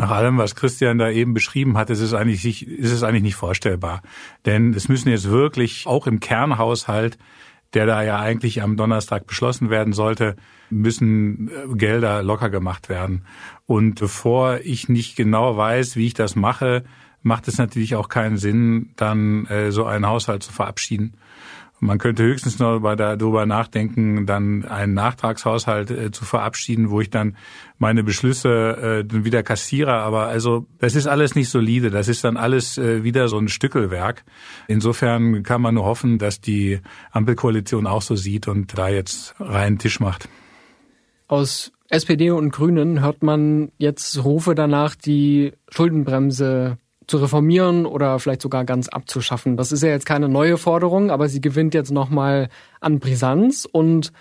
Nach 0.00 0.12
allem, 0.12 0.38
was 0.38 0.54
Christian 0.54 0.96
da 0.96 1.10
eben 1.10 1.34
beschrieben 1.34 1.76
hat, 1.76 1.90
ist 1.90 2.00
es 2.00 2.14
eigentlich, 2.14 2.42
nicht, 2.42 2.66
ist 2.66 2.90
es 2.90 3.02
eigentlich 3.02 3.22
nicht 3.22 3.34
vorstellbar. 3.34 4.00
Denn 4.46 4.72
es 4.72 4.88
müssen 4.88 5.10
jetzt 5.10 5.28
wirklich 5.28 5.86
auch 5.86 6.06
im 6.06 6.20
Kernhaushalt, 6.20 7.18
der 7.74 7.84
da 7.84 8.02
ja 8.02 8.18
eigentlich 8.18 8.62
am 8.62 8.78
Donnerstag 8.78 9.26
beschlossen 9.26 9.68
werden 9.68 9.92
sollte, 9.92 10.36
müssen 10.70 11.48
äh, 11.48 11.76
Gelder 11.76 12.22
locker 12.22 12.48
gemacht 12.48 12.88
werden. 12.88 13.26
Und 13.66 14.00
bevor 14.00 14.60
ich 14.64 14.88
nicht 14.88 15.16
genau 15.16 15.58
weiß, 15.58 15.96
wie 15.96 16.06
ich 16.06 16.14
das 16.14 16.34
mache, 16.34 16.82
macht 17.20 17.46
es 17.46 17.58
natürlich 17.58 17.94
auch 17.94 18.08
keinen 18.08 18.38
Sinn, 18.38 18.92
dann 18.96 19.44
äh, 19.48 19.70
so 19.70 19.84
einen 19.84 20.06
Haushalt 20.06 20.42
zu 20.42 20.50
verabschieden. 20.50 21.12
Man 21.82 21.96
könnte 21.96 22.22
höchstens 22.22 22.58
noch 22.58 22.78
darüber 22.94 23.46
nachdenken, 23.46 24.26
dann 24.26 24.66
einen 24.66 24.92
Nachtragshaushalt 24.92 25.90
äh, 25.90 26.10
zu 26.10 26.26
verabschieden, 26.26 26.90
wo 26.90 27.00
ich 27.00 27.08
dann 27.08 27.36
meine 27.78 28.04
Beschlüsse 28.04 29.06
äh, 29.10 29.24
wieder 29.24 29.42
kassiere. 29.42 29.94
Aber 29.94 30.26
also 30.26 30.66
das 30.78 30.94
ist 30.94 31.06
alles 31.06 31.34
nicht 31.34 31.48
solide. 31.48 31.90
Das 31.90 32.08
ist 32.08 32.22
dann 32.22 32.36
alles 32.36 32.76
äh, 32.76 33.02
wieder 33.02 33.28
so 33.28 33.38
ein 33.38 33.48
Stückelwerk. 33.48 34.24
Insofern 34.68 35.42
kann 35.42 35.62
man 35.62 35.74
nur 35.74 35.86
hoffen, 35.86 36.18
dass 36.18 36.42
die 36.42 36.80
Ampelkoalition 37.12 37.86
auch 37.86 38.02
so 38.02 38.14
sieht 38.14 38.46
und 38.46 38.76
da 38.76 38.90
jetzt 38.90 39.34
reinen 39.38 39.78
Tisch 39.78 40.00
macht. 40.00 40.28
Aus 41.28 41.72
SPD 41.88 42.30
und 42.30 42.52
Grünen 42.52 43.00
hört 43.00 43.22
man 43.22 43.72
jetzt 43.78 44.22
Rufe 44.22 44.54
danach, 44.54 44.94
die 44.94 45.52
Schuldenbremse 45.70 46.76
zu 47.10 47.18
reformieren 47.18 47.86
oder 47.86 48.20
vielleicht 48.20 48.40
sogar 48.40 48.64
ganz 48.64 48.88
abzuschaffen. 48.88 49.56
Das 49.56 49.72
ist 49.72 49.82
ja 49.82 49.88
jetzt 49.88 50.06
keine 50.06 50.28
neue 50.28 50.56
Forderung, 50.56 51.10
aber 51.10 51.28
sie 51.28 51.40
gewinnt 51.40 51.74
jetzt 51.74 51.90
nochmal 51.90 52.48
an 52.80 53.00
Brisanz 53.00 53.68
und 53.70 54.12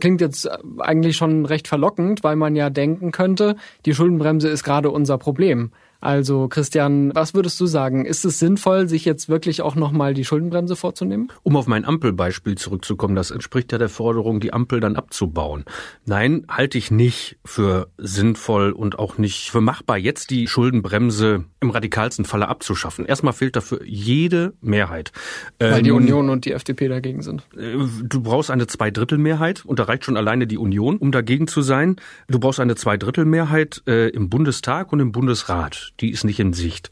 klingt 0.00 0.22
jetzt 0.22 0.48
eigentlich 0.78 1.18
schon 1.18 1.44
recht 1.44 1.68
verlockend, 1.68 2.24
weil 2.24 2.36
man 2.36 2.56
ja 2.56 2.70
denken 2.70 3.12
könnte, 3.12 3.56
die 3.84 3.94
Schuldenbremse 3.94 4.48
ist 4.48 4.64
gerade 4.64 4.90
unser 4.90 5.18
Problem. 5.18 5.72
Also 6.00 6.48
Christian, 6.48 7.14
was 7.14 7.34
würdest 7.34 7.60
du 7.60 7.66
sagen? 7.66 8.06
Ist 8.06 8.24
es 8.24 8.38
sinnvoll, 8.38 8.88
sich 8.88 9.04
jetzt 9.04 9.28
wirklich 9.28 9.62
auch 9.62 9.74
nochmal 9.74 10.14
die 10.14 10.24
Schuldenbremse 10.24 10.76
vorzunehmen? 10.76 11.30
Um 11.42 11.56
auf 11.56 11.66
mein 11.66 11.84
Ampelbeispiel 11.84 12.56
zurückzukommen, 12.56 13.14
das 13.14 13.30
entspricht 13.30 13.72
ja 13.72 13.78
der 13.78 13.90
Forderung, 13.90 14.40
die 14.40 14.52
Ampel 14.52 14.80
dann 14.80 14.96
abzubauen. 14.96 15.64
Nein, 16.06 16.46
halte 16.48 16.78
ich 16.78 16.90
nicht 16.90 17.38
für 17.44 17.88
sinnvoll 17.98 18.72
und 18.72 18.98
auch 18.98 19.18
nicht 19.18 19.50
für 19.50 19.60
machbar, 19.60 19.98
jetzt 19.98 20.30
die 20.30 20.46
Schuldenbremse 20.46 21.44
im 21.60 21.70
radikalsten 21.70 22.24
Falle 22.24 22.48
abzuschaffen. 22.48 23.04
Erstmal 23.04 23.34
fehlt 23.34 23.56
dafür 23.56 23.80
jede 23.84 24.54
Mehrheit. 24.62 25.12
Weil 25.58 25.78
ähm, 25.78 25.84
die 25.84 25.90
Union 25.90 26.30
und 26.30 26.46
die 26.46 26.52
FDP 26.52 26.88
dagegen 26.88 27.20
sind. 27.22 27.42
Äh, 27.56 27.76
du 28.02 28.22
brauchst 28.22 28.50
eine 28.50 28.66
Zweidrittelmehrheit 28.66 29.66
und 29.66 29.78
da 29.78 29.84
reicht 29.84 30.06
schon 30.06 30.16
alleine 30.16 30.46
die 30.46 30.56
Union, 30.56 30.96
um 30.96 31.12
dagegen 31.12 31.46
zu 31.46 31.60
sein. 31.60 31.96
Du 32.28 32.38
brauchst 32.38 32.60
eine 32.60 32.76
Zweidrittelmehrheit 32.76 33.82
äh, 33.86 34.08
im 34.08 34.30
Bundestag 34.30 34.92
und 34.92 35.00
im 35.00 35.12
Bundesrat. 35.12 35.89
Die 35.98 36.10
ist 36.10 36.24
nicht 36.24 36.40
in 36.40 36.52
Sicht. 36.52 36.90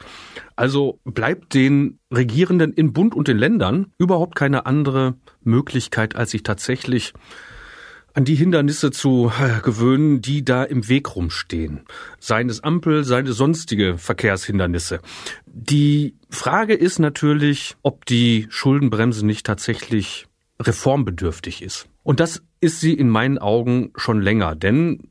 Also 0.57 0.99
bleibt 1.05 1.55
den 1.55 1.99
Regierenden 2.13 2.73
in 2.73 2.93
Bund 2.93 3.15
und 3.15 3.29
den 3.29 3.39
Ländern 3.39 3.93
überhaupt 3.99 4.35
keine 4.35 4.67
andere 4.67 5.15
Möglichkeit, 5.43 6.17
als 6.17 6.33
sich 6.33 6.43
tatsächlich 6.43 7.15
an 8.15 8.25
die 8.25 8.35
Hindernisse 8.35 8.91
zu 8.91 9.31
äh, 9.39 9.61
gewöhnen, 9.61 10.21
die 10.21 10.45
da 10.45 10.65
im 10.65 10.89
Weg 10.89 11.15
rumstehen. 11.15 11.85
Seien 12.19 12.49
es 12.49 12.65
Ampel, 12.65 13.05
seien 13.05 13.27
es 13.29 13.37
sonstige 13.37 13.97
Verkehrshindernisse. 13.97 15.01
Die 15.47 16.17
Frage 16.29 16.75
ist 16.75 16.99
natürlich, 16.99 17.77
ob 17.83 18.07
die 18.07 18.49
Schuldenbremse 18.51 19.25
nicht 19.25 19.47
tatsächlich 19.47 20.27
reformbedürftig 20.61 21.63
ist. 21.63 21.89
Und 22.03 22.19
das 22.21 22.43
ist 22.61 22.81
sie 22.81 22.95
in 22.95 23.09
meinen 23.09 23.39
Augen 23.39 23.93
schon 23.97 24.21
länger, 24.21 24.55
denn 24.55 25.09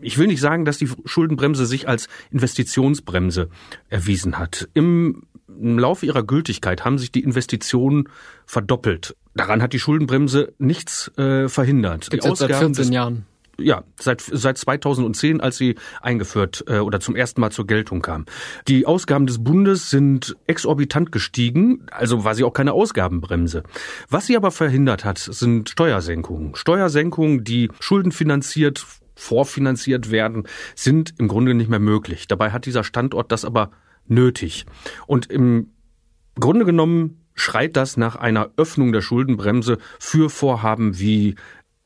ich 0.00 0.16
will 0.16 0.28
nicht 0.28 0.40
sagen, 0.40 0.64
dass 0.64 0.78
die 0.78 0.88
Schuldenbremse 1.04 1.66
sich 1.66 1.88
als 1.88 2.08
Investitionsbremse 2.30 3.48
erwiesen 3.88 4.38
hat. 4.38 4.68
Im 4.74 5.24
im 5.60 5.78
Laufe 5.78 6.06
ihrer 6.06 6.22
Gültigkeit 6.22 6.84
haben 6.84 6.98
sich 6.98 7.12
die 7.12 7.22
Investitionen 7.22 8.08
verdoppelt. 8.46 9.16
Daran 9.34 9.62
hat 9.62 9.72
die 9.72 9.78
Schuldenbremse 9.78 10.52
nichts 10.58 11.08
äh, 11.18 11.48
verhindert. 11.48 12.12
Die 12.12 12.20
seit 12.20 12.56
14 12.56 12.72
des, 12.72 12.90
Jahren. 12.90 13.26
Ja, 13.60 13.84
seit, 13.98 14.20
seit 14.20 14.58
2010, 14.58 15.40
als 15.40 15.56
sie 15.56 15.76
eingeführt 16.00 16.64
äh, 16.66 16.78
oder 16.78 17.00
zum 17.00 17.16
ersten 17.16 17.40
Mal 17.40 17.50
zur 17.50 17.66
Geltung 17.66 18.02
kam. 18.02 18.26
Die 18.68 18.86
Ausgaben 18.86 19.26
des 19.26 19.42
Bundes 19.42 19.90
sind 19.90 20.36
exorbitant 20.46 21.12
gestiegen, 21.12 21.86
also 21.90 22.24
war 22.24 22.34
sie 22.34 22.44
auch 22.44 22.52
keine 22.52 22.72
Ausgabenbremse. 22.72 23.62
Was 24.08 24.26
sie 24.26 24.36
aber 24.36 24.50
verhindert 24.50 25.04
hat, 25.04 25.18
sind 25.18 25.68
Steuersenkungen. 25.68 26.54
Steuersenkungen, 26.54 27.44
die 27.44 27.70
schuldenfinanziert 27.80 28.84
vorfinanziert 29.14 30.10
werden, 30.10 30.44
sind 30.74 31.14
im 31.18 31.28
Grunde 31.28 31.54
nicht 31.54 31.68
mehr 31.68 31.78
möglich. 31.78 32.26
Dabei 32.26 32.52
hat 32.52 32.64
dieser 32.64 32.84
Standort 32.84 33.30
das 33.30 33.44
aber 33.44 33.70
nötig. 34.06 34.64
Und 35.06 35.30
im 35.30 35.72
Grunde 36.38 36.64
genommen 36.64 37.20
schreit 37.34 37.76
das 37.76 37.96
nach 37.96 38.16
einer 38.16 38.50
Öffnung 38.56 38.92
der 38.92 39.02
Schuldenbremse 39.02 39.78
für 39.98 40.30
Vorhaben 40.30 40.98
wie 40.98 41.36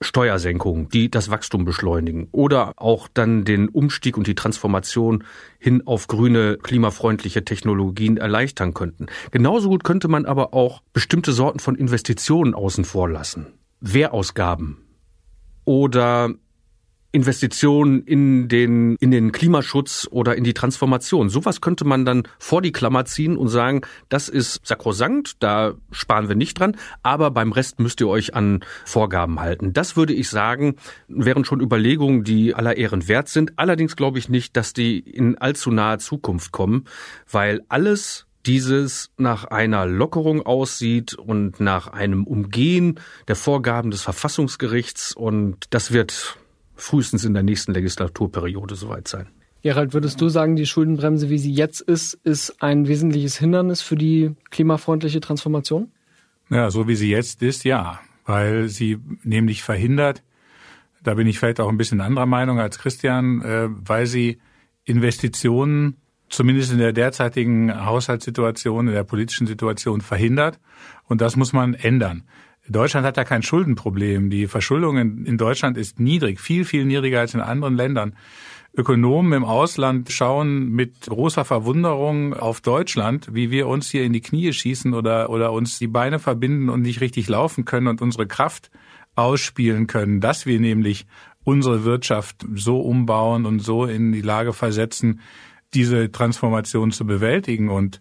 Steuersenkungen, 0.04 0.88
die 0.88 1.10
das 1.10 1.30
Wachstum 1.30 1.64
beschleunigen 1.64 2.28
oder 2.32 2.72
auch 2.76 3.08
dann 3.12 3.44
den 3.44 3.68
Umstieg 3.68 4.16
und 4.16 4.26
die 4.26 4.34
Transformation 4.34 5.24
hin 5.58 5.82
auf 5.86 6.06
grüne, 6.06 6.58
klimafreundliche 6.62 7.44
Technologien 7.44 8.16
erleichtern 8.16 8.74
könnten. 8.74 9.06
Genauso 9.30 9.68
gut 9.68 9.84
könnte 9.84 10.08
man 10.08 10.26
aber 10.26 10.54
auch 10.54 10.82
bestimmte 10.92 11.32
Sorten 11.32 11.58
von 11.58 11.74
Investitionen 11.74 12.54
außen 12.54 12.84
vor 12.84 13.08
lassen. 13.08 13.46
Wehrausgaben 13.80 14.78
oder 15.64 16.30
Investitionen 17.14 18.02
in 18.02 18.48
den, 18.48 18.96
in 18.96 19.12
den 19.12 19.30
Klimaschutz 19.30 20.08
oder 20.10 20.34
in 20.34 20.42
die 20.42 20.52
Transformation. 20.52 21.28
Sowas 21.28 21.60
könnte 21.60 21.84
man 21.84 22.04
dann 22.04 22.24
vor 22.40 22.60
die 22.60 22.72
Klammer 22.72 23.04
ziehen 23.04 23.36
und 23.36 23.48
sagen, 23.48 23.82
das 24.08 24.28
ist 24.28 24.66
sakrosankt, 24.66 25.36
da 25.38 25.74
sparen 25.92 26.28
wir 26.28 26.34
nicht 26.34 26.58
dran, 26.58 26.76
aber 27.04 27.30
beim 27.30 27.52
Rest 27.52 27.78
müsst 27.78 28.00
ihr 28.00 28.08
euch 28.08 28.34
an 28.34 28.64
Vorgaben 28.84 29.38
halten. 29.38 29.72
Das 29.72 29.96
würde 29.96 30.12
ich 30.12 30.28
sagen, 30.28 30.74
wären 31.06 31.44
schon 31.44 31.60
Überlegungen, 31.60 32.24
die 32.24 32.52
aller 32.52 32.76
Ehren 32.76 33.06
wert 33.06 33.28
sind. 33.28 33.52
Allerdings 33.56 33.94
glaube 33.94 34.18
ich 34.18 34.28
nicht, 34.28 34.56
dass 34.56 34.72
die 34.72 34.98
in 34.98 35.38
allzu 35.38 35.70
naher 35.70 36.00
Zukunft 36.00 36.50
kommen, 36.50 36.84
weil 37.30 37.60
alles 37.68 38.26
dieses 38.44 39.12
nach 39.16 39.44
einer 39.44 39.86
Lockerung 39.86 40.44
aussieht 40.44 41.14
und 41.14 41.60
nach 41.60 41.86
einem 41.86 42.24
Umgehen 42.24 42.98
der 43.28 43.36
Vorgaben 43.36 43.92
des 43.92 44.02
Verfassungsgerichts 44.02 45.14
und 45.14 45.66
das 45.70 45.92
wird 45.92 46.38
frühestens 46.74 47.24
in 47.24 47.34
der 47.34 47.42
nächsten 47.42 47.72
Legislaturperiode 47.72 48.74
soweit 48.74 49.08
sein. 49.08 49.26
Gerald, 49.62 49.94
würdest 49.94 50.20
du 50.20 50.28
sagen, 50.28 50.56
die 50.56 50.66
Schuldenbremse, 50.66 51.30
wie 51.30 51.38
sie 51.38 51.52
jetzt 51.52 51.80
ist, 51.80 52.14
ist 52.22 52.62
ein 52.62 52.86
wesentliches 52.86 53.38
Hindernis 53.38 53.80
für 53.80 53.96
die 53.96 54.32
klimafreundliche 54.50 55.20
Transformation? 55.20 55.90
Ja, 56.50 56.70
so 56.70 56.86
wie 56.86 56.96
sie 56.96 57.10
jetzt 57.10 57.42
ist, 57.42 57.64
ja, 57.64 58.00
weil 58.26 58.68
sie 58.68 58.98
nämlich 59.22 59.62
verhindert, 59.62 60.22
da 61.02 61.14
bin 61.14 61.26
ich 61.26 61.38
vielleicht 61.38 61.60
auch 61.60 61.68
ein 61.68 61.78
bisschen 61.78 62.00
anderer 62.00 62.26
Meinung 62.26 62.60
als 62.60 62.78
Christian, 62.78 63.42
äh, 63.42 63.68
weil 63.70 64.06
sie 64.06 64.38
Investitionen 64.84 65.96
zumindest 66.28 66.72
in 66.72 66.78
der 66.78 66.92
derzeitigen 66.92 67.86
Haushaltssituation, 67.86 68.88
in 68.88 68.94
der 68.94 69.04
politischen 69.04 69.46
Situation 69.46 70.00
verhindert. 70.00 70.58
Und 71.06 71.20
das 71.20 71.36
muss 71.36 71.52
man 71.52 71.74
ändern. 71.74 72.24
Deutschland 72.68 73.06
hat 73.06 73.16
ja 73.16 73.24
kein 73.24 73.42
Schuldenproblem. 73.42 74.30
Die 74.30 74.46
Verschuldung 74.46 74.96
in, 74.96 75.36
Deutschland 75.36 75.76
ist 75.76 76.00
niedrig, 76.00 76.40
viel, 76.40 76.64
viel 76.64 76.84
niedriger 76.84 77.20
als 77.20 77.34
in 77.34 77.40
anderen 77.40 77.76
Ländern. 77.76 78.16
Ökonomen 78.76 79.32
im 79.34 79.44
Ausland 79.44 80.10
schauen 80.10 80.70
mit 80.70 81.02
großer 81.02 81.44
Verwunderung 81.44 82.34
auf 82.34 82.60
Deutschland, 82.60 83.32
wie 83.32 83.50
wir 83.50 83.68
uns 83.68 83.90
hier 83.90 84.02
in 84.02 84.12
die 84.12 84.20
Knie 84.20 84.52
schießen 84.52 84.94
oder, 84.94 85.30
oder 85.30 85.52
uns 85.52 85.78
die 85.78 85.86
Beine 85.86 86.18
verbinden 86.18 86.68
und 86.68 86.82
nicht 86.82 87.00
richtig 87.00 87.28
laufen 87.28 87.64
können 87.64 87.86
und 87.86 88.02
unsere 88.02 88.26
Kraft 88.26 88.70
ausspielen 89.14 89.86
können, 89.86 90.20
dass 90.20 90.44
wir 90.44 90.58
nämlich 90.58 91.06
unsere 91.44 91.84
Wirtschaft 91.84 92.44
so 92.54 92.80
umbauen 92.80 93.46
und 93.46 93.60
so 93.60 93.84
in 93.84 94.10
die 94.10 94.22
Lage 94.22 94.52
versetzen, 94.52 95.20
diese 95.74 96.10
Transformation 96.10 96.90
zu 96.90 97.06
bewältigen. 97.06 97.68
Und 97.68 98.00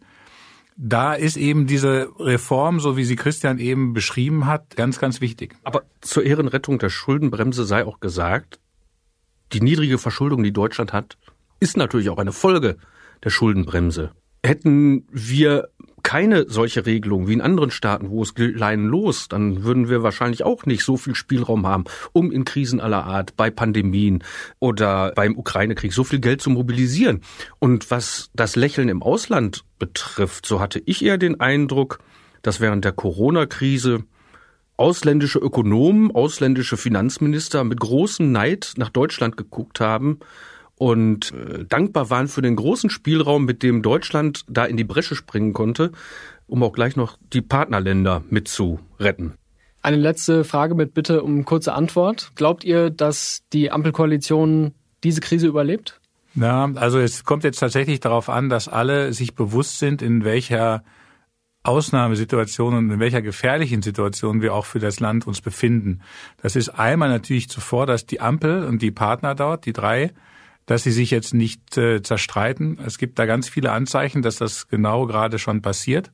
da 0.77 1.13
ist 1.13 1.37
eben 1.37 1.67
diese 1.67 2.09
Reform, 2.19 2.79
so 2.79 2.97
wie 2.97 3.03
sie 3.03 3.15
Christian 3.15 3.59
eben 3.59 3.93
beschrieben 3.93 4.45
hat, 4.45 4.75
ganz, 4.75 4.99
ganz 4.99 5.21
wichtig. 5.21 5.55
Aber 5.63 5.83
zur 6.01 6.23
Ehrenrettung 6.23 6.79
der 6.79 6.89
Schuldenbremse 6.89 7.65
sei 7.65 7.85
auch 7.85 7.99
gesagt, 7.99 8.59
die 9.51 9.61
niedrige 9.61 9.97
Verschuldung, 9.97 10.43
die 10.43 10.53
Deutschland 10.53 10.93
hat, 10.93 11.17
ist 11.59 11.77
natürlich 11.77 12.09
auch 12.09 12.17
eine 12.17 12.31
Folge 12.31 12.77
der 13.23 13.29
Schuldenbremse. 13.29 14.11
Hätten 14.43 15.07
wir 15.11 15.69
keine 16.03 16.45
solche 16.49 16.85
Regelung 16.85 17.27
wie 17.27 17.33
in 17.33 17.41
anderen 17.41 17.71
Staaten, 17.71 18.09
wo 18.09 18.21
es 18.21 18.35
gilt 18.35 18.57
Leinen 18.57 18.87
los, 18.87 19.29
dann 19.29 19.63
würden 19.63 19.89
wir 19.89 20.03
wahrscheinlich 20.03 20.43
auch 20.43 20.65
nicht 20.65 20.83
so 20.83 20.97
viel 20.97 21.15
Spielraum 21.15 21.65
haben, 21.65 21.85
um 22.11 22.31
in 22.31 22.45
Krisen 22.45 22.81
aller 22.81 23.05
Art, 23.05 23.35
bei 23.35 23.49
Pandemien 23.49 24.23
oder 24.59 25.13
beim 25.15 25.37
Ukraine-Krieg 25.37 25.93
so 25.93 26.03
viel 26.03 26.19
Geld 26.19 26.41
zu 26.41 26.49
mobilisieren. 26.49 27.21
Und 27.59 27.89
was 27.89 28.29
das 28.35 28.55
Lächeln 28.55 28.89
im 28.89 29.01
Ausland 29.01 29.63
betrifft, 29.79 30.45
so 30.45 30.59
hatte 30.59 30.81
ich 30.85 31.03
eher 31.03 31.17
den 31.17 31.39
Eindruck, 31.39 31.99
dass 32.41 32.59
während 32.59 32.85
der 32.85 32.91
Corona-Krise 32.91 34.03
ausländische 34.75 35.39
Ökonomen, 35.39 36.11
ausländische 36.13 36.77
Finanzminister 36.77 37.63
mit 37.63 37.79
großem 37.79 38.31
Neid 38.31 38.73
nach 38.77 38.89
Deutschland 38.89 39.37
geguckt 39.37 39.79
haben 39.79 40.19
und 40.77 41.31
äh, 41.31 41.65
dankbar 41.65 42.09
waren 42.09 42.27
für 42.27 42.41
den 42.41 42.55
großen 42.55 42.89
Spielraum, 42.89 43.45
mit 43.45 43.63
dem 43.63 43.81
Deutschland 43.81 44.43
da 44.47 44.65
in 44.65 44.77
die 44.77 44.83
Bresche 44.83 45.15
springen 45.15 45.53
konnte, 45.53 45.91
um 46.47 46.63
auch 46.63 46.73
gleich 46.73 46.95
noch 46.95 47.17
die 47.31 47.41
Partnerländer 47.41 48.23
mitzuretten. 48.29 49.33
Eine 49.81 49.97
letzte 49.97 50.43
Frage 50.43 50.75
mit 50.75 50.93
Bitte 50.93 51.23
um 51.23 51.45
kurze 51.45 51.73
Antwort. 51.73 52.31
Glaubt 52.35 52.63
ihr, 52.63 52.89
dass 52.89 53.43
die 53.51 53.69
Ampelkoalition 53.69 54.73
diese 55.03 55.19
Krise 55.19 55.47
überlebt? 55.47 55.99
Na, 56.35 56.71
also 56.75 56.99
es 56.99 57.25
kommt 57.25 57.43
jetzt 57.43 57.59
tatsächlich 57.59 57.99
darauf 57.99 58.29
an, 58.29 58.49
dass 58.49 58.67
alle 58.67 59.13
sich 59.13 59.35
bewusst 59.35 59.79
sind, 59.79 60.01
in 60.01 60.23
welcher 60.23 60.83
Ausnahmesituation 61.63 62.73
und 62.73 62.91
in 62.91 62.99
welcher 62.99 63.21
gefährlichen 63.21 63.81
Situation 63.81 64.41
wir 64.41 64.53
auch 64.53 64.65
für 64.65 64.79
das 64.79 64.99
Land 64.99 65.27
uns 65.27 65.41
befinden. 65.41 66.01
Das 66.41 66.55
ist 66.55 66.69
einmal 66.69 67.09
natürlich 67.09 67.49
zuvor, 67.49 67.85
dass 67.85 68.05
die 68.05 68.19
Ampel 68.19 68.65
und 68.65 68.81
die 68.81 68.91
Partner 68.91 69.35
dort, 69.35 69.65
die 69.65 69.73
drei, 69.73 70.11
dass 70.65 70.83
sie 70.83 70.91
sich 70.91 71.11
jetzt 71.11 71.33
nicht 71.33 71.77
äh, 71.77 72.01
zerstreiten. 72.01 72.79
Es 72.85 72.97
gibt 72.97 73.19
da 73.19 73.25
ganz 73.25 73.49
viele 73.49 73.71
Anzeichen, 73.71 74.21
dass 74.21 74.37
das 74.37 74.67
genau 74.67 75.05
gerade 75.05 75.39
schon 75.39 75.61
passiert. 75.61 76.11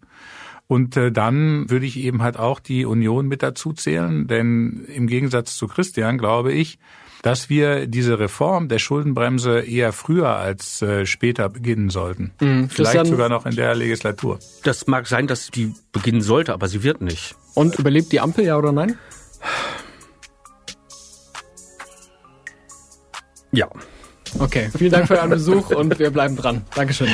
Und 0.68 0.98
äh, 0.98 1.12
dann 1.12 1.70
würde 1.70 1.86
ich 1.86 1.98
eben 1.98 2.22
halt 2.22 2.38
auch 2.38 2.60
die 2.60 2.86
Union 2.86 3.28
mit 3.28 3.42
dazu 3.42 3.74
zählen, 3.74 4.28
denn 4.28 4.86
im 4.88 5.08
Gegensatz 5.08 5.56
zu 5.56 5.68
Christian 5.68 6.18
glaube 6.20 6.54
ich, 6.54 6.78
dass 7.22 7.50
wir 7.50 7.88
diese 7.88 8.20
Reform 8.20 8.70
der 8.70 8.80
Schuldenbremse 8.80 9.60
eher 9.62 9.92
früher 9.92 10.30
als 10.30 10.82
äh, 10.82 11.06
später 11.06 11.50
beginnen 11.50 11.90
sollten. 11.90 12.32
Mhm, 12.40 12.70
Vielleicht 12.70 13.08
sogar 13.08 13.30
noch 13.30 13.46
in 13.46 13.56
der 13.56 13.76
Legislatur. 13.76 14.40
Das 14.64 14.88
mag 14.88 15.08
sein, 15.08 15.28
dass 15.28 15.48
die 15.48 15.74
beginnen 15.92 16.22
sollte, 16.22 16.54
aber 16.54 16.68
sie 16.68 16.84
wird 16.84 17.02
nicht. 17.02 17.36
Und 17.56 17.78
überlebt 17.78 18.12
die 18.12 18.20
Ampel, 18.20 18.46
ja 18.46 18.58
oder 18.58 18.72
nein? 18.72 18.98
Ja. 23.52 23.68
Okay, 24.38 24.70
vielen 24.78 24.92
Dank 24.92 25.08
für 25.08 25.18
euren 25.18 25.30
Besuch 25.30 25.72
und 25.72 25.98
wir 25.98 26.12
bleiben 26.12 26.36
dran. 26.36 26.62
Dankeschön. 26.76 27.10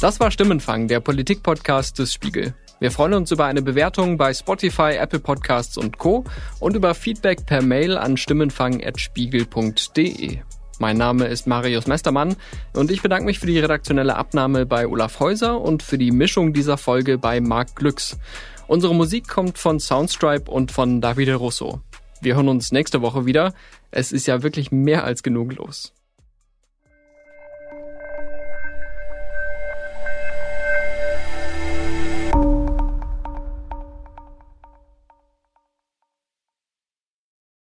Das 0.00 0.20
war 0.20 0.30
Stimmenfang, 0.30 0.88
der 0.88 1.00
Politik-Podcast 1.00 1.98
des 1.98 2.12
Spiegel. 2.12 2.52
Wir 2.78 2.90
freuen 2.90 3.14
uns 3.14 3.30
über 3.30 3.46
eine 3.46 3.62
Bewertung 3.62 4.18
bei 4.18 4.34
Spotify, 4.34 4.96
Apple 4.98 5.20
Podcasts 5.20 5.78
und 5.78 5.96
Co. 5.96 6.24
und 6.60 6.76
über 6.76 6.94
Feedback 6.94 7.46
per 7.46 7.62
Mail 7.62 7.96
an 7.96 8.18
stimmenfang.spiegel.de. 8.18 10.40
Mein 10.78 10.98
Name 10.98 11.26
ist 11.26 11.46
Marius 11.46 11.86
Mestermann 11.86 12.36
und 12.74 12.90
ich 12.90 13.00
bedanke 13.00 13.24
mich 13.24 13.38
für 13.38 13.46
die 13.46 13.58
redaktionelle 13.58 14.16
Abnahme 14.16 14.66
bei 14.66 14.86
Olaf 14.86 15.20
Häuser 15.20 15.60
und 15.60 15.82
für 15.82 15.96
die 15.96 16.10
Mischung 16.10 16.52
dieser 16.52 16.76
Folge 16.76 17.16
bei 17.16 17.40
Marc 17.40 17.76
Glücks. 17.76 18.18
Unsere 18.66 18.94
Musik 18.94 19.26
kommt 19.26 19.58
von 19.58 19.80
Soundstripe 19.80 20.50
und 20.50 20.72
von 20.72 21.00
Davide 21.00 21.36
Russo. 21.36 21.80
Wir 22.20 22.36
hören 22.36 22.48
uns 22.48 22.72
nächste 22.72 23.00
Woche 23.00 23.24
wieder. 23.24 23.54
Es 23.90 24.12
ist 24.12 24.26
ja 24.26 24.42
wirklich 24.42 24.70
mehr 24.70 25.04
als 25.04 25.22
genug 25.22 25.54
los. 25.54 25.95